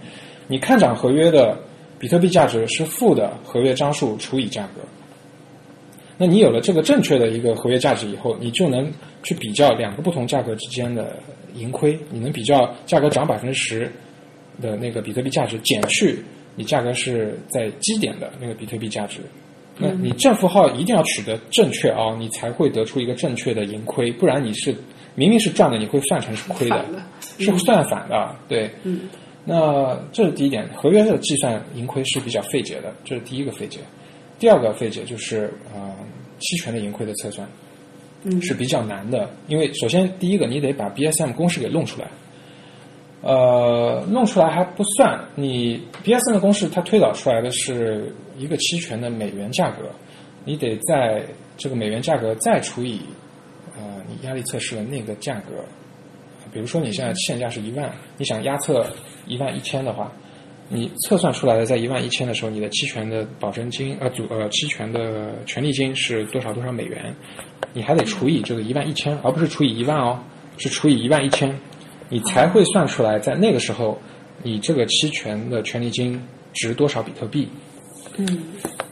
[0.47, 1.57] 你看涨合约的
[1.99, 4.83] 比特币价值是负的合约张数除以价格。
[6.17, 11.17] 那你有了这个正确的一个合约价值以后，你就能去比较两个不同价格之间的
[11.55, 13.91] 盈亏，你能比较价格涨百分之十
[14.61, 16.23] 的那个比特币价值减去
[16.57, 19.21] 你价格是在基点的那个比特币价值。
[19.81, 24.75] 那你正负号一定要取得正确啊，你才会得出一个正确的盈亏，不然你是
[25.15, 26.85] 明明是赚的，你会算成是亏的
[27.39, 28.35] 是算反的。
[28.49, 29.03] 对，嗯
[29.45, 33.79] 那这是第一点，合约的计算盈亏是比较费解的，这是第一个费解。
[34.39, 35.95] 第二个费解就是呃
[36.41, 37.49] 期权的盈亏的测算，
[38.25, 38.43] 嗯。
[38.43, 42.09] 是比较难的，因为首先第一个你得把 BSM 公式给弄出来，
[43.23, 49.91] 呃，弄出来还不算，你 BSM 的公式它推导出来的是一个期权的美元价格，
[50.45, 51.25] 你得在
[51.57, 53.01] 这个美元价格再除以
[53.77, 55.65] 呃你压力测试的那个价格，
[56.53, 58.87] 比如说你现在现价是一万，你想压测
[59.27, 60.13] 一万一千的话，
[60.71, 67.15] 你测算出来的在一万一千的时候，你的期权的保证金呃组呃期权的权利金是多少多少美元，
[67.73, 70.19] 你还得除以这个一万一千，而不是除以一万哦，
[70.59, 71.59] 是除以一万一千，
[72.11, 73.99] 你才会算出来在那个时候
[74.43, 76.21] 你这个期权的权利金
[76.53, 77.49] 值多少比特币，
[78.19, 78.27] 嗯，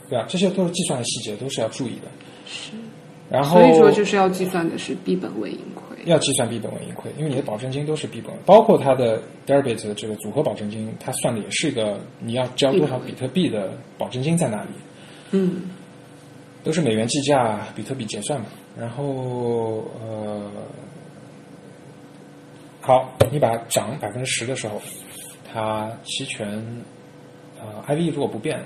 [0.08, 0.24] 对吧？
[0.28, 2.08] 这些都是计算的细节，都是要注意的。
[2.46, 2.72] 是，
[3.28, 5.85] 然后所以说就是要计算的是币本位盈亏。
[6.06, 14.70] 要计算币本位盈亏，因为你的保证金都是币本位，包括它的 Deribit 的这个组合保证金，它算的也是一个你要交多少比特币的保证金在那里，
[15.32, 15.62] 嗯
[16.64, 18.46] 都是美元计价，比特币结算嘛。
[18.78, 20.50] 然后呃，
[22.80, 24.80] 好，你把涨百分之十的时候，
[25.52, 26.62] 它期权
[27.60, 28.60] 呃 IV 如果不变，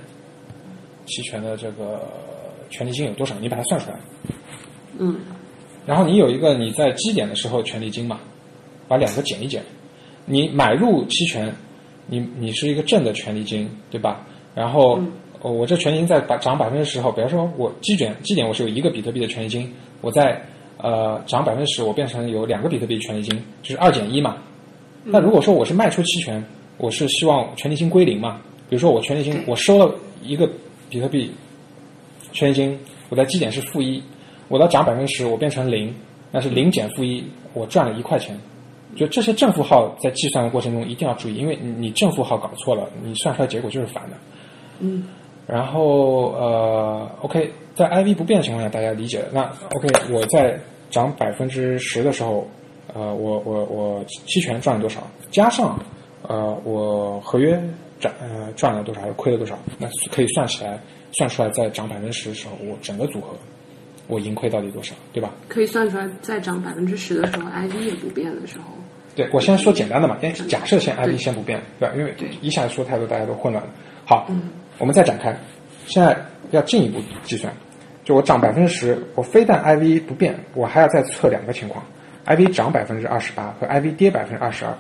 [1.07, 2.03] 期权的这个
[2.71, 3.35] 权利金有多少？
[3.39, 4.01] 你把它算出来。
[4.99, 5.21] 嗯
[5.87, 8.21] 然后你有一个你在基点的时候权利金嘛，
[8.87, 9.63] 把两个减一减，
[10.25, 11.53] 你买入期权，
[12.07, 14.27] 你你是一个正的权利金，对吧？
[14.55, 14.99] 然后、
[15.41, 20.39] 哦我这权利金在百涨百分之十后，比方说我基点基点我是有一个比特币的权利金，我在
[20.77, 24.37] 呃涨百分之十，我变成有两个比特币权利金，就是二减一嘛。
[25.03, 26.45] 那如果说我是卖出期权，
[26.77, 28.39] 我是希望权利金归零嘛？
[28.69, 30.47] 比如说我权利金 我收了一个
[30.91, 31.31] 比特币
[32.33, 32.79] 权利金，
[33.09, 34.03] 我在基点是负一，
[34.51, 35.95] 我到涨百分之十，我变成零，
[36.33, 37.25] 那是零减负一，
[37.55, 38.37] 我赚了一块钱。
[38.97, 44.17] 就这些正负号在计算的过程中一定要注意，因为你你正负号搞错了，你算出来结果就是反的。
[44.81, 45.07] 嗯。
[45.47, 49.29] 然后呃，OK，在 IV 不变的情况下，大家理解了。
[49.33, 49.43] 那
[49.77, 50.59] OK，我在
[50.91, 52.45] 涨百分之十的时候，
[52.93, 55.01] 呃，我我我期权赚了多少？
[55.31, 55.79] 加上
[56.23, 57.61] 呃我合约
[58.01, 59.57] 赚呃赚了多少还是亏了多少？
[59.79, 60.79] 那可以算起来，
[61.13, 63.29] 算出来在涨百分之十的时候，我整个组合
[64.11, 65.31] 我盈亏到底多少，对吧？
[65.49, 68.65] 可以算出来，在涨百分之十的时候，IV 也不变的时候，
[69.15, 71.95] 对，我先说简单的嘛，先嗯假设先 IV 先不变，对吧？
[71.97, 73.71] 因为一下子说太多，大家都混乱了。
[74.05, 75.35] 好，嗯我们再展开，
[75.87, 76.17] 现在
[76.51, 77.53] 要进一步计算，
[78.05, 81.85] 就我涨百分之十，我非但 IV 不变，我还要再测两个情况
[82.27, 84.75] ：IV 涨百分之二十八和 IV 跌百分之二十二。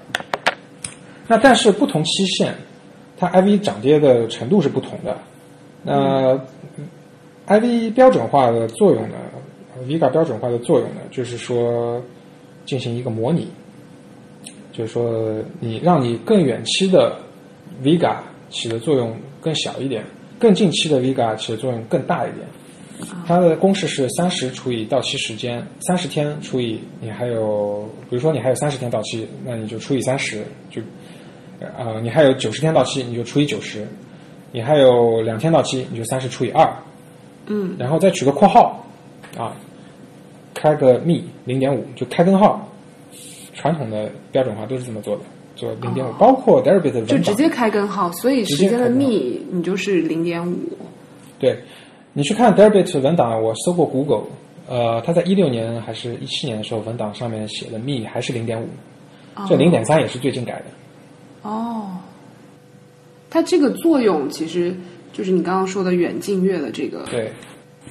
[1.28, 2.52] 那但是不同期限，
[3.16, 5.16] 它 IV 涨跌的程度是不同的。
[5.82, 6.38] 那、
[7.50, 9.16] IV 标准化的作用呢
[9.84, 12.00] ，Vega 标准化的作用呢，就是说
[12.64, 13.48] 进行一个模拟，
[14.72, 17.16] 就是说你让你更远期的
[17.82, 18.18] Vega
[18.50, 20.04] 起的作用更小一点，
[20.38, 22.46] 更近期的 Vega 起的作用更大一点。
[23.26, 30.80] 它的公式是三十除以到期时间，三十天除以你还有，比如说你还有三十天到期，那你就除以三十，就
[31.58, 33.84] 呃你还有九十天到期，你就除以九十，
[34.52, 36.70] 你还有两天到期，你就三十除以二，
[37.50, 38.82] 嗯，然后再取个括号，
[39.36, 39.54] 啊，
[40.54, 42.66] 开个幂零点五，就开根号。
[43.52, 45.22] 传统的标准化都是这么做的，
[45.54, 50.56] 做零点五，包括 Deribit 的文档就直接开根号，所以时间的幂你就是零点五。
[51.38, 51.58] 对，
[52.14, 54.22] 你去看 Deribit 文档，我搜过 Google，
[54.66, 58.66] 呃，他在一六年还是一七年的时候，文档上面写的幂还是零点五，
[59.46, 60.64] 这零点三也是最近改的。
[61.42, 61.98] 哦，
[63.28, 64.74] 它这个作用其实
[65.12, 67.30] 就是你刚刚说的远近月的这个对，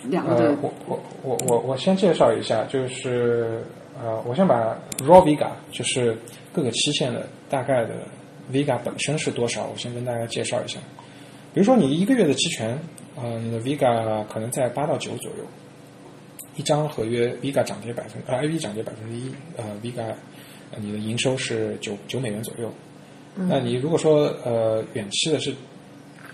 [0.06, 3.62] 两个的呃，我我我我我先介绍一下，就是
[4.02, 6.18] 呃，我先把 raw Vega，就是
[6.54, 7.96] 各个期限的大概的
[8.52, 10.80] Vega 本身是多少，我先跟大家介绍一下。
[11.54, 12.80] 比如说你一个月的期权，
[13.16, 15.44] 呃，你的 Vega 可能在八到九左右，
[16.56, 20.14] 一张合约 Vega 涨跌百分呃 IV 涨跌百分之一，呃 Vega
[20.72, 22.72] 呃你的营收是九九美元左右。
[23.36, 25.54] 那你如果说呃远期的是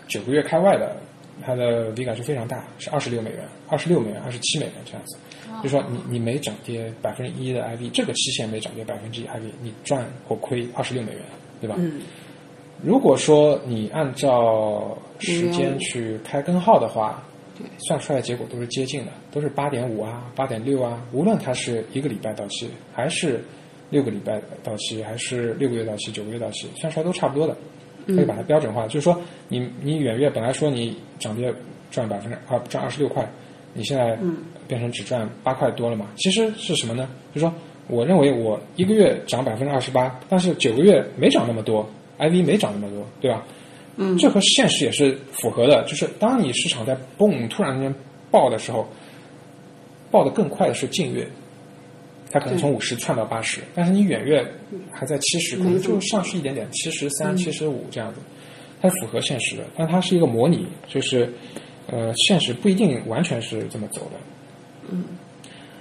[0.07, 0.95] 九个月开外的，
[1.43, 5.17] 它的 Vega 就非常大，是二十六美元、二十六美元、二十七美元这样子。
[5.63, 11.21] 就说你你每涨跌百分之一的 IV，这个期限每涨跌百分之一 IV，你赚或亏二十六美元，
[11.61, 11.75] 对吧？
[11.79, 12.01] 嗯
[12.83, 17.23] 如果说你按照时间去开根号的话，
[17.57, 21.01] 对算出来的结果都是接近的，都是八点五啊、八点六啊。
[21.13, 23.41] 无论它是一个礼拜到期，还是
[23.89, 27.55] 六个礼拜到期，还是六个月到期、九个月到期，算出来都差不多的。
[28.07, 31.53] 可以把它标准化，就是说你你远月本来说你涨跌
[31.91, 33.27] 赚百分之二赚二十六块，
[33.73, 34.17] 你现在
[34.67, 36.07] 变成只赚八块多了嘛？
[36.17, 37.09] 其实是什么呢？
[37.33, 37.53] 就是说
[37.87, 41.87] 我认为我一个月涨百分之二十八，但是九个月没涨那么多
[42.19, 43.43] ，IV 没涨那么多，对吧？
[43.97, 45.81] 嗯这和现实也是符合的。
[45.83, 47.93] 就是当你市场在嘣突然间
[48.29, 48.85] 爆的时候，
[50.11, 51.25] 爆得更快的是近月，
[52.35, 54.45] 它可能从五十窜到八十，但是你远月
[54.91, 58.19] 还在七十，可能就上去一点点，七十三、七十五这样子，
[58.81, 61.31] 它是符合现实的，但它是一个模拟，就是
[61.87, 64.17] 呃，现实不一定完全是这么走的。
[64.89, 65.05] 嗯，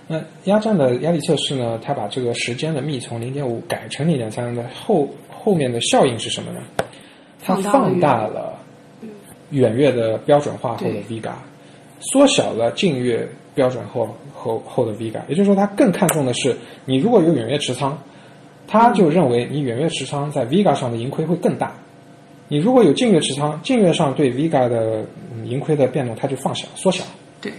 [0.07, 1.77] 那压站的压力测试呢？
[1.83, 6.61] 它把这个时间的幂从零点五改成零点三的后后面的效应是什么呢？
[7.43, 8.57] 它放大了
[9.51, 11.33] 远月的标准化后的 Vega，
[11.99, 17.97] 缩小了近月标准后后后的 Vega，也就是说，他更看重的是你如果有远月持仓，
[18.67, 21.73] 他就认为你远月持仓在 Vega 上的盈亏会更大。
[22.49, 25.05] 你如果有近月持仓，近月上对 Vega 的
[25.45, 27.05] 盈亏的变动，它就放小缩小，
[27.41, 27.53] 对，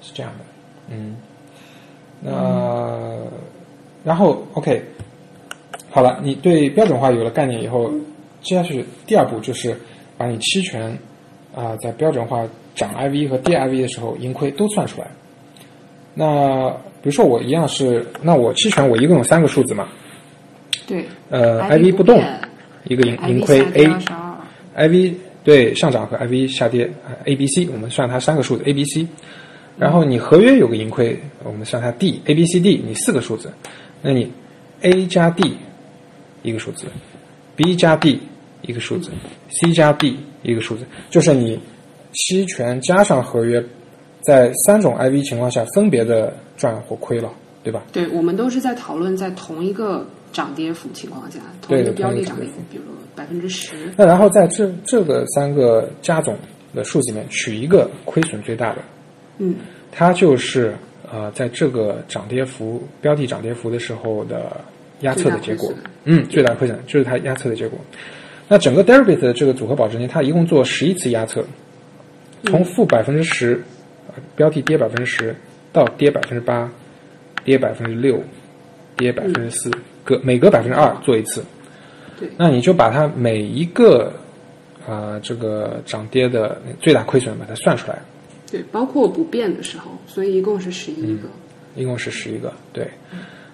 [0.00, 0.44] 是这样的。
[0.88, 1.16] 嗯，
[2.20, 3.16] 那、
[4.02, 4.82] 然后 OK，
[5.90, 7.90] 好了，你对标准化有了概念以后，
[8.40, 9.78] 接下去第二步就是
[10.16, 10.98] 把你期权
[11.54, 15.08] 啊、在标准化涨 IV 和跌 IV 的时候盈亏都算出来。
[16.14, 16.70] 那
[17.02, 19.88] 比如说我一样是，那我期权我一共有三个数字嘛，
[20.86, 22.22] 对，呃 IV，IV 不动
[22.84, 23.86] 一个盈盈亏 A。
[23.86, 23.98] 22
[24.76, 29.06] IV 对上涨和 IV 下跌呃，A、B、C，我们算它三个数字 A、B、C。
[29.78, 33.50] 然后你合约有个盈亏，我们算它 D、A、B、C、D，你四个数字，
[34.02, 34.30] 那你
[34.82, 35.56] A 加 D
[36.42, 36.86] 一个数字
[37.56, 38.20] ，B 加 D
[38.60, 39.10] 一个数字
[39.48, 41.58] ，C 加 D 一个数字，就是你
[42.12, 43.62] 期权加上合约，
[44.22, 47.30] 在三种 IV 情况下分别的赚或亏了，
[47.62, 47.82] 对吧？
[47.92, 52.84] 对，我们都是在讨论在同一个涨跌幅情况下，同对一个标的涨跌幅，比如
[53.16, 56.36] 百分之十，那然后在这这个三个加总
[56.74, 58.78] 的数字里面取一个亏损最大的，
[59.38, 59.56] 嗯，
[59.90, 60.74] 它就是
[61.10, 64.60] 呃在这个涨跌幅标的涨跌幅的时候的
[65.00, 65.72] 压测的结果。
[66.04, 67.78] 嗯，最大亏损就是它压测的结果。
[68.48, 71.44] 那整个 Deribit 的这个组合保证金，它一共做十一次压测，
[72.44, 73.60] 从负百分之十，呃
[74.36, 75.34] 标的跌百分之十
[75.72, 76.70] 到跌百分之八，
[77.44, 78.22] 跌百分之六，
[78.96, 79.70] 跌百分之四，
[80.04, 81.44] 隔每隔百分之二做一次。
[82.18, 84.12] 对那你就把它每一个
[84.86, 87.98] 啊、呃这个涨跌的最大亏损把它算出来，
[88.50, 91.28] 对，包括不变的时候，所以一共是十一个。
[91.76, 92.86] 一共是十一个，对。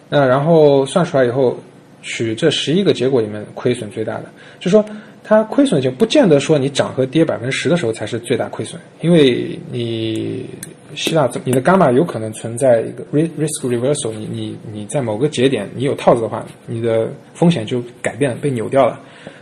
[0.09, 1.59] 那然后算出来以后，
[2.02, 4.24] 取这十一个结果里面亏损最大的，
[4.59, 4.84] 就说
[5.28, 10.47] 它亏损就不见得说你涨和跌百分之十的时候才是最大亏损，因为你
[10.94, 19.01] 希腊你的伽马有可能存在一个 ri- risk reversal，你你你在某个节点你有套子的话，你的风险就改变被扭掉了。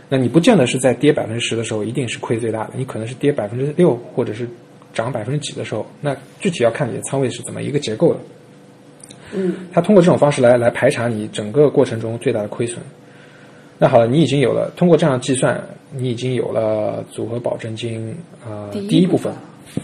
[0.09, 4.49] 那你不见得是在跌百分之十的时候一定是亏最大的，你可能是跌百分之六或者是
[4.91, 8.19] 涨百分之几的时候，那具体要看你的仓位是怎么一个结构的。
[9.35, 12.79] 嗯，它通过这种方式来来排查你整个过程中最大的亏损。
[13.77, 15.61] 那好了，你已经有了通过这样计算，
[15.91, 18.09] 你已经有了组合保证金
[18.43, 19.33] 啊、呃、第第一部分，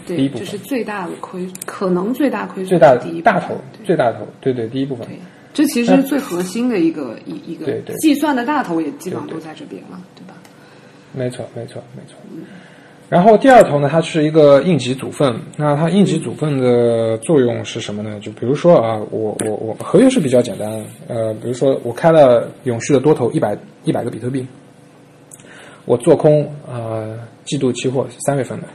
[0.06, 0.46] 对，第一部分。
[0.46, 3.54] 这是最大的亏，可能最大亏损最大的第一大头
[3.84, 5.06] 最大头，对对，第一部分。
[5.06, 5.18] 对，
[5.52, 10.34] 这其实是最核心的一个一一个对对计算的大头，也基本上都在这边了，对吧？
[11.12, 12.16] 没错，没错，没错。
[13.12, 15.38] 然后第二头呢，它是一个应急组分。
[15.58, 18.18] 那它应急组分的作用是什么呢？
[18.22, 24.46] 就比如说啊，我我我合约是比较简单，呃，比如说我开了永续的多头一百一百个比特币，
[25.84, 28.66] 我做空呃季度期货三月份的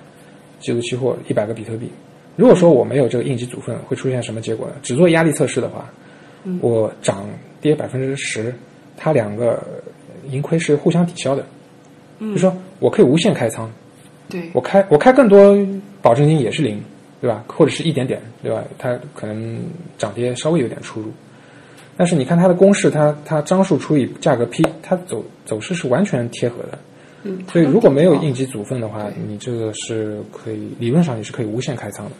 [0.59, 1.89] 季度期货一百个比特币。
[2.35, 4.75] 如果说我没有这个应急组分，会出现什么结果呢？
[4.83, 5.91] 只做压力测试的话，
[6.61, 7.27] 我涨
[7.59, 8.53] 跌百分之十，
[8.95, 9.59] 它两个
[10.29, 11.43] 盈亏是互相抵消的。
[12.19, 13.71] 就说我可以无限开仓，
[14.29, 15.57] 对，我开我开更多，
[16.01, 16.81] 保证金也是零，
[17.21, 17.43] 对吧？
[17.47, 18.63] 或者是一点点，对吧？
[18.77, 19.59] 它可能
[19.97, 21.11] 涨跌稍微有点出入，
[21.95, 26.77] 但是你看它的公式，它它张数除以价格 P，它走走势是完全贴合的。
[27.23, 32.11] 嗯，所以如果没有应急，急组分的话，你这个是可以理论上你是可以无限开仓的。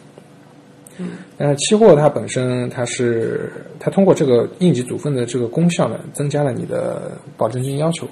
[0.98, 8.08] 嗯，但是期货它本身它是它通过这个应急组分的这个功效呢，增加了你的保证金要求。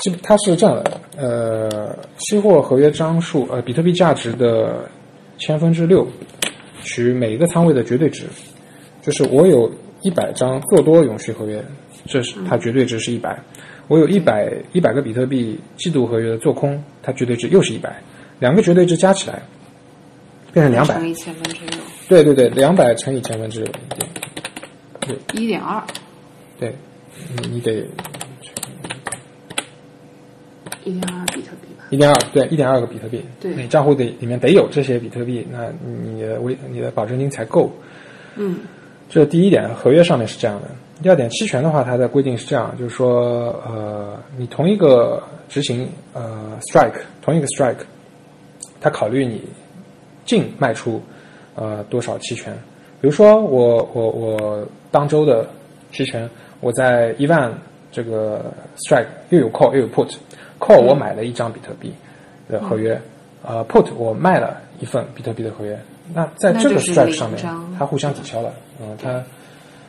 [0.00, 4.88] 基它是这样的，呃，期货合约张数，呃，比特币价值的
[5.38, 6.06] 千分之六，
[6.82, 8.24] 取每一个仓位的绝对值，
[9.02, 9.70] 就是我有
[10.02, 11.64] 一百张做多永续合约，
[12.06, 13.38] 这是它绝对值是一百、
[13.88, 18.02] 我有一百一百个比特币季度合约的做空，它绝对值又是一百，
[18.38, 19.42] 两个绝对值加起来
[20.52, 20.94] 变成两百。
[20.94, 23.72] 乘，以千分之六，对对对，两百乘以千分之六，
[25.00, 25.16] 对。
[25.32, 25.82] 一点二，
[26.60, 26.74] 对，
[27.40, 27.86] 你你得
[30.90, 31.84] 一点二比特币吧？
[31.90, 37.70] 一点二，对，一点二个比特币，对你账户得里面得有这些比特币，那你的微你的保证金才够。
[38.36, 38.58] 嗯，
[39.08, 40.68] 这是第一点，合约上面是这样的。
[41.02, 47.76] 第二点，期权的话，它的规定是这样，就是说，呃，你同一个执行呃 strike，同一个 strike，
[48.80, 49.42] 它考虑你
[50.24, 51.00] 净卖出
[51.54, 52.52] 呃多少期权。
[53.00, 55.48] 比如说我我我当周的
[55.92, 56.28] 期权，
[56.60, 57.52] 我在一万
[57.92, 59.86] 这个 strike 又有 call 又有
[60.58, 61.92] put，call 我买了一张比特币
[62.48, 63.00] 的合约，
[63.42, 65.78] 呃 put 我卖了一份比特币的合约。
[66.14, 67.42] 那在这个那就是 strike 上面，
[67.78, 69.22] 它互相抵消了，嗯、它。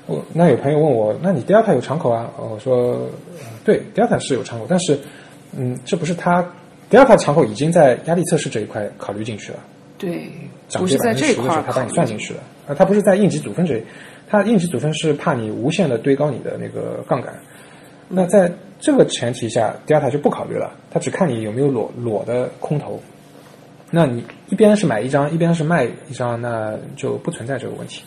[0.05, 2.27] 我那有朋友问我，那你 Delta 有敞口啊？
[2.35, 2.93] 我说，
[3.37, 4.97] 呃对，Delta 是有敞口，但是，
[5.55, 6.43] 嗯，这不是它
[6.89, 9.59] Delta 敞口已经在压力测试这一块考虑进去了，
[9.99, 10.27] 对，
[10.67, 13.83] 涨不是在这一跌百分之十的时候它把你算进去了，啊，它不是在应急组分这里，
[14.27, 17.31] 它应急组分是怕你无限的堆高你的那个杠杆，
[18.07, 22.99] 那在这个前提下，Delta 就不考虑了，它只看你有没有裸裸的空头，
[23.91, 28.03] 那你一边是买一张，一边是卖一张，那就不存在这个问题。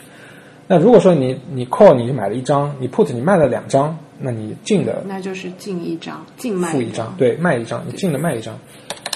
[0.67, 8.59] 那如果说你你 call 你买了一张，你 put 你卖了两张，那你进的那就是进一张，进卖付一张，对，卖一张，你进的卖一张。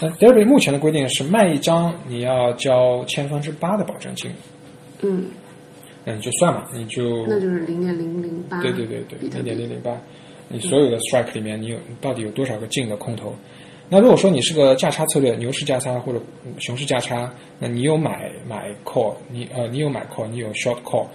[0.03, 4.31] 那 Derby 目前的规定是卖一张你要交千分之八的保证金，
[5.01, 5.25] 嗯，
[6.05, 9.93] 那你就算嘛，你就那就是零点零零八，对对对对，零点零零八，
[10.49, 13.35] 你所有的 strike 里面，你有到底有多少个净的空头？
[13.89, 16.21] 那如果说你是个价差策略，牛市价差或者
[16.59, 21.07] 熊市价差，那你有买买 call，你呃你有买 call，你有 short call，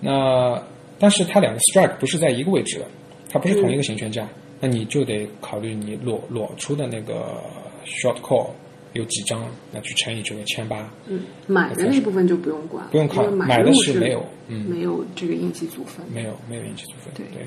[0.00, 0.62] 那
[0.98, 2.84] 但是它两个 strike 不是在一个位置的，
[3.30, 4.28] 它不是同一个行权价，
[4.60, 7.42] 那你就得考虑你裸裸出的那个
[7.86, 8.48] short call
[8.92, 16.04] 有几张，那去乘以这个千八，嗯，买的那部分就不用管，不用看因为买买的是是没有嗯没有这个应急组分。
[16.12, 17.14] 没有没有应急组分。
[17.14, 17.46] 对对。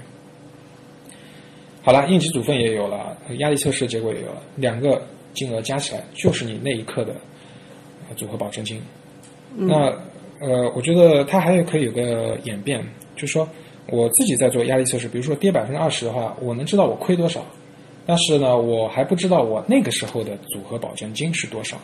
[1.83, 5.01] 好了，应急组分也有了，压力测试结果也有了，两个
[5.33, 7.13] 金额加起来就是你那一刻的
[8.07, 8.79] 呃组合保证金。
[9.55, 9.91] 那
[10.39, 12.83] 呃，我觉得它还有可以有个演变，
[13.15, 13.47] 就是说
[13.87, 17.43] 我自己在做压力测试，比如说跌百分之二十的话，我能知道我亏多少，
[18.05, 21.77] 但是呢，我还不知道我那个时候的组合保证金是多少。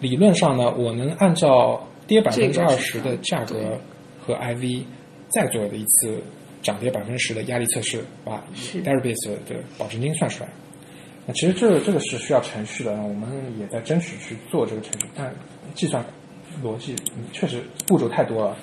[0.00, 3.78] 理论上呢，我能按照跌百分之二十的价格
[4.20, 4.82] 和 IV
[5.28, 6.20] 再做的一次
[6.62, 10.50] 涨跌百分之十的压力测试，把是 Deribase 的保证金算出来。
[11.26, 15.32] 那其实这这个是需要程序的，我们也在争取去做这个程序，但
[15.74, 16.04] 计算
[16.62, 18.56] 逻辑嗯确实步骤太多了。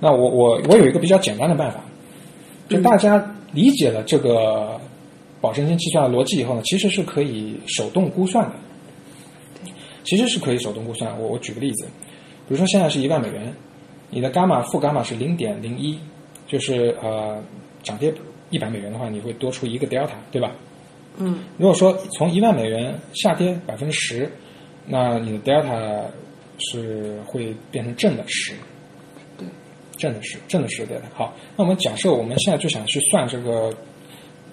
[0.00, 1.80] 那我我我有一个比较简单的办法，
[2.68, 4.80] 就大家理解了这个
[5.40, 8.54] 保证金计算的逻辑以后呢，其实是可以手动估算的。
[10.04, 11.20] 其实是可以手动估算。
[11.20, 11.84] 我我举个例子，
[12.48, 13.52] 比如说现在是一万美元，
[14.08, 15.98] 你的伽马负伽马是零点零一，
[16.48, 17.40] 就是呃
[17.84, 18.12] 涨跌
[18.50, 20.50] 一百美元的话，你会多出一个 delta，对吧？
[21.18, 24.30] 嗯，如果说从一万美元下跌百分之十，
[24.86, 26.02] 那你的 delta
[26.58, 28.54] 是会变成正的十，
[29.36, 29.46] 对，
[29.96, 31.02] 正的十，正的十 delta。
[31.14, 33.72] 好，那我们假设我们现在就想去算这个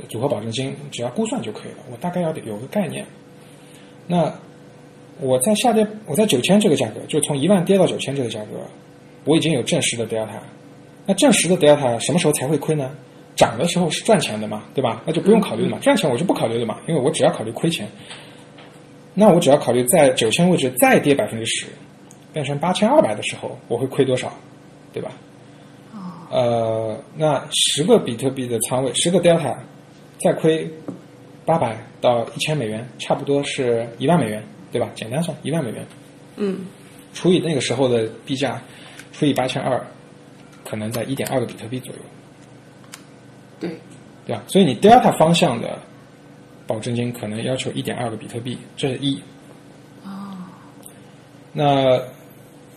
[0.09, 1.77] 组合保证金，只要估算就可以了。
[1.91, 3.05] 我大概要有个概念。
[4.07, 4.33] 那
[5.21, 8.59] 我在下跌，我在九千这个价格，就从一万跌到九千这个价格，
[9.23, 10.39] 我已经有正十的 delta。
[11.05, 12.91] 那正十的 delta 什么时候才会亏呢？
[13.35, 15.03] 涨的时候是赚钱的嘛，对吧？
[15.05, 17.87] 那就不用考虑了嘛，赚钱我就不考虑了嘛，因为我只要考虑亏钱。
[19.13, 21.67] 那我只要考虑在九千位置再跌百分之十，
[22.33, 24.33] 变成八千二百的时候，我会亏多少，
[24.93, 25.11] 对吧？
[26.31, 29.55] 呃，那十个比特币的仓位，十个 delta，
[30.19, 30.69] 再亏
[31.45, 34.89] 八百到一千美元，差不多是一万美元，对吧？
[34.95, 35.85] 简单算一万美元，
[36.37, 36.65] 嗯，
[37.13, 38.61] 除以那个时候的币价，
[39.13, 39.85] 除以八千二，
[40.67, 42.01] 可能在一点二个比特币左右，
[43.59, 43.69] 对，
[44.25, 44.43] 对吧？
[44.47, 45.77] 所以你 delta 方向的
[46.65, 49.15] 保证金可能要求一点二个比特币，这是一。
[50.03, 50.35] 哦，
[51.53, 52.01] 那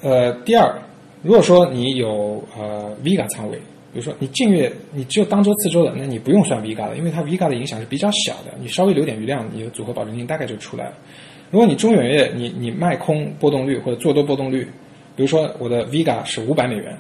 [0.02, 0.81] 呃，第二，
[1.23, 3.56] 如果说你有呃 Vega 仓位，
[3.93, 10.94] 比如说你近月你只有当周、次周的，那你不用算 Vega 的，因为它 Vega 的影响是比较小的，你稍微留点余量，你的组合保证金大概就出来了。
[11.51, 14.69] 如果你中远月你你卖空波动率或者做多波动率，
[15.16, 16.94] 比如说我的 Vega 是五百美元，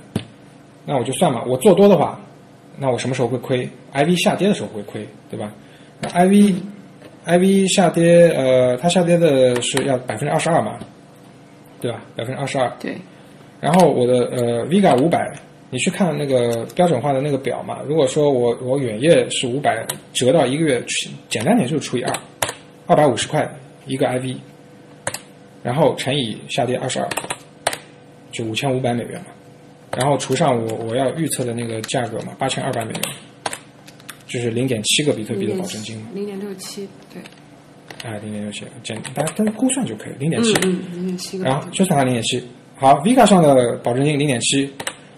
[0.90, 2.18] 那我就算嘛，我做多的话，
[2.78, 5.52] 那我什么时候会亏？IV 下跌的时候会亏，对吧？
[6.00, 6.54] 那 IV
[7.26, 10.78] IV 下跌，呃，它下跌的是要百分之二十二嘛，
[11.78, 12.02] 对吧？
[12.16, 12.72] 百分之二十二。
[12.80, 12.96] 对，
[13.60, 15.30] 然后我的呃 Vega 五百，
[15.68, 17.80] 你去看那个标准化的那个表嘛。
[17.86, 20.82] 如果说我我远月是五百，折到一个月，
[21.28, 22.16] 简单点就是除以二，
[22.86, 23.46] 二百五十块
[23.84, 24.36] 一个 IV，
[25.62, 27.06] 然后乘以下跌二十二，
[28.32, 29.26] 就五千五百美元嘛。
[29.98, 33.02] 然后除上我我要预测的那个价格嘛，八千二百美元，
[34.28, 36.08] 就是零点七个比特币的保证金嘛。
[36.14, 37.20] 零点六七，对，
[38.08, 40.52] 啊，零点六七，简大家跟估算就可以，零点七。
[40.62, 42.40] 嗯嗯，零点七个然后就算它零点七。
[42.76, 44.72] 好，Vega 上的保证金零点七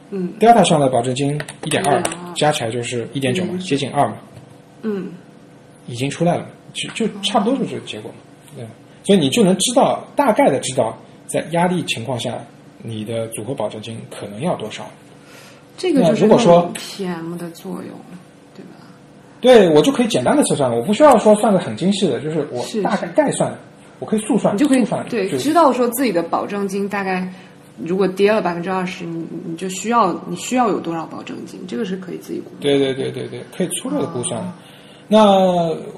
[0.09, 4.17] 嗯，Delta 上的保证金一点二1.2，加起来就是一点九嘛，接近二嘛，
[4.81, 5.13] 嗯，
[5.89, 8.17] 已经出来了，就就差不多就是这个结果嘛，
[8.57, 8.67] 对？
[9.05, 12.43] 所以你就能知道大概的知道在压力情况下
[12.83, 14.85] 你的组合保证金可能要多少。
[15.77, 17.99] 这个就是如果说 PM 的作用，
[18.55, 18.87] 对吧？
[19.41, 23.51] 对我就可以简单的测算了，我不需要说算的很精细的，就是我是大概概算，
[23.99, 27.27] 我可以速算，你就可以速算对知道说自己的保证金大概
[27.83, 32.57] 如果跌了百分之二十，你你就需要你需要有多少保证金，这个是可以自己估的。
[32.61, 34.43] 对对对对对，可以粗略的估算。
[35.13, 35.27] 那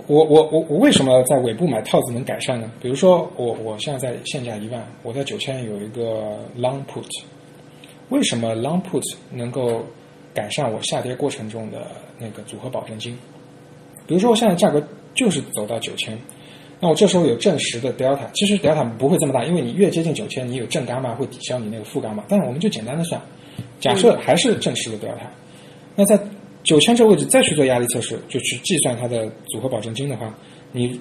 [0.06, 2.70] 我我我我为什么在尾部买套子能改善呢？
[2.80, 7.06] 比如说我我现在在现价一万，我在九千有一个 long put，
[8.08, 9.84] 为什么 long put 能够
[10.32, 13.14] 改善我下跌过程中的那个组合保证金？
[14.06, 14.82] 比如说我现在价格
[15.14, 16.18] 就是走到九千，
[16.80, 22.24] 那我这时候有正十的 delta，其实 delta 不会这么大，因为你越接近九千，你有正伽马会抵消你那个负伽马。
[22.28, 23.20] 但是我们就简单的算，
[23.78, 25.26] 假设还是正十的 delta，
[25.94, 26.18] 那在
[26.62, 30.32] 九千这个位置再去做压力测试，就去计算它的组合保证金的话，
[30.72, 30.98] 你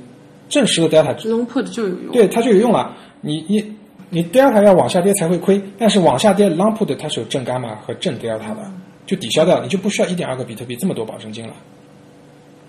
[0.50, 2.12] 正十的 delta long put 就有用。
[2.12, 2.96] 对它就有用了。
[3.22, 3.64] 你你
[4.10, 8.72] 你 delta 要往下跌才会亏，但是往下跌 long put 它是有正伽马和正 delta 的，
[9.06, 11.54] 就抵消掉了，你就不需要一点二个比特币这么多保证金了，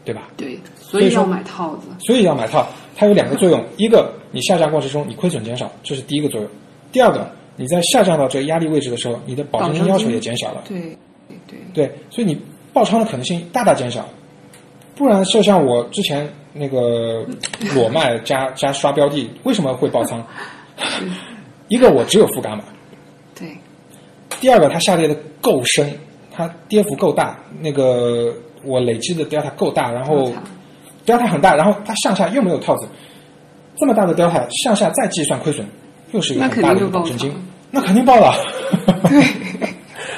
[0.05, 0.29] 对吧？
[0.37, 1.89] 对，所以说要买套子。
[2.01, 6.49] 所以要买套，它有两个作用：一个你下降过程中你亏损减少，这是第一个作用；
[6.93, 10.63] 第二个你在下降到这个压力位置的时候，你的保证金要求也减少了。
[10.69, 10.79] 对
[11.29, 12.39] 对对，对，所以你
[12.73, 14.09] 爆仓的可能性大大减小。
[14.95, 17.27] 不然，就像我之前那个
[17.75, 20.25] 裸卖加加刷标的，为什么会爆仓？
[21.69, 22.63] 一个我只有负伽马，
[23.35, 23.49] 对，
[24.39, 25.91] 第二个它下跌的够深，
[26.31, 28.35] 它跌幅够大，那个
[28.65, 30.31] 我累积的 delta 够大，然后
[31.07, 32.87] delta 很大，然后它向下又没有套子，
[33.77, 35.67] 这么大的 delta 向下再计算亏损，
[36.13, 37.35] 又是一个那很大的一个金，
[37.71, 38.35] 那肯定爆了。
[39.09, 39.25] 对，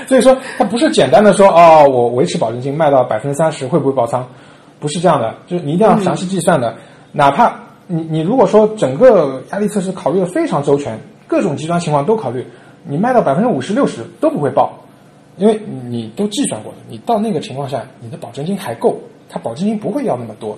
[0.09, 4.27] 所以说它不是简单的说哦，我维持保证金卖到百分之三十会不会爆仓，
[4.81, 6.75] 不是这样的，就是你一定要详细计算的，
[7.13, 7.55] 哪怕
[7.87, 12.47] 你你如果说整个压力测试考虑的非常周全，各种极端情况都考虑，
[12.85, 14.73] 你卖到百分之五十六十都不会爆，
[15.37, 18.99] 因为你都计算过了，你到那个情况下，你的保证金还够，
[19.29, 20.57] 它保证金不会要那么多，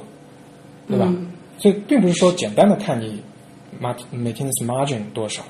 [0.89, 1.07] 对吧？
[1.09, 3.19] 嗯所以并不是说简单的看你
[3.81, 5.43] mar maintenance margin 多少。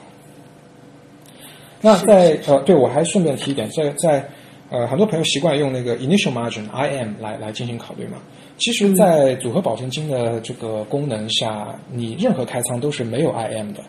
[1.87, 4.29] 那在呃，对我还顺便提一点，在在
[4.71, 8.19] 呃，很多朋友习惯用那个 initial margin IM 来来进行考虑嘛。
[8.59, 13.81] 其实，在组合保证金的这个功能下，你任何开仓都是没有 IM 的，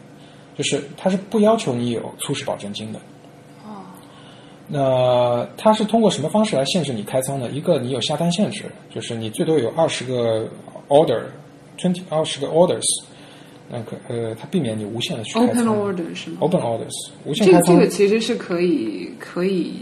[0.55, 2.99] 就是它是不要求你有初始保证金的。
[3.65, 3.81] 哦，
[4.67, 7.49] 那它是通过什么方式来限制你开仓呢？
[7.51, 10.47] 一个你有下单限制，就是你最多有二十个
[10.87, 12.85] order，twenty 二十个 orders，
[13.69, 15.75] 那可呃，它避免你无限的去开 open 仓。
[15.75, 17.75] order 是吗？open orders，无限这个这。
[17.75, 19.73] 个其实是可以可以，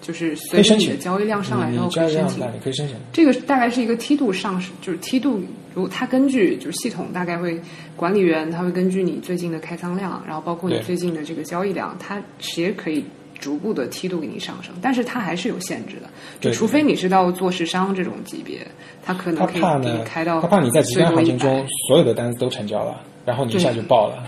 [0.00, 2.56] 就是随着你的交易量上来之后可以申请量大，。
[2.56, 2.96] 你可以申请。
[3.12, 5.40] 这个大概是一个梯度上升，就是梯度，
[5.74, 7.60] 如果它根据就是系统大概会
[7.96, 13.04] 管理员他会根据你最近的开仓量，然后包括你最近的这个交易量，它其实可以
[13.38, 16.08] 逐步的梯度给你上升，但是它还是有限制的，
[16.40, 18.66] 就除非你是到做市商这种级别，
[19.04, 24.24] 它可能他可以怕你开，到他怕你在极端行情中所有的单子都成交了，然后你一下就爆了，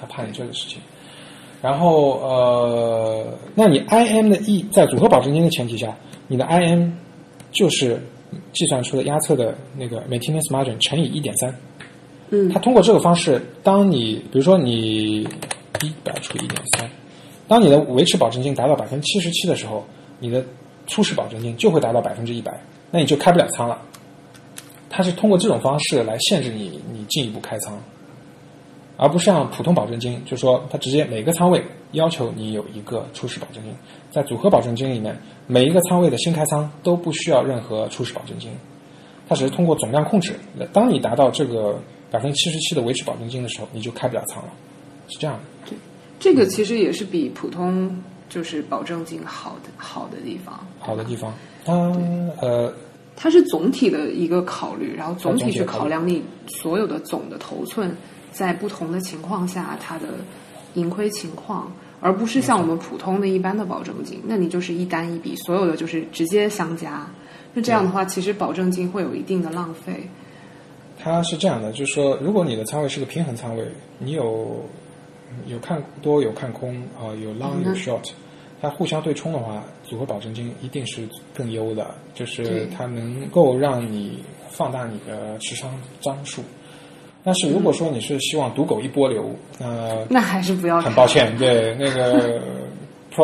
[0.00, 0.78] 他怕你这个事情。
[1.60, 5.96] 然后呃，那你 IM 的 E 在组合保证金的前提下，
[6.26, 6.90] 你的 IM
[7.52, 8.02] 就是
[8.52, 11.54] 计算出的压测的那个 maintenance margin 乘以一点三。
[12.30, 15.20] 嗯它通过这个方式，当你比如说你
[15.82, 16.90] 一百除以一点三，
[17.46, 19.86] 当你的维持保证金达到百分之七十七的时候，
[20.18, 20.44] 你的
[20.86, 22.58] 初始保证金就会达到百分之一百，
[22.90, 23.80] 那你就开不了仓了。
[24.90, 27.78] 它是通过这种方式来限制你你进一步开仓，
[28.96, 33.72] 而不是像普通保证金，就是说它直接每个仓位要求你有一个初始保证金，
[34.10, 35.16] 在组合保证金里面，
[35.46, 38.50] 每一个仓位的新开仓都不需要任何初始保证金，
[39.28, 40.34] 它只是通过总量控制。
[40.72, 41.78] 当你达到这个
[42.10, 44.48] 百分之七十七的维持保证金的时候，你就开不了仓了，
[45.08, 45.76] 是这样的。
[46.20, 50.64] 这个其实也是比普通就是保证金好的好的地方。
[50.78, 51.72] 好的地方，它
[52.40, 52.72] 呃
[53.16, 57.96] 它是总体的一个考虑，然后总体去考量你所有的总的头寸，
[58.32, 60.06] 在不同的情况下它的
[60.74, 67.06] 盈亏情况，而不是像我们普通的一般的保证金，那你就是一单一笔，所有的就是直接相加。
[67.54, 70.08] 那这样的话，其实保证金会有一定的浪费。
[70.98, 73.64] 它是这样的，就是说，如果你的仓位是个平衡仓位，
[73.98, 74.64] 你有
[75.46, 78.10] 有看多有看空啊、有 long 有嗯 short，
[78.60, 86.42] 它互相对冲的话，组合保证金一定是更优的，就是它能够让你放大你的持仓张数。
[87.24, 92.40] 但是如果说你是希望赌狗一波流，呃那还是不要很抱歉，对那个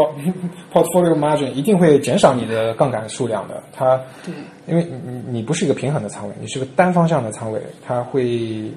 [0.73, 3.62] portfolio margin 一定会减少你的杠杆数量的。
[3.73, 4.35] 它对。
[4.66, 8.70] 因为你你你不是一个平衡的仓位，你是个单方向的仓位，它会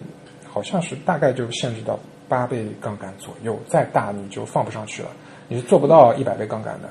[0.48, 2.00] 好像是大概就限制到
[2.30, 5.10] 八倍杠杆左右，再大你就放不上去了，
[5.50, 6.90] 你是做不到一百倍杠杆的。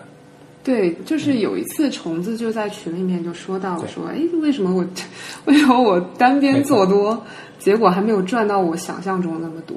[0.62, 4.84] 对，就是有一次虫子就在群里面就说到对说，哎，为什么我
[5.50, 7.18] 为什么我单边做多，
[7.60, 9.76] 结果还没有赚到我想象中那么多？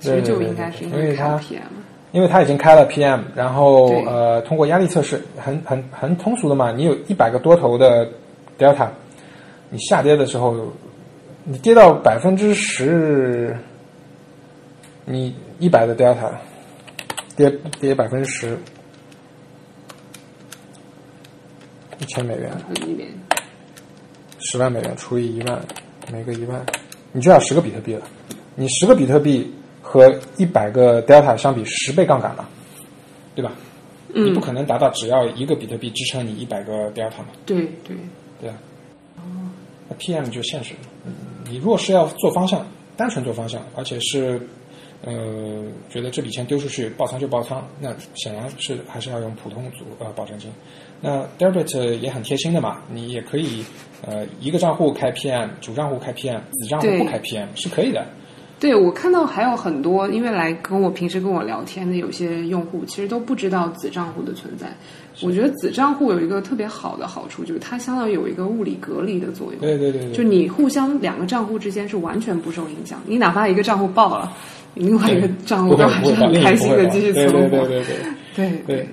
[0.00, 1.62] 其实就应该是因因为看它 PM。
[2.10, 8.06] 因为它已经开了 PM，然后呃，通过压力测试，很很很通俗的嘛，你有一百个多头的
[8.58, 8.88] delta，
[9.70, 10.54] 你下跌的时候，
[11.44, 13.56] 你跌到百分之十，
[15.06, 16.32] 你一百的 delta
[17.34, 17.48] 跌
[17.80, 18.58] 跌百分之十，
[21.98, 22.50] 一千美元，
[24.38, 25.58] 十万美元除以一万，
[26.12, 26.62] 每个一万，
[27.12, 28.02] 你就要十个比特币了。
[28.54, 32.48] 你十个比特币和一百个 delta 相比，十倍杠杆嘛，
[33.34, 33.52] 对吧？
[34.14, 37.96] 嗯你不可能达到只要一个比特币支撑你一百个 delta 嘛，对对，
[38.40, 38.56] 对吧？
[39.88, 40.80] 那 PM 就现实了。
[41.06, 41.12] 嗯
[41.48, 42.66] 你如果是要做方向，
[42.96, 44.40] 单纯做方向，而且是
[45.02, 50.50] 呃觉得这笔钱丢出去爆仓就爆仓，那显然是还是要用普通组呃保证金。
[51.00, 53.64] 那 Debit 也很贴心的嘛，你也可以
[54.06, 58.04] 呃一个账户开 PM，主账户开 PM，子账户不开 PM 是可以的。
[58.60, 64.68] 对我看到还有很多，因为来跟我平时跟我聊天的有些用户，其实都不知道子账户的存在。
[65.20, 69.60] 我觉得子账户有一个特别好的好处，就是它相当于有一个物理隔离的作用。
[69.60, 74.32] 对对对对，就你互相两个账户之间是完全不受影响，你哪怕一个账户爆了，
[74.74, 77.32] 你另外一个账户都还是很开心的继续存活。
[77.32, 77.84] 对对对对
[78.36, 78.88] 对对对。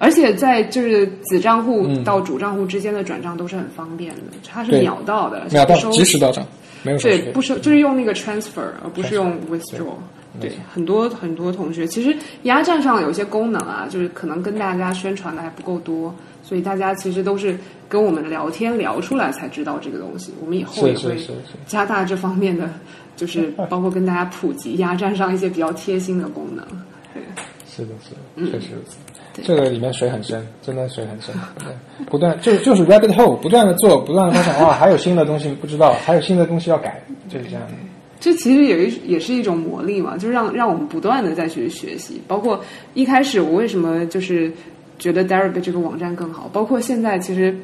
[0.00, 6.42] 而且在就是子账户到主账户之间的转账都是很方便的，它是秒到的，秒到收及时到账，
[6.82, 9.92] 没有对，不收就是用那个 transfer，而不是用 withdraw。
[10.40, 17.58] 对，很多很多同学其实压站上有一些功能啊，就是可能跟大家宣传的还不够多，所以大家其实都是
[17.88, 20.32] 跟我们聊天聊出来才知道这个东西。
[20.40, 21.18] 我们以后也会
[21.66, 22.70] 加大这方面的，
[23.16, 26.64] 就是 包括跟大家普及压站上一些比较贴心的功能。
[27.12, 27.22] 对，
[27.68, 28.14] 是的，是
[28.46, 28.96] 的，确实如此。
[29.42, 31.34] 这个里面水很深，真的水很深。
[31.58, 31.66] 对，
[32.06, 37.72] 不断就就是 rabbit hole，不断的做，不断的发现，哇，还有新的东西不知道，还有新的东西要改，就是这样的。
[38.18, 42.20] 这其实也是也是一种魔力嘛，就是让让我们不断的再去学习。
[42.28, 42.62] 包括
[42.92, 44.52] 一开始我为什么就是
[44.98, 47.56] 觉得 Deribit 这个网站更好，包括现在其实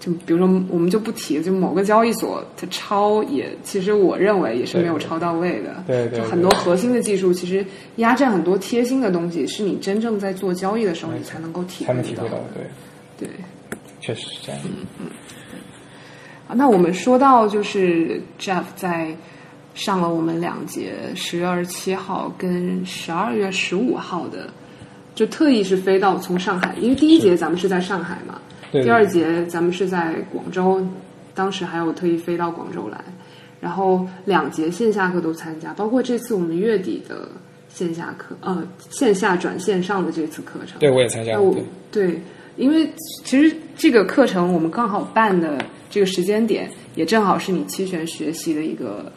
[0.00, 5.84] 就比如说我们就不提，就某个交易所它抄也，其实我认为也是没有抄到位的。
[5.86, 7.64] 对对对就很多核心的技术，其实
[7.96, 12.44] 压榨很多贴心的东西，是你真正在做交易的时候你才能够体会到才能体会到的。，
[13.18, 13.30] 对，对。
[14.00, 14.60] 确实是这样。
[16.48, 19.14] 啊，那我们说到就是 Jeff 在
[19.74, 24.48] 上了我们两节，十月二十七号跟十二月十五号的，
[25.14, 28.40] 就特意是飞到从上海，因为第一节咱们是在上海嘛，
[28.70, 30.86] 对对第二节咱们是在广州，
[31.34, 33.02] 当时还有特意飞到广州来，
[33.60, 37.28] 然后两节线下课都参加，包括这次我们月底的
[37.68, 41.52] 线下课，呃，线下转线上的这次课程，对，我也参加了。
[41.52, 41.64] 对，
[42.08, 42.20] 对，
[42.56, 42.88] 因为
[43.24, 49.10] 其实这个课程我们刚好办的这个时间点，也正好是你期权学习的一个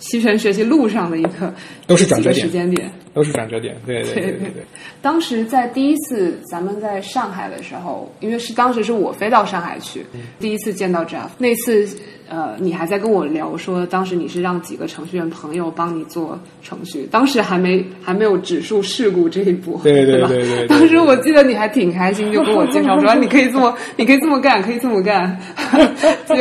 [0.00, 1.54] 期权学习路上的一个
[1.86, 2.90] 都是转折点时间点。
[3.12, 3.76] 都是转折点。
[3.84, 4.64] 对对对对对对。
[5.02, 11.88] 当时在第一次咱们在上海的时候，因为是当时是我飞到上海去，嗯第一次见到 Jeff，那次
[12.30, 25.36] 呃，你还在跟我聊说，当时你是让几个程序员朋友帮你做程序，当时还没还没有指数事故这一步，对对吧对对对当时我记得你还挺开心，就跟我介绍说你可以这么，你可以这么干，可以这么干。
[26.28, 26.36] 就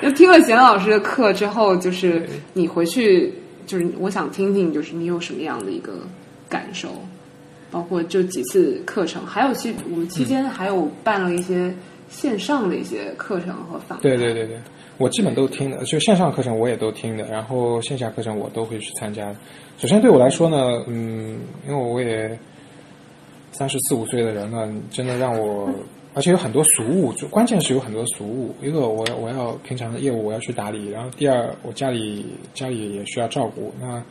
[0.00, 3.34] 就听了贤老师的课之后，就是你回去，
[3.66, 5.92] 就是我想听听，就是你有什么样的一个
[6.48, 6.88] 感受，
[7.68, 11.74] 包括就几次课程，还有期我们期间还有办了一些
[12.08, 14.02] 线上的一些课程和访谈。
[14.02, 14.60] 对对对对，
[14.96, 19.34] 我基本都听的，就线上课程我也都听的，然后线下课程我都会去参加。
[19.76, 22.38] 首先对我来说呢，嗯，因为我也
[23.50, 25.68] 三十四五岁的人了，真的让我，
[26.14, 28.54] 而且有很多俗务，就关键是有很多俗务。
[28.62, 34.02] 一个我我要平常的业务我要去打理，然后第二我家里家里也需要照顾，那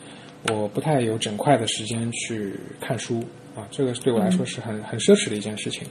[0.53, 3.23] 我不太有整块的时间去看书
[3.55, 5.88] 啊，这个对我来说是很很奢侈的一件事情。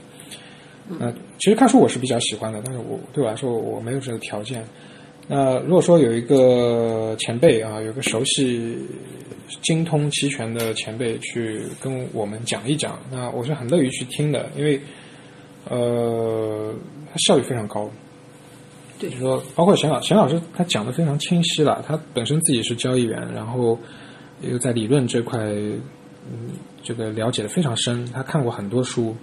[0.87, 4.63] 那其实看书我是比较喜欢的，但是我对我来说我没有这个条件。
[5.27, 8.77] 那如果说有一个前辈啊，有个熟悉
[9.61, 14.79] 精通期权的前辈去跟我们讲一讲，那我是很乐于去听的，因为
[15.69, 16.73] 呃，
[17.09, 17.89] 他效率非常高。
[18.99, 21.83] 对就是说，包括沈老沈老师，他讲的非常清晰了。
[21.87, 23.79] 他本身自己是交易员，然后
[24.41, 26.51] 又在理论这块，嗯，
[26.83, 28.05] 这个了解的非常深。
[28.07, 29.15] 他看过很多书，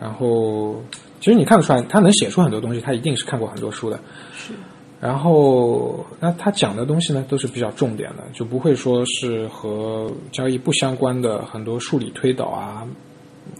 [0.00, 0.82] 然后
[1.20, 3.98] 其实你看得出来，他能写出很多东西，他一定是看过很多书的。
[4.36, 4.52] 是。
[5.00, 12.86] 然后，那他讲的东西呢，都是比较重点的，就不会说是和交易不相关的很多数理推导啊。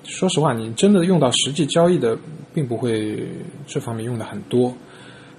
[0.05, 2.17] 说实话，你真的用到实际交易的，
[2.55, 3.29] 并不会
[3.67, 4.75] 这方面用的很多。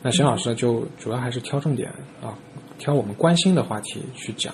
[0.04, 1.90] 那沈老师呢，就主要还是挑重点
[2.22, 2.38] 啊，
[2.78, 4.54] 挑我们关心的话题去讲。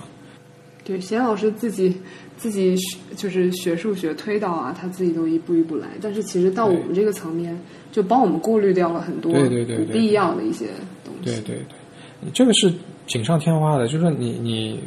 [0.85, 2.01] 对，贤老师自己
[2.41, 5.89] 自己学就是学数学推导啊，他自己都一步一步来。
[6.01, 7.55] 但是其实到我们这个层面，
[7.91, 10.65] 就帮我们过滤掉了很多对对对对不必要的一些
[11.05, 11.26] 东西。
[11.26, 11.77] 对对对，
[12.19, 12.73] 你这个是
[13.05, 14.80] 锦上添花的，就是说你你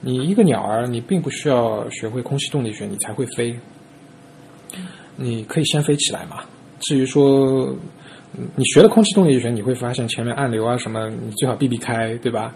[0.00, 3.56] 你一个鸟儿，你并不需要学会空气动力学，你才会飞。
[5.14, 6.38] 你可以先飞起来嘛。
[6.80, 7.66] 至于说
[8.36, 12.52] 嗯你学了空气动力学，你会发现前面暗流啊什么，你最好避避开，对吧？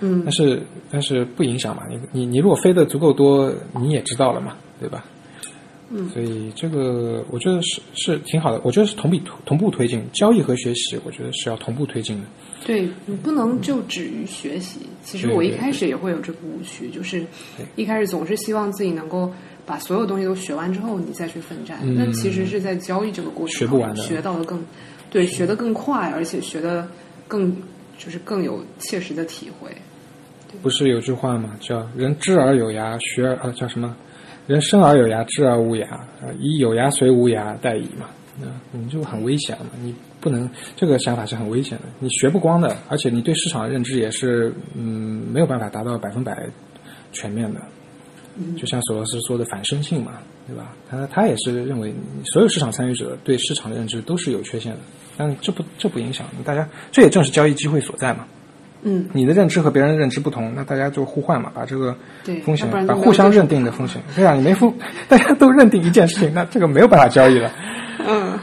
[0.00, 5.04] 嗯但是但是不影响嘛，你你你如果飞的足够多，你也知道了嘛，对吧？
[5.92, 12.24] 嗯所以这个我觉得是是挺好的，我觉得是同比同步推进，交易和学习，我觉得是要同步推进的。
[12.64, 14.80] 对你不能就止于学习。
[15.02, 17.26] 其实我一开始也会有这个误区，就是
[17.74, 19.32] 一开始总是希望自己能够
[19.66, 21.80] 把所有东西都学完之后，你再去奋战。
[21.82, 24.64] 嗯那其实是在交易这个过程学不完的学到的更
[25.10, 26.88] 对，学的更快，而且学的
[27.26, 27.52] 更
[27.98, 29.68] 就是更有切实的体会。
[30.62, 31.50] 不是有句话吗？
[31.60, 33.96] 叫“人知而有涯，学而啊叫什么？
[34.46, 36.08] 人生而有涯，知而无涯，啊
[36.38, 38.06] 以有涯随无涯殆矣嘛。
[38.40, 41.84] 那你就很危险了嘛，你不能这个想法是很危险的。
[41.98, 46.48] 你学不光的，而且你对市场的认知也是嗯没有办法达到百分百
[47.12, 47.60] 全面的。
[48.56, 50.12] 就像索罗斯说的反身性嘛，
[50.46, 50.74] 对吧？
[50.88, 51.94] 他他也是认为
[52.24, 54.78] 所有市场参与者对市场的认知都是有缺陷的，
[55.16, 58.26] 但这不这不影响大家，这也正是交易机会所在嘛。
[58.82, 61.94] 嗯，你的认知和别人的认知不同，那大家就互换嘛，把这个
[62.24, 64.74] 对风险把互相认定的风险，对啊，你没付，
[65.08, 67.52] 大家都认定一件事情，那这个没有办法交易了。
[68.06, 68.38] 嗯，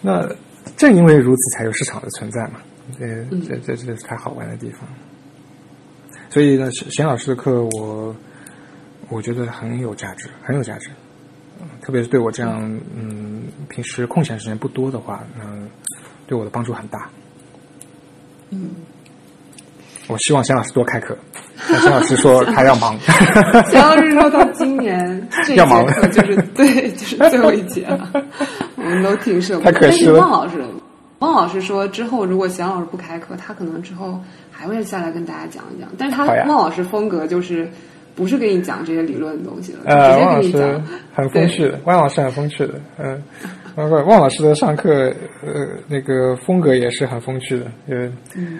[0.00, 0.28] 那
[0.76, 2.60] 正因为如此，才有市场的存在嘛。
[2.98, 4.80] 这嗯这这这是它好玩的地方。
[6.30, 8.14] 所以呢，贤贤老师的课我
[9.08, 10.90] 我觉得很有价值，很有价值。
[11.60, 12.60] 嗯特别是对我这样
[12.96, 15.68] 嗯平时空闲时间不多的话，嗯，
[16.26, 17.08] 对我的帮助很大。
[18.50, 18.70] 嗯，
[20.12, 21.16] 我希望贤老师多开课，
[21.68, 22.98] 但贤老师说他要忙。
[23.70, 28.10] 钱老师说到今年这要忙节课就是 对，就是最后一节了，
[28.76, 29.72] 我们都挺舍不得。
[29.72, 30.62] 但是太可惜了汪老师，
[31.20, 34.20] 汪老师说之后如果钱老师不开课，他可能之后
[34.50, 35.88] 还会下来跟大家讲一讲。
[35.96, 37.66] 但是他好呀汪老师风格就是
[38.14, 40.84] 不是给你讲这些理论的东西了，直汪老师接给你讲。
[41.14, 43.22] 很风趣的，汪老师很风趣的，嗯、
[43.74, 44.90] 包括汪老师的上课，
[45.42, 48.58] 呃，那个风格也是很风趣的，呃，嗯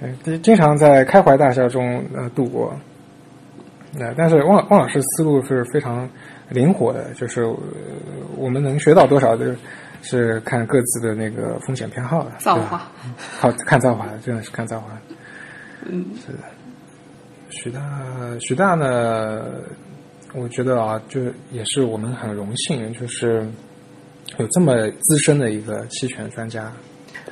[0.00, 2.74] 呃，经经常在开怀大笑中呃度过。
[3.96, 6.08] 那、但是汪汪老师思路是非常
[6.48, 7.56] 灵活的，就是、呃
[8.36, 9.56] 我们能学到多少，就是
[10.02, 12.30] 是看各自的那个风险偏好的。
[12.30, 12.90] 对吧造化，
[13.38, 14.86] 好看造化，真的是看造化。
[15.86, 16.38] 嗯，是的。
[17.50, 17.80] 许大，
[18.40, 19.44] 许大呢，
[20.34, 21.20] 我觉得啊，就
[21.52, 23.46] 也是我们很荣幸，就是
[24.38, 26.72] 有这么资深的一个期权专家。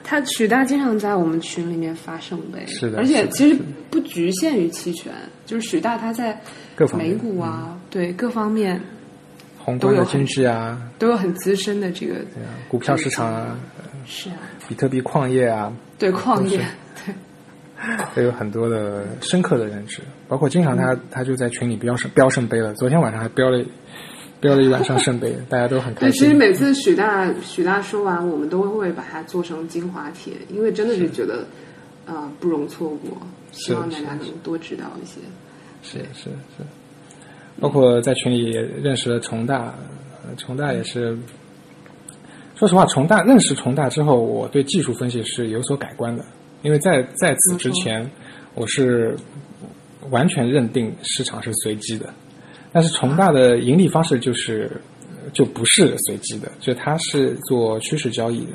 [0.04, 3.58] 他许大经常在我们群里面发圣杯，是的而且其实
[3.90, 5.12] 不局限于期权，
[5.46, 6.38] 就是许大他在
[6.96, 8.80] 美股啊，对各方面
[9.58, 12.16] 宏观的经济啊，都有很资深的这个
[12.68, 13.58] 股票市场啊，
[14.04, 14.36] 是啊，
[14.68, 16.58] 比特币矿业啊，对矿业，
[17.04, 17.14] 对。
[18.14, 20.00] 都有很多的深刻的认知。
[20.28, 23.60] 包括经常他他就在群里标圣标圣杯了，昨天晚上还标了
[24.42, 26.34] 标了一晚上圣杯，大家都很开对，其实。
[26.34, 31.46] 每次许大许大说完，我们都会把它做成精华帖，因为真的是觉得
[32.06, 33.16] 呃不容错过，
[33.52, 35.20] 希望大家能多知道一些。
[35.84, 36.24] 是是
[36.56, 36.64] 是，
[37.60, 39.74] 包括在群里也认识了重大，
[40.26, 41.16] 呃重大也是。
[42.54, 46.24] 说实话，重大认识重大之后，我对技术分析是有所改观的，
[46.62, 48.08] 因为在在此之前，
[48.54, 49.16] 我是
[50.10, 52.12] 完全认定市场是随机的，
[52.72, 54.70] 但是重大的盈利方式就是
[55.32, 58.52] 就不是随机的，就它是做趋势交易的。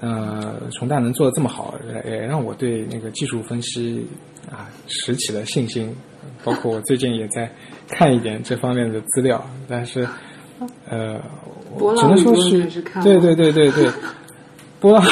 [0.00, 1.74] 呃，重大能做的这么好，
[2.04, 4.06] 也让我对那个技术分析
[4.50, 5.94] 啊拾起了信心。
[6.44, 7.48] 包括我最近也在
[7.88, 10.08] 看一点这方面的资料，但是
[10.88, 11.20] 呃，
[11.78, 13.88] 我只能说是对对对对对，
[14.80, 15.04] 波浪，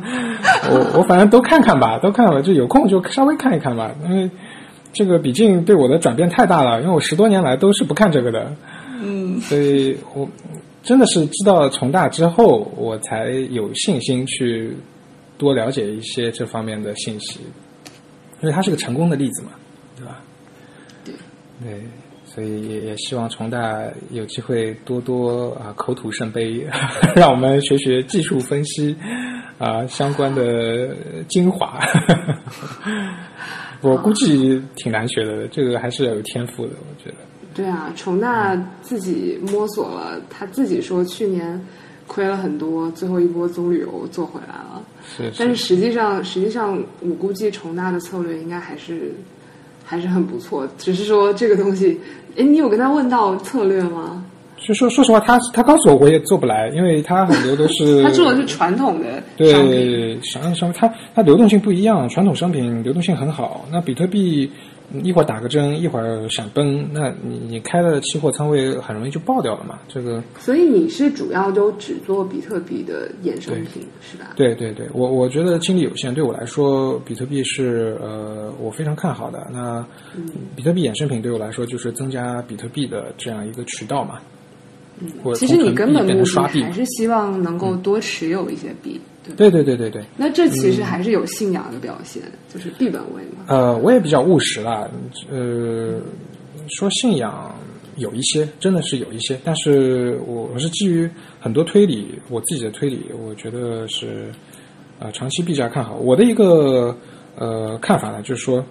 [0.68, 4.30] 我我反正都看看吧，都看吧，就有空就稍微看一看吧，因为
[4.96, 8.56] 这个毕竟对我的转变太大了，因为我十多年来都是不看这个的，
[9.02, 10.26] 嗯，所以我
[10.82, 14.74] 真的是知道重大之后，我才有信心去
[15.36, 17.40] 多了解一些这方面的信息，
[18.40, 19.50] 因为它是个成功的例子嘛，
[19.96, 20.20] 对吧？
[21.04, 21.14] 对
[21.62, 21.82] 对，
[22.24, 26.66] 所以也也希望重大有机会多多啊口吐圣杯，
[27.14, 28.96] 让我们学学技术分析
[29.58, 30.94] 啊相关的
[31.28, 31.80] 精华。
[33.86, 37.16] 我估计挺难学的，这个还是要有天赋的，我觉得。
[37.54, 41.58] 对啊，重大自己摸索了，他自己说去年
[42.06, 44.82] 亏了很多，最后一波棕榈油做回来了。
[45.16, 49.14] 是但是实际上，实际上我估计重大的策略应该还是
[49.84, 51.98] 还是很不错，只是说这个东西，
[52.36, 54.24] 哎，你有跟他问到策略吗？
[54.58, 64.50] 就说说实话，他他告诉我我也做不来，因为他很多都是 他做的是传统的商品，对商商它它流动性不一样，传统商品流动性很好，那比特币
[64.92, 74.32] 嗯一会儿打个针，一会儿闪崩，那你你开了期货仓位很容易就爆掉了嘛，这个所以你是主要都只做比特币的衍生品是吧？
[74.36, 79.46] 对对对，我我觉得精力有限，对我来说，比特币是呃我非常看好的。
[79.52, 79.84] 那
[80.56, 84.18] 比特币衍生品对我来说就是增加比特币的这样一个渠道嘛。
[84.98, 86.72] 嗯，其实你根本目的变成刷币还。
[86.72, 89.34] 是希望能够多持有一些币，对？
[89.34, 93.44] 对对对对对，那这其实还是有信仰的表现，就是币本位嘛。
[93.48, 94.88] 呃，我也比较务实啦，
[95.30, 96.00] 呃，
[96.68, 97.54] 说信仰
[97.96, 101.08] 有一些，真的是有一些，但是我我是基于
[101.40, 104.32] 很多推理，我自己的推理，我觉得是
[104.98, 105.96] 呃长期币价看好。
[105.96, 106.96] 我的一个
[107.36, 108.64] 呃看法呢，就是说，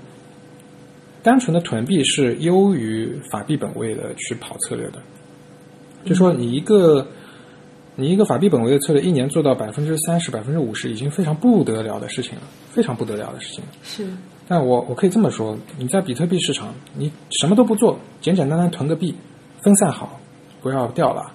[1.21, 4.99] 单纯的囤币是优于法币本位的去跑策略的。
[6.05, 7.05] 就说你一个
[7.95, 12.41] 你一个法币本位的策略，一年做到百分之三十、百分之五十，已经非常不得了的事情了，
[12.71, 13.71] 非常不得了的事情了。
[13.83, 14.07] 是，
[14.47, 19.15] 但我我可以这么说，你在比特币市场，你什么都不做，简简单单囤个币，
[19.61, 20.19] 分散好，
[20.61, 21.31] 不要掉了，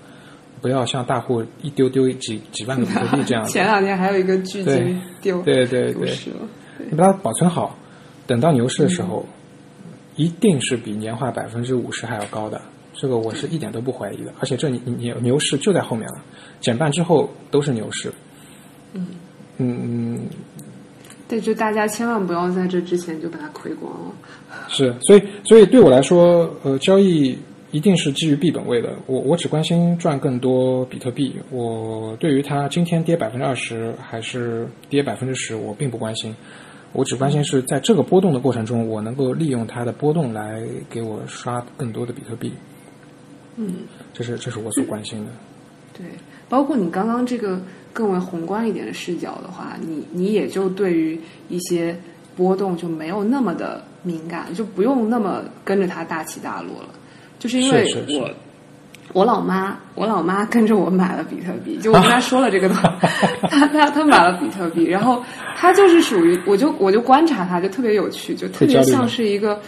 [0.61, 3.45] 不要像大户一丢丢几几万个比特币这样。
[3.49, 6.15] 前两天还有一个巨对鲸丢对对对，
[6.91, 7.77] 你把它保存好，
[8.27, 9.25] 等到牛市的时候，
[10.17, 12.61] 一定是比年化百分之五十还要高的。
[12.93, 16.23] 这个我是一点都不怀疑的，而且这你你牛牛市就在后面了，
[16.61, 18.12] 减半之后都是牛市。
[18.93, 19.07] 嗯
[19.59, 20.21] 嗯，
[21.29, 24.12] 对，就大家千万不要在这之前就把它亏光了。
[24.69, 27.39] 是，所以所以对我来说，呃，交易
[27.71, 28.93] 一定是基于币本位的。
[29.07, 31.37] 我我只关心赚更多比特币。
[31.51, 36.35] 我对于它今天跌百分之二十还是跌百分之十，我并不关心。
[36.93, 42.53] 我只关心是在这个波动的过程中，我能够利用它的波动来给我刷更多的比特币。
[43.62, 43.74] 嗯，
[44.15, 45.31] 这是这是我所关心的。
[45.93, 46.07] 对，
[46.49, 47.61] 包括你刚刚这个
[47.93, 51.20] 更为宏观一点的视角的话，你你也就对于
[51.51, 51.95] 一些
[52.35, 56.89] 波动就没有那么的敏感，就不用那么跟着它大起大落了。
[57.39, 58.31] 就是因为我
[59.12, 62.82] 我老妈，我老妈跟着我买了比特币，就我跟她说了这个东西，
[63.51, 65.23] 她她她买了比特币，然后
[65.55, 69.61] 她就是属于，我就我就观察她，就特别有趣，就特别像是一个。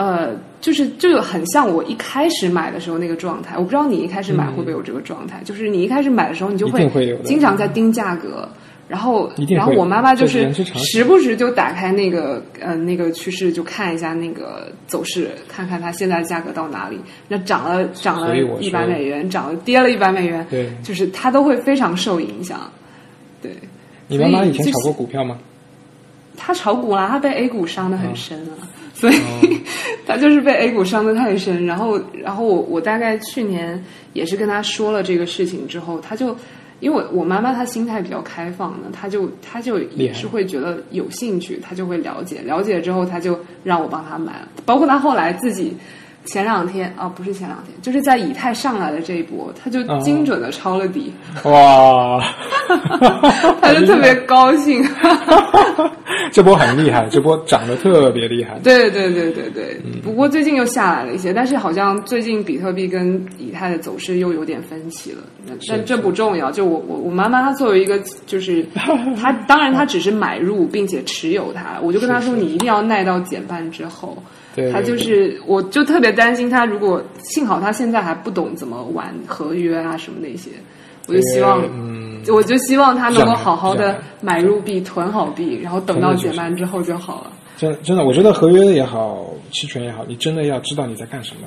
[0.00, 6.90] 呃，就是就很像我一开始买的时候那个状态，我不知道你一开始买会不会有这个状态，就是你一开始买的时候，你就会
[7.22, 8.48] 经常在盯价格，
[8.88, 16.98] 然后然后我妈妈就是时不时就打开那个呃那个趋势，就看一下那个走势，看看它现在价格到哪里，
[17.28, 20.70] 那涨了涨了一百美元，涨了跌了一百美元，对。
[20.82, 22.58] 就是它都会非常受影响。
[23.42, 23.54] 对，
[24.08, 25.36] 你妈妈以前炒过股票吗？
[26.38, 28.64] 她炒股啦，她被 A 股伤的很深哦啊，
[29.00, 29.14] 所以、
[30.06, 31.64] 他就是被 A 股伤的太深。
[31.64, 33.82] 然后，然后我我大概去年
[34.12, 36.36] 也是跟他说了这个事情之后，他就
[36.80, 45.74] 因为我我妈妈她心态比较开放的，她就她就也是会觉得有兴趣，她就会了解，了解之后她就让我帮她买了，包括她后来自己。
[46.24, 51.12] 前两天啊，不是前两天，就是在以太上来的这一波，他就精准的抄了底，
[51.44, 52.22] 哇，
[53.60, 54.86] 他就特别高兴。
[56.32, 58.58] 这波很厉害，这波涨得特别厉害。
[58.62, 65.18] 对对对对对，不过最近又下来了一些，但是好像最近比特币跟以太的走势又有点分歧了。
[65.46, 68.64] 那但这不重要，就我我我妈妈她作为一个就是
[69.18, 74.16] 她当然她只是买入并且持有它，我就跟她说你一定要耐到减半之后。
[74.54, 80.50] 对，他就是，我就特别担心他，如果幸好他现在还不懂怎么玩合约啊什么那些，
[81.06, 87.32] 我就希望，嗯，我就希望他能够好好的买入币、囤好币，然后等到减半之后就好了。
[87.56, 91.42] 真真的，我觉得合约也好，期权也好，你真的要知道你在干什么。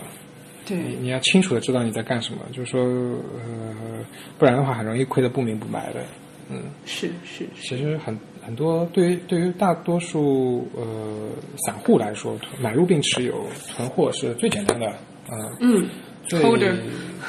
[0.65, 3.75] 对，你你要清楚的知道你在干什么，就是说，呃，
[4.39, 5.99] 不然的话很容易亏得不明不白的。
[6.49, 7.75] 嗯，是是是。
[7.75, 10.83] 其实很很多对于对于大多数呃
[11.65, 13.45] 散户来说，买入并持有
[13.75, 14.87] 囤货是最简单的，
[15.29, 15.85] 呃、嗯
[16.27, 16.73] 最，holder。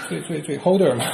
[0.09, 1.05] 最最最 holder 嘛。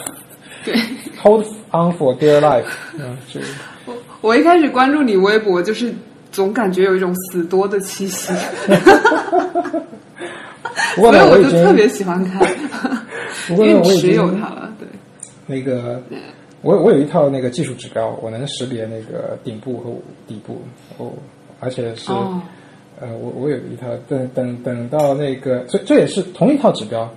[0.65, 0.75] 对，，
[1.23, 2.67] hold on for dear life，
[2.99, 3.41] 嗯，这
[3.87, 5.95] 我我一开始关注你微博，就是
[6.33, 8.33] 总感觉有一种死多的气息，
[10.97, 12.41] 不过所以呢，我就特别喜欢看，
[13.49, 14.89] 不过呢，因为我已经有它了，对，
[15.47, 16.03] 那个，
[16.63, 19.91] 我我有一套那个技术指标，我能识别那个顶部和
[20.27, 20.59] 底部，
[20.99, 21.13] 哦，
[21.59, 22.41] 而且是，哦
[23.01, 27.11] 呃，我我有一套，等等等到那个，这这也是同一套指标，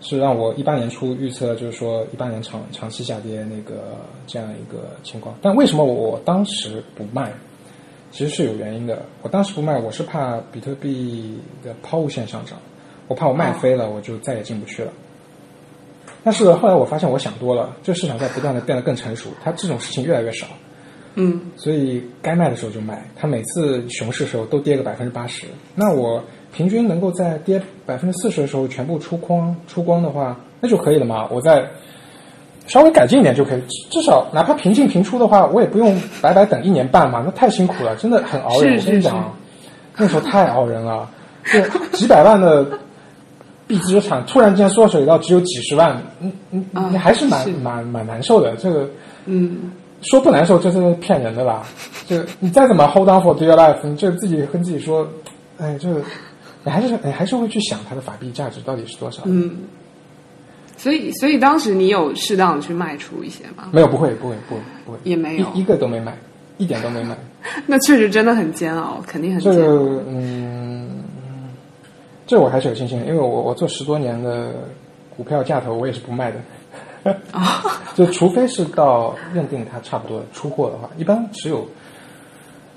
[0.00, 5.36] 是让我一八年初预测，就是说一八年长长期下跌那个这样一个情况。
[5.40, 7.32] 但为什么我我当时不卖？
[8.10, 9.00] 其实是有原因的。
[9.22, 12.58] 我当时不卖，我是怕比特币的抛物线上涨，
[13.06, 14.90] 我怕我卖飞了，我就再也进不去了。
[16.22, 20.46] 但是后来我发现我想多了，这个市场在不断的变得更成熟，它这种事情越来越少，
[21.14, 23.04] 嗯所以该卖的时候就卖。
[23.16, 26.22] 它每次熊市的时候都跌个百分之八十，那我
[26.52, 31.26] 平均能够在跌百分之四十的时候全部出光出光的话，那就可以了嘛。
[31.30, 31.64] 我再
[32.66, 38.74] 稍微改进一点就可以，至少哪怕平进平出的话，我也不用白白等一年半嘛，那太辛苦了，真的很熬人。
[38.74, 39.34] 是是我跟你讲，
[39.96, 41.08] 那时候太熬人了，
[41.44, 41.60] 就
[41.96, 42.66] 几百万的
[43.70, 48.56] 币资产突然间缩水到只有几十万，嗯嗯啊你还是蛮是蛮蛮难受的。
[48.56, 48.90] 这个
[49.26, 49.70] 嗯，
[50.02, 51.64] 说不难受，这是骗人的吧？
[52.08, 55.08] 这你再怎么 hold on for dear life，你这自己跟自己说，
[55.58, 56.02] 哎，这个
[56.64, 59.22] 你还是你还是会去想它的法币价值到底是多少。
[59.26, 59.58] 嗯，
[60.76, 63.68] 所以所以当时你有适当的去卖出一些吗？
[63.70, 66.18] 没有，不会，不会，不会，不会，也没有一一个都没买，
[66.58, 67.16] 一点都没买。
[67.66, 69.68] 那确实真的很煎熬，肯定很这煎熬。
[69.68, 70.88] 个，嗯，
[72.30, 74.52] 这我还是有信心的，因为我我做十多年的
[75.16, 76.38] 股票价投，我也是不卖的。
[77.96, 81.66] 就除非是到认定它差不多出货的话，一般持有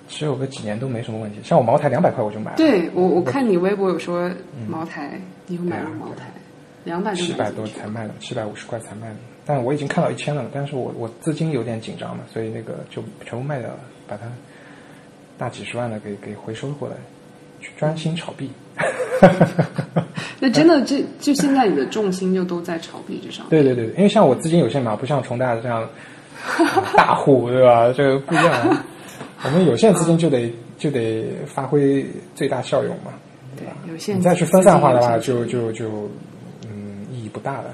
[0.10, 1.40] 持有个几年都没什么问题。
[1.44, 4.28] 像我茅台两百块我就买了，对我我看你微博有说
[4.68, 6.32] 茅台，你有买了茅台，
[6.84, 9.18] 两百七百多才卖的，七百五十块才卖的。
[9.46, 14.24] 但我已经看到一千了，但是我我资金有点紧张嘛，所以那个就全部卖掉了，把它
[15.38, 17.13] 大几十万的给给回收过来，去
[17.78, 18.50] 专心炒币。
[20.40, 23.46] 那真的，这就现在你的重心就都在炒币之上。
[23.50, 25.88] 对对对，因为像我资金有限嘛，不像重大这样
[26.98, 27.92] 大户，对吧？
[27.96, 28.84] 这个不一样。
[29.46, 32.06] 我们有限资金就得就得发挥
[32.36, 33.14] 最大效用嘛，
[33.56, 34.18] 对，有限。
[34.18, 36.10] 你再去分散化的话，就就就
[36.68, 37.66] 嗯意义不大了。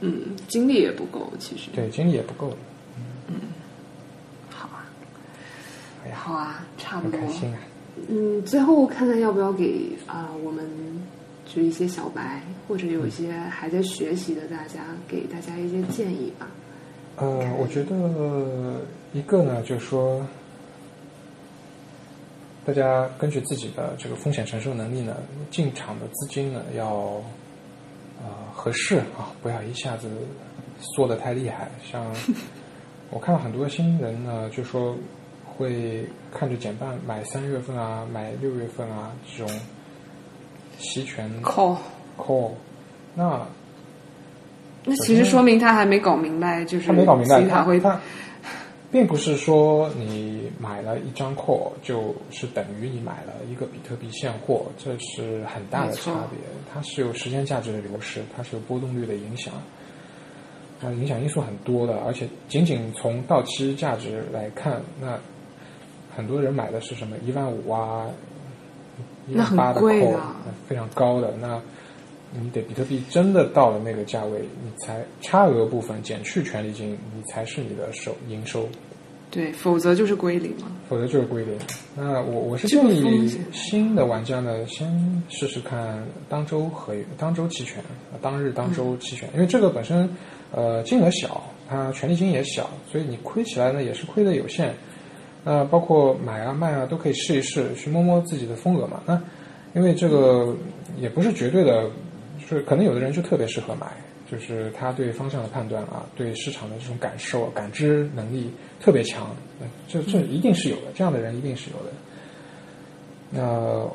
[0.00, 1.68] 嗯，精力也不够，其实。
[1.74, 2.56] 对，精力也不够。
[3.28, 3.34] 嗯，
[4.50, 4.86] 好啊。
[6.04, 7.20] 哎呀，好啊，差不多。
[7.20, 7.58] 很开心啊。
[8.08, 10.66] 嗯，最后看看要不要给啊、我们
[11.46, 16.48] 就一些小白或者有一些还在学习的大家，给大家一些建议吧。
[17.16, 18.80] 呃，我觉得
[19.12, 20.24] 一个呢，就是说，
[22.64, 25.16] 大家根据自己的这个风险承受能力呢，
[25.50, 27.20] 进场的资金呢要
[28.22, 30.08] 呃合适啊，不要一下子
[30.80, 31.70] 缩得太厉害。
[31.84, 32.06] 像
[33.10, 34.96] 我看到很多新人呢，就说
[35.60, 39.60] 会看着减半买三月份啊，买六月份啊这种
[40.78, 42.52] 期权 call，call，
[43.14, 43.46] 那
[44.86, 48.00] 那其实说明他还没搞明白，就是他没搞明白，他会他
[48.90, 56.40] 并不是说你买了一张 call 就是等于你买了一个比特币现货，这是很大的差别。
[56.72, 59.52] 它是有时间价值的流失，它是有波动率的影响，
[60.82, 61.98] 啊影响因素很多的。
[62.06, 65.18] 而且仅仅从到期价值来看，那
[66.14, 68.06] 很多人买的是什么一万五啊，
[69.26, 69.80] 一万八的
[70.68, 71.60] 非常高的那。
[72.32, 78.68] 你得比特币真的到了那个价位，你才差额部分减去权利金，你才是你的收营收，
[79.32, 80.68] 对，否则就是归零嘛。
[80.88, 81.58] 否则就是归零。
[81.96, 87.82] 那我我是建议新的玩家呢，先试试看当周合约、当周期权、
[88.12, 90.08] 呃当日当周期权，因为这个本身
[90.52, 94.72] 呃金额小，它权利金也小，所以你亏起来呢也是亏的有限。
[95.44, 99.02] 那包括买啊卖啊都可以试一试，去摸摸自己的风格嘛。
[99.06, 99.20] 那
[99.74, 100.54] 因为这个
[100.98, 101.88] 也不是绝对的，
[102.38, 103.86] 就是可能有的人就特别适合买，
[104.30, 109.34] 就是他对方向的判断啊，对市场的这种感受、感知能力特别强，
[109.88, 111.92] 这这一定是有的，这样的人一定是有的。
[113.30, 113.42] 那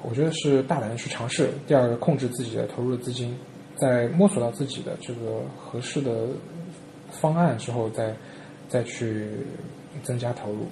[0.01, 1.49] 我觉得是大胆的去尝试。
[1.67, 3.37] 第二个，控制自己的投入的资金，
[3.75, 6.27] 在摸索到自己的这个合适的
[7.11, 8.15] 方案之后，再
[8.69, 9.27] 再去
[10.03, 10.65] 增加投入。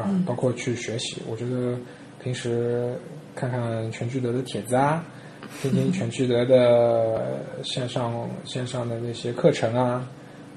[0.00, 1.76] 啊，包括去学习，我觉得
[2.22, 2.98] 平时
[3.34, 5.04] 看看全聚德的帖子啊，
[5.60, 10.08] 听听全聚德的线上线上的那些课程啊，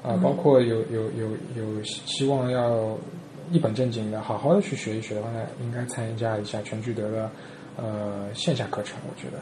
[0.04, 2.98] 啊，包括有有有有希望要
[3.52, 5.30] 一本正经的好好的去学一学的话，
[5.62, 7.30] 应该参加一下全聚德的
[7.78, 9.40] 呃线下课程，我觉得。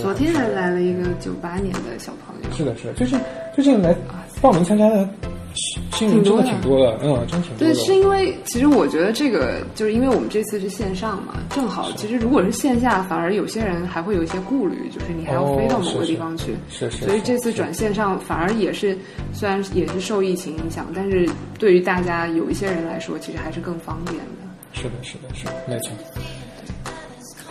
[0.00, 3.18] 昨天还来了一个九八年的小朋友，是的，是的，最近
[3.52, 3.92] 最近来
[4.40, 5.08] 报名参加的
[5.54, 18.96] 新新人真的挺多的，嗯，真挺多的对，是因为其实我觉得这个就是因为我们这次是线上嘛，正好其实如果是线下，反而有些人还会有一些顾虑，就是你还要飞到某个地方去，是是，是所以这次转线上反而也是
[19.32, 24.24] 虽然也是受疫情影响，但是对于大家有一些人来说，其实还是更方便的。
[24.72, 25.90] 是的，是的，是的，没错。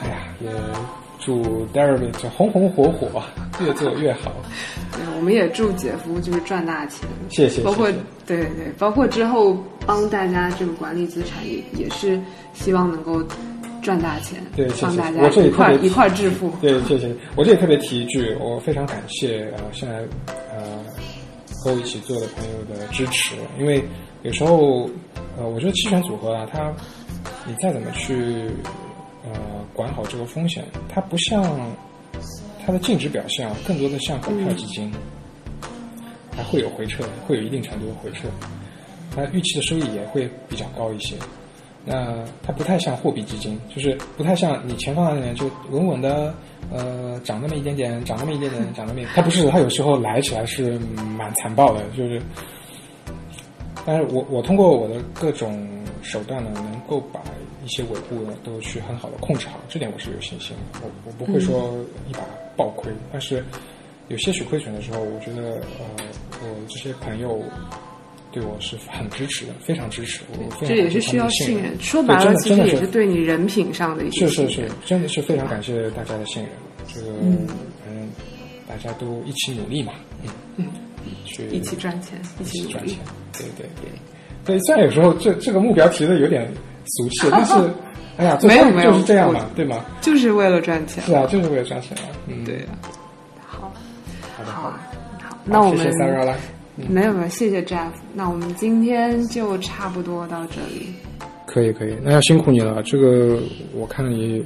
[0.01, 0.49] 哎呀，也
[1.21, 3.23] 祝 David 这红红火火，
[3.63, 4.33] 越做越好。
[4.91, 7.61] 对，我们也祝姐夫就是赚大钱，谢谢。
[7.61, 7.89] 包括
[8.25, 12.19] 对对对，包括之后帮大家这个管理资产也也是
[12.53, 13.23] 希望能够
[13.81, 16.51] 赚大钱，对谢谢帮大家这一块一块致富。
[16.59, 17.15] 对，谢谢。
[17.35, 19.99] 我这里特别提一句，我非常感谢呃现在
[20.51, 20.83] 呃
[21.63, 23.83] 和我一起做的朋友的支持，因为
[24.23, 24.89] 有时候
[25.37, 26.73] 呃我觉得期权组合啊，它
[27.45, 28.49] 你再怎么去
[29.23, 29.31] 呃
[29.73, 31.43] 管好这个风险，它不像
[32.65, 34.91] 它的净值表现啊，更多的像股票基金，
[36.35, 38.27] 还会有回撤，会有一定程度的回撤，
[39.15, 41.15] 它预期的收益也会比较高一些。
[41.83, 46.33] 那它不太像货币基金，就是不太像你钱放在里面就稳稳的，
[46.71, 50.77] 呃，涨那么一点点，涨那么一点点，涨那么一点， 它不是，它有时候来起来是
[51.17, 52.21] 蛮残暴的，就是。
[53.83, 55.67] 但是我我通过我的各种
[56.03, 60.79] 手段呢，能够把一些尾部呢都去很好的控制好，这点我是有信心的。
[60.83, 61.73] 我我不会说
[62.09, 62.19] 一把
[62.55, 63.43] 爆亏，但是
[64.07, 65.85] 有些许亏损的时候，我觉得呃，
[66.41, 67.41] 我这些朋友
[68.31, 70.21] 对我是很支持的，非常支持。
[70.33, 71.79] 我非常这也是需要信任。
[71.79, 76.51] 说白了，其实也是对你人品上的一些是是是。，真的是非常感谢大家的信任。
[76.93, 77.07] 这个
[77.87, 78.09] 嗯，
[78.67, 79.93] 大家都一起努力嘛，
[80.23, 80.65] 嗯嗯，
[81.25, 82.97] 去一起赚钱，一起赚钱。，
[83.33, 83.91] 对对对。
[84.43, 86.51] 对，虽然有时候这这个目标提的有点
[86.85, 87.53] 俗气，但是
[88.17, 89.77] 哎呀，没有没有就是这样嘛，对吗？
[90.01, 91.03] 就是为了赚钱。
[91.03, 92.03] 是啊，就是为了赚钱啊。
[92.27, 92.77] 嗯，对，啊。
[93.47, 93.71] 好，
[94.37, 94.73] 好的好
[95.43, 96.35] 那我们谢谢 Sarah 啦。
[96.89, 97.89] 没有没有，谢谢 Jeff。
[98.13, 100.93] 那我们今天就差不多到这里。
[101.45, 102.81] 可以可以，那要辛苦你了。
[102.83, 103.39] 这个
[103.73, 104.43] 我看你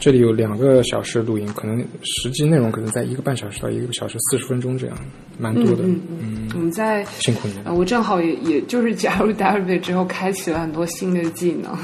[0.00, 4.96] 这里有两个小时录音，可能实际内容可能在一个半小时到一个小时四十分钟这样，
[5.38, 5.84] 蛮多的。
[5.84, 7.64] 嗯嗯，我们在辛苦你了。
[7.66, 11.76] 呃，我正好也也就是加入 Darby 之后，开启了很多新的技能。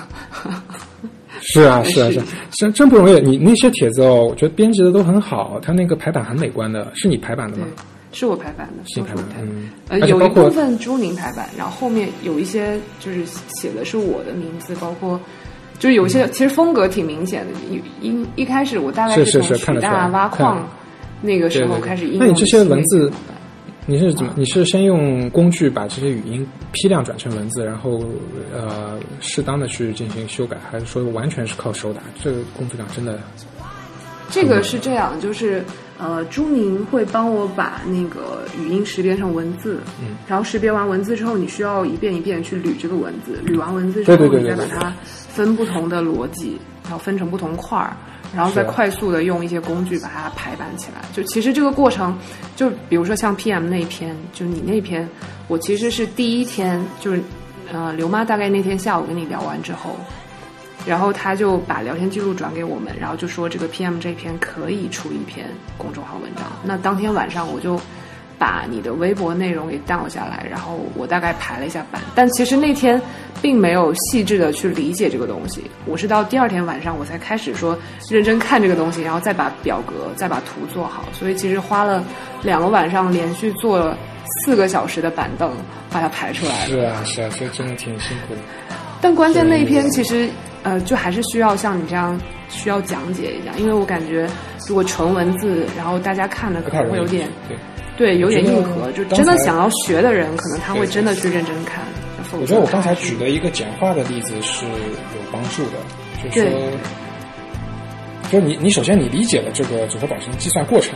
[1.42, 2.22] 是啊是啊是
[2.52, 3.20] 真真不容易。
[3.20, 7.66] 你那些帖子哦，我觉得编辑的都很好，它那个排版很美观的，是你排版的吗？，
[8.12, 9.22] 是我排版的，是我排版。
[9.28, 15.20] 的嗯呃，有一部分朱宁排版，然后后面有一些就是写的是我的名字，包括
[15.78, 17.52] 就是有一些、其实风格挺明显的。
[17.70, 20.68] 一一一开始我大概是是从是看得出来许大挖矿
[21.20, 23.10] 那个时候开始应用那你这些文字
[23.86, 24.32] 你是怎么？
[24.36, 28.02] 你是先用工具把这些语音批量转成文字，然后
[28.52, 32.00] 呃适当的去进行修改，还是说完全是靠手打？
[32.20, 33.18] 这个工作量真的
[34.28, 35.64] 这个是这样，就是
[35.98, 47.96] 呃，朱宁会帮我把那个语音识别成文字，嗯，然后识别完文字之后，你需要一遍一遍去捋这个文字，捋完文字之后，你再把它分不同的逻辑，然后分成不同块儿，
[48.34, 51.02] 然后再快速的用一些工具把它排版起来。
[51.14, 52.16] 就其实这个过程，
[52.56, 55.08] 就比如说像 PM 那一篇，就你那篇，
[55.48, 57.22] 我其实是第一天，就是
[57.72, 59.96] 呃，刘妈大概那天下午跟你聊完之后，
[60.86, 65.46] 然后他就把聊天记录转给我们，然后就说这个 PM 这篇可以出一篇
[65.76, 66.44] 公众号文章。
[66.62, 67.80] 那当天晚上我就
[68.38, 73.00] 把你的微博内容给 down 下来，然后我大概排了一下版，但其实那天
[73.40, 77.76] 并没有细致的去理解这个东西，我是到第二天晚上我才开始说
[78.10, 82.04] 认真看这个东西，然后再把表格再把图做好，所以其实花了
[82.42, 83.96] 两个晚上连续做了
[84.44, 85.50] 四个小时的板凳
[85.90, 86.68] 把它排出来的。
[86.68, 88.40] 是啊是啊，所以真的挺辛苦的。
[89.00, 90.28] 但关键那一篇其实，
[90.66, 94.28] 呃，就还是需要像你这样需要讲解一下，因为我感觉
[94.66, 97.56] 如果纯文字，然后大家看的可能会有点对。
[97.96, 101.82] 对，有点硬核，就真的想要学的人，可能他会真的去认真看。
[102.38, 105.78] 我觉得我刚才举的一个简化的例子是有帮助的，
[106.22, 106.60] 就是说，
[108.30, 110.92] 就是你你首先你理解了这个组合保存计算过程，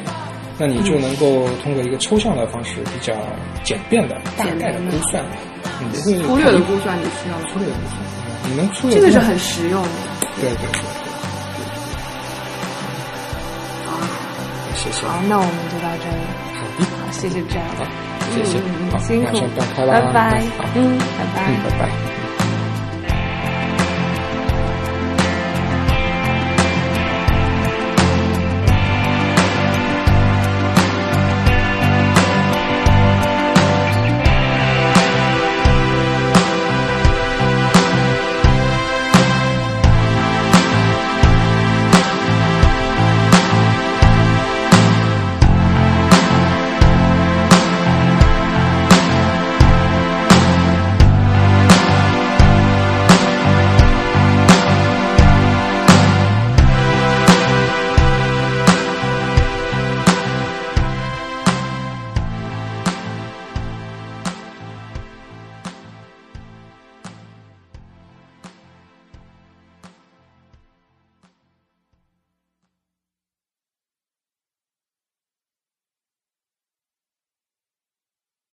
[0.58, 3.14] 那你就能够通过一个抽象的方式，比较
[3.64, 5.24] 简便的大概的估算，
[5.80, 9.88] 你不会忽略的估算你需要忽略的估算，你能粗略这个是很实用的。
[10.40, 10.80] 对对对对。
[13.86, 13.90] 啊，
[14.74, 16.22] 谢谢，好，那我们就到这里。
[16.56, 16.60] 好。
[16.78, 17.84] 的，好，谢谢 Jack 好，
[18.34, 18.58] 谢谢。
[19.06, 19.32] 辛苦。
[19.76, 20.42] 拜拜，
[20.74, 21.36] 嗯，拜拜。
[21.46, 22.19] 嗯，拜拜。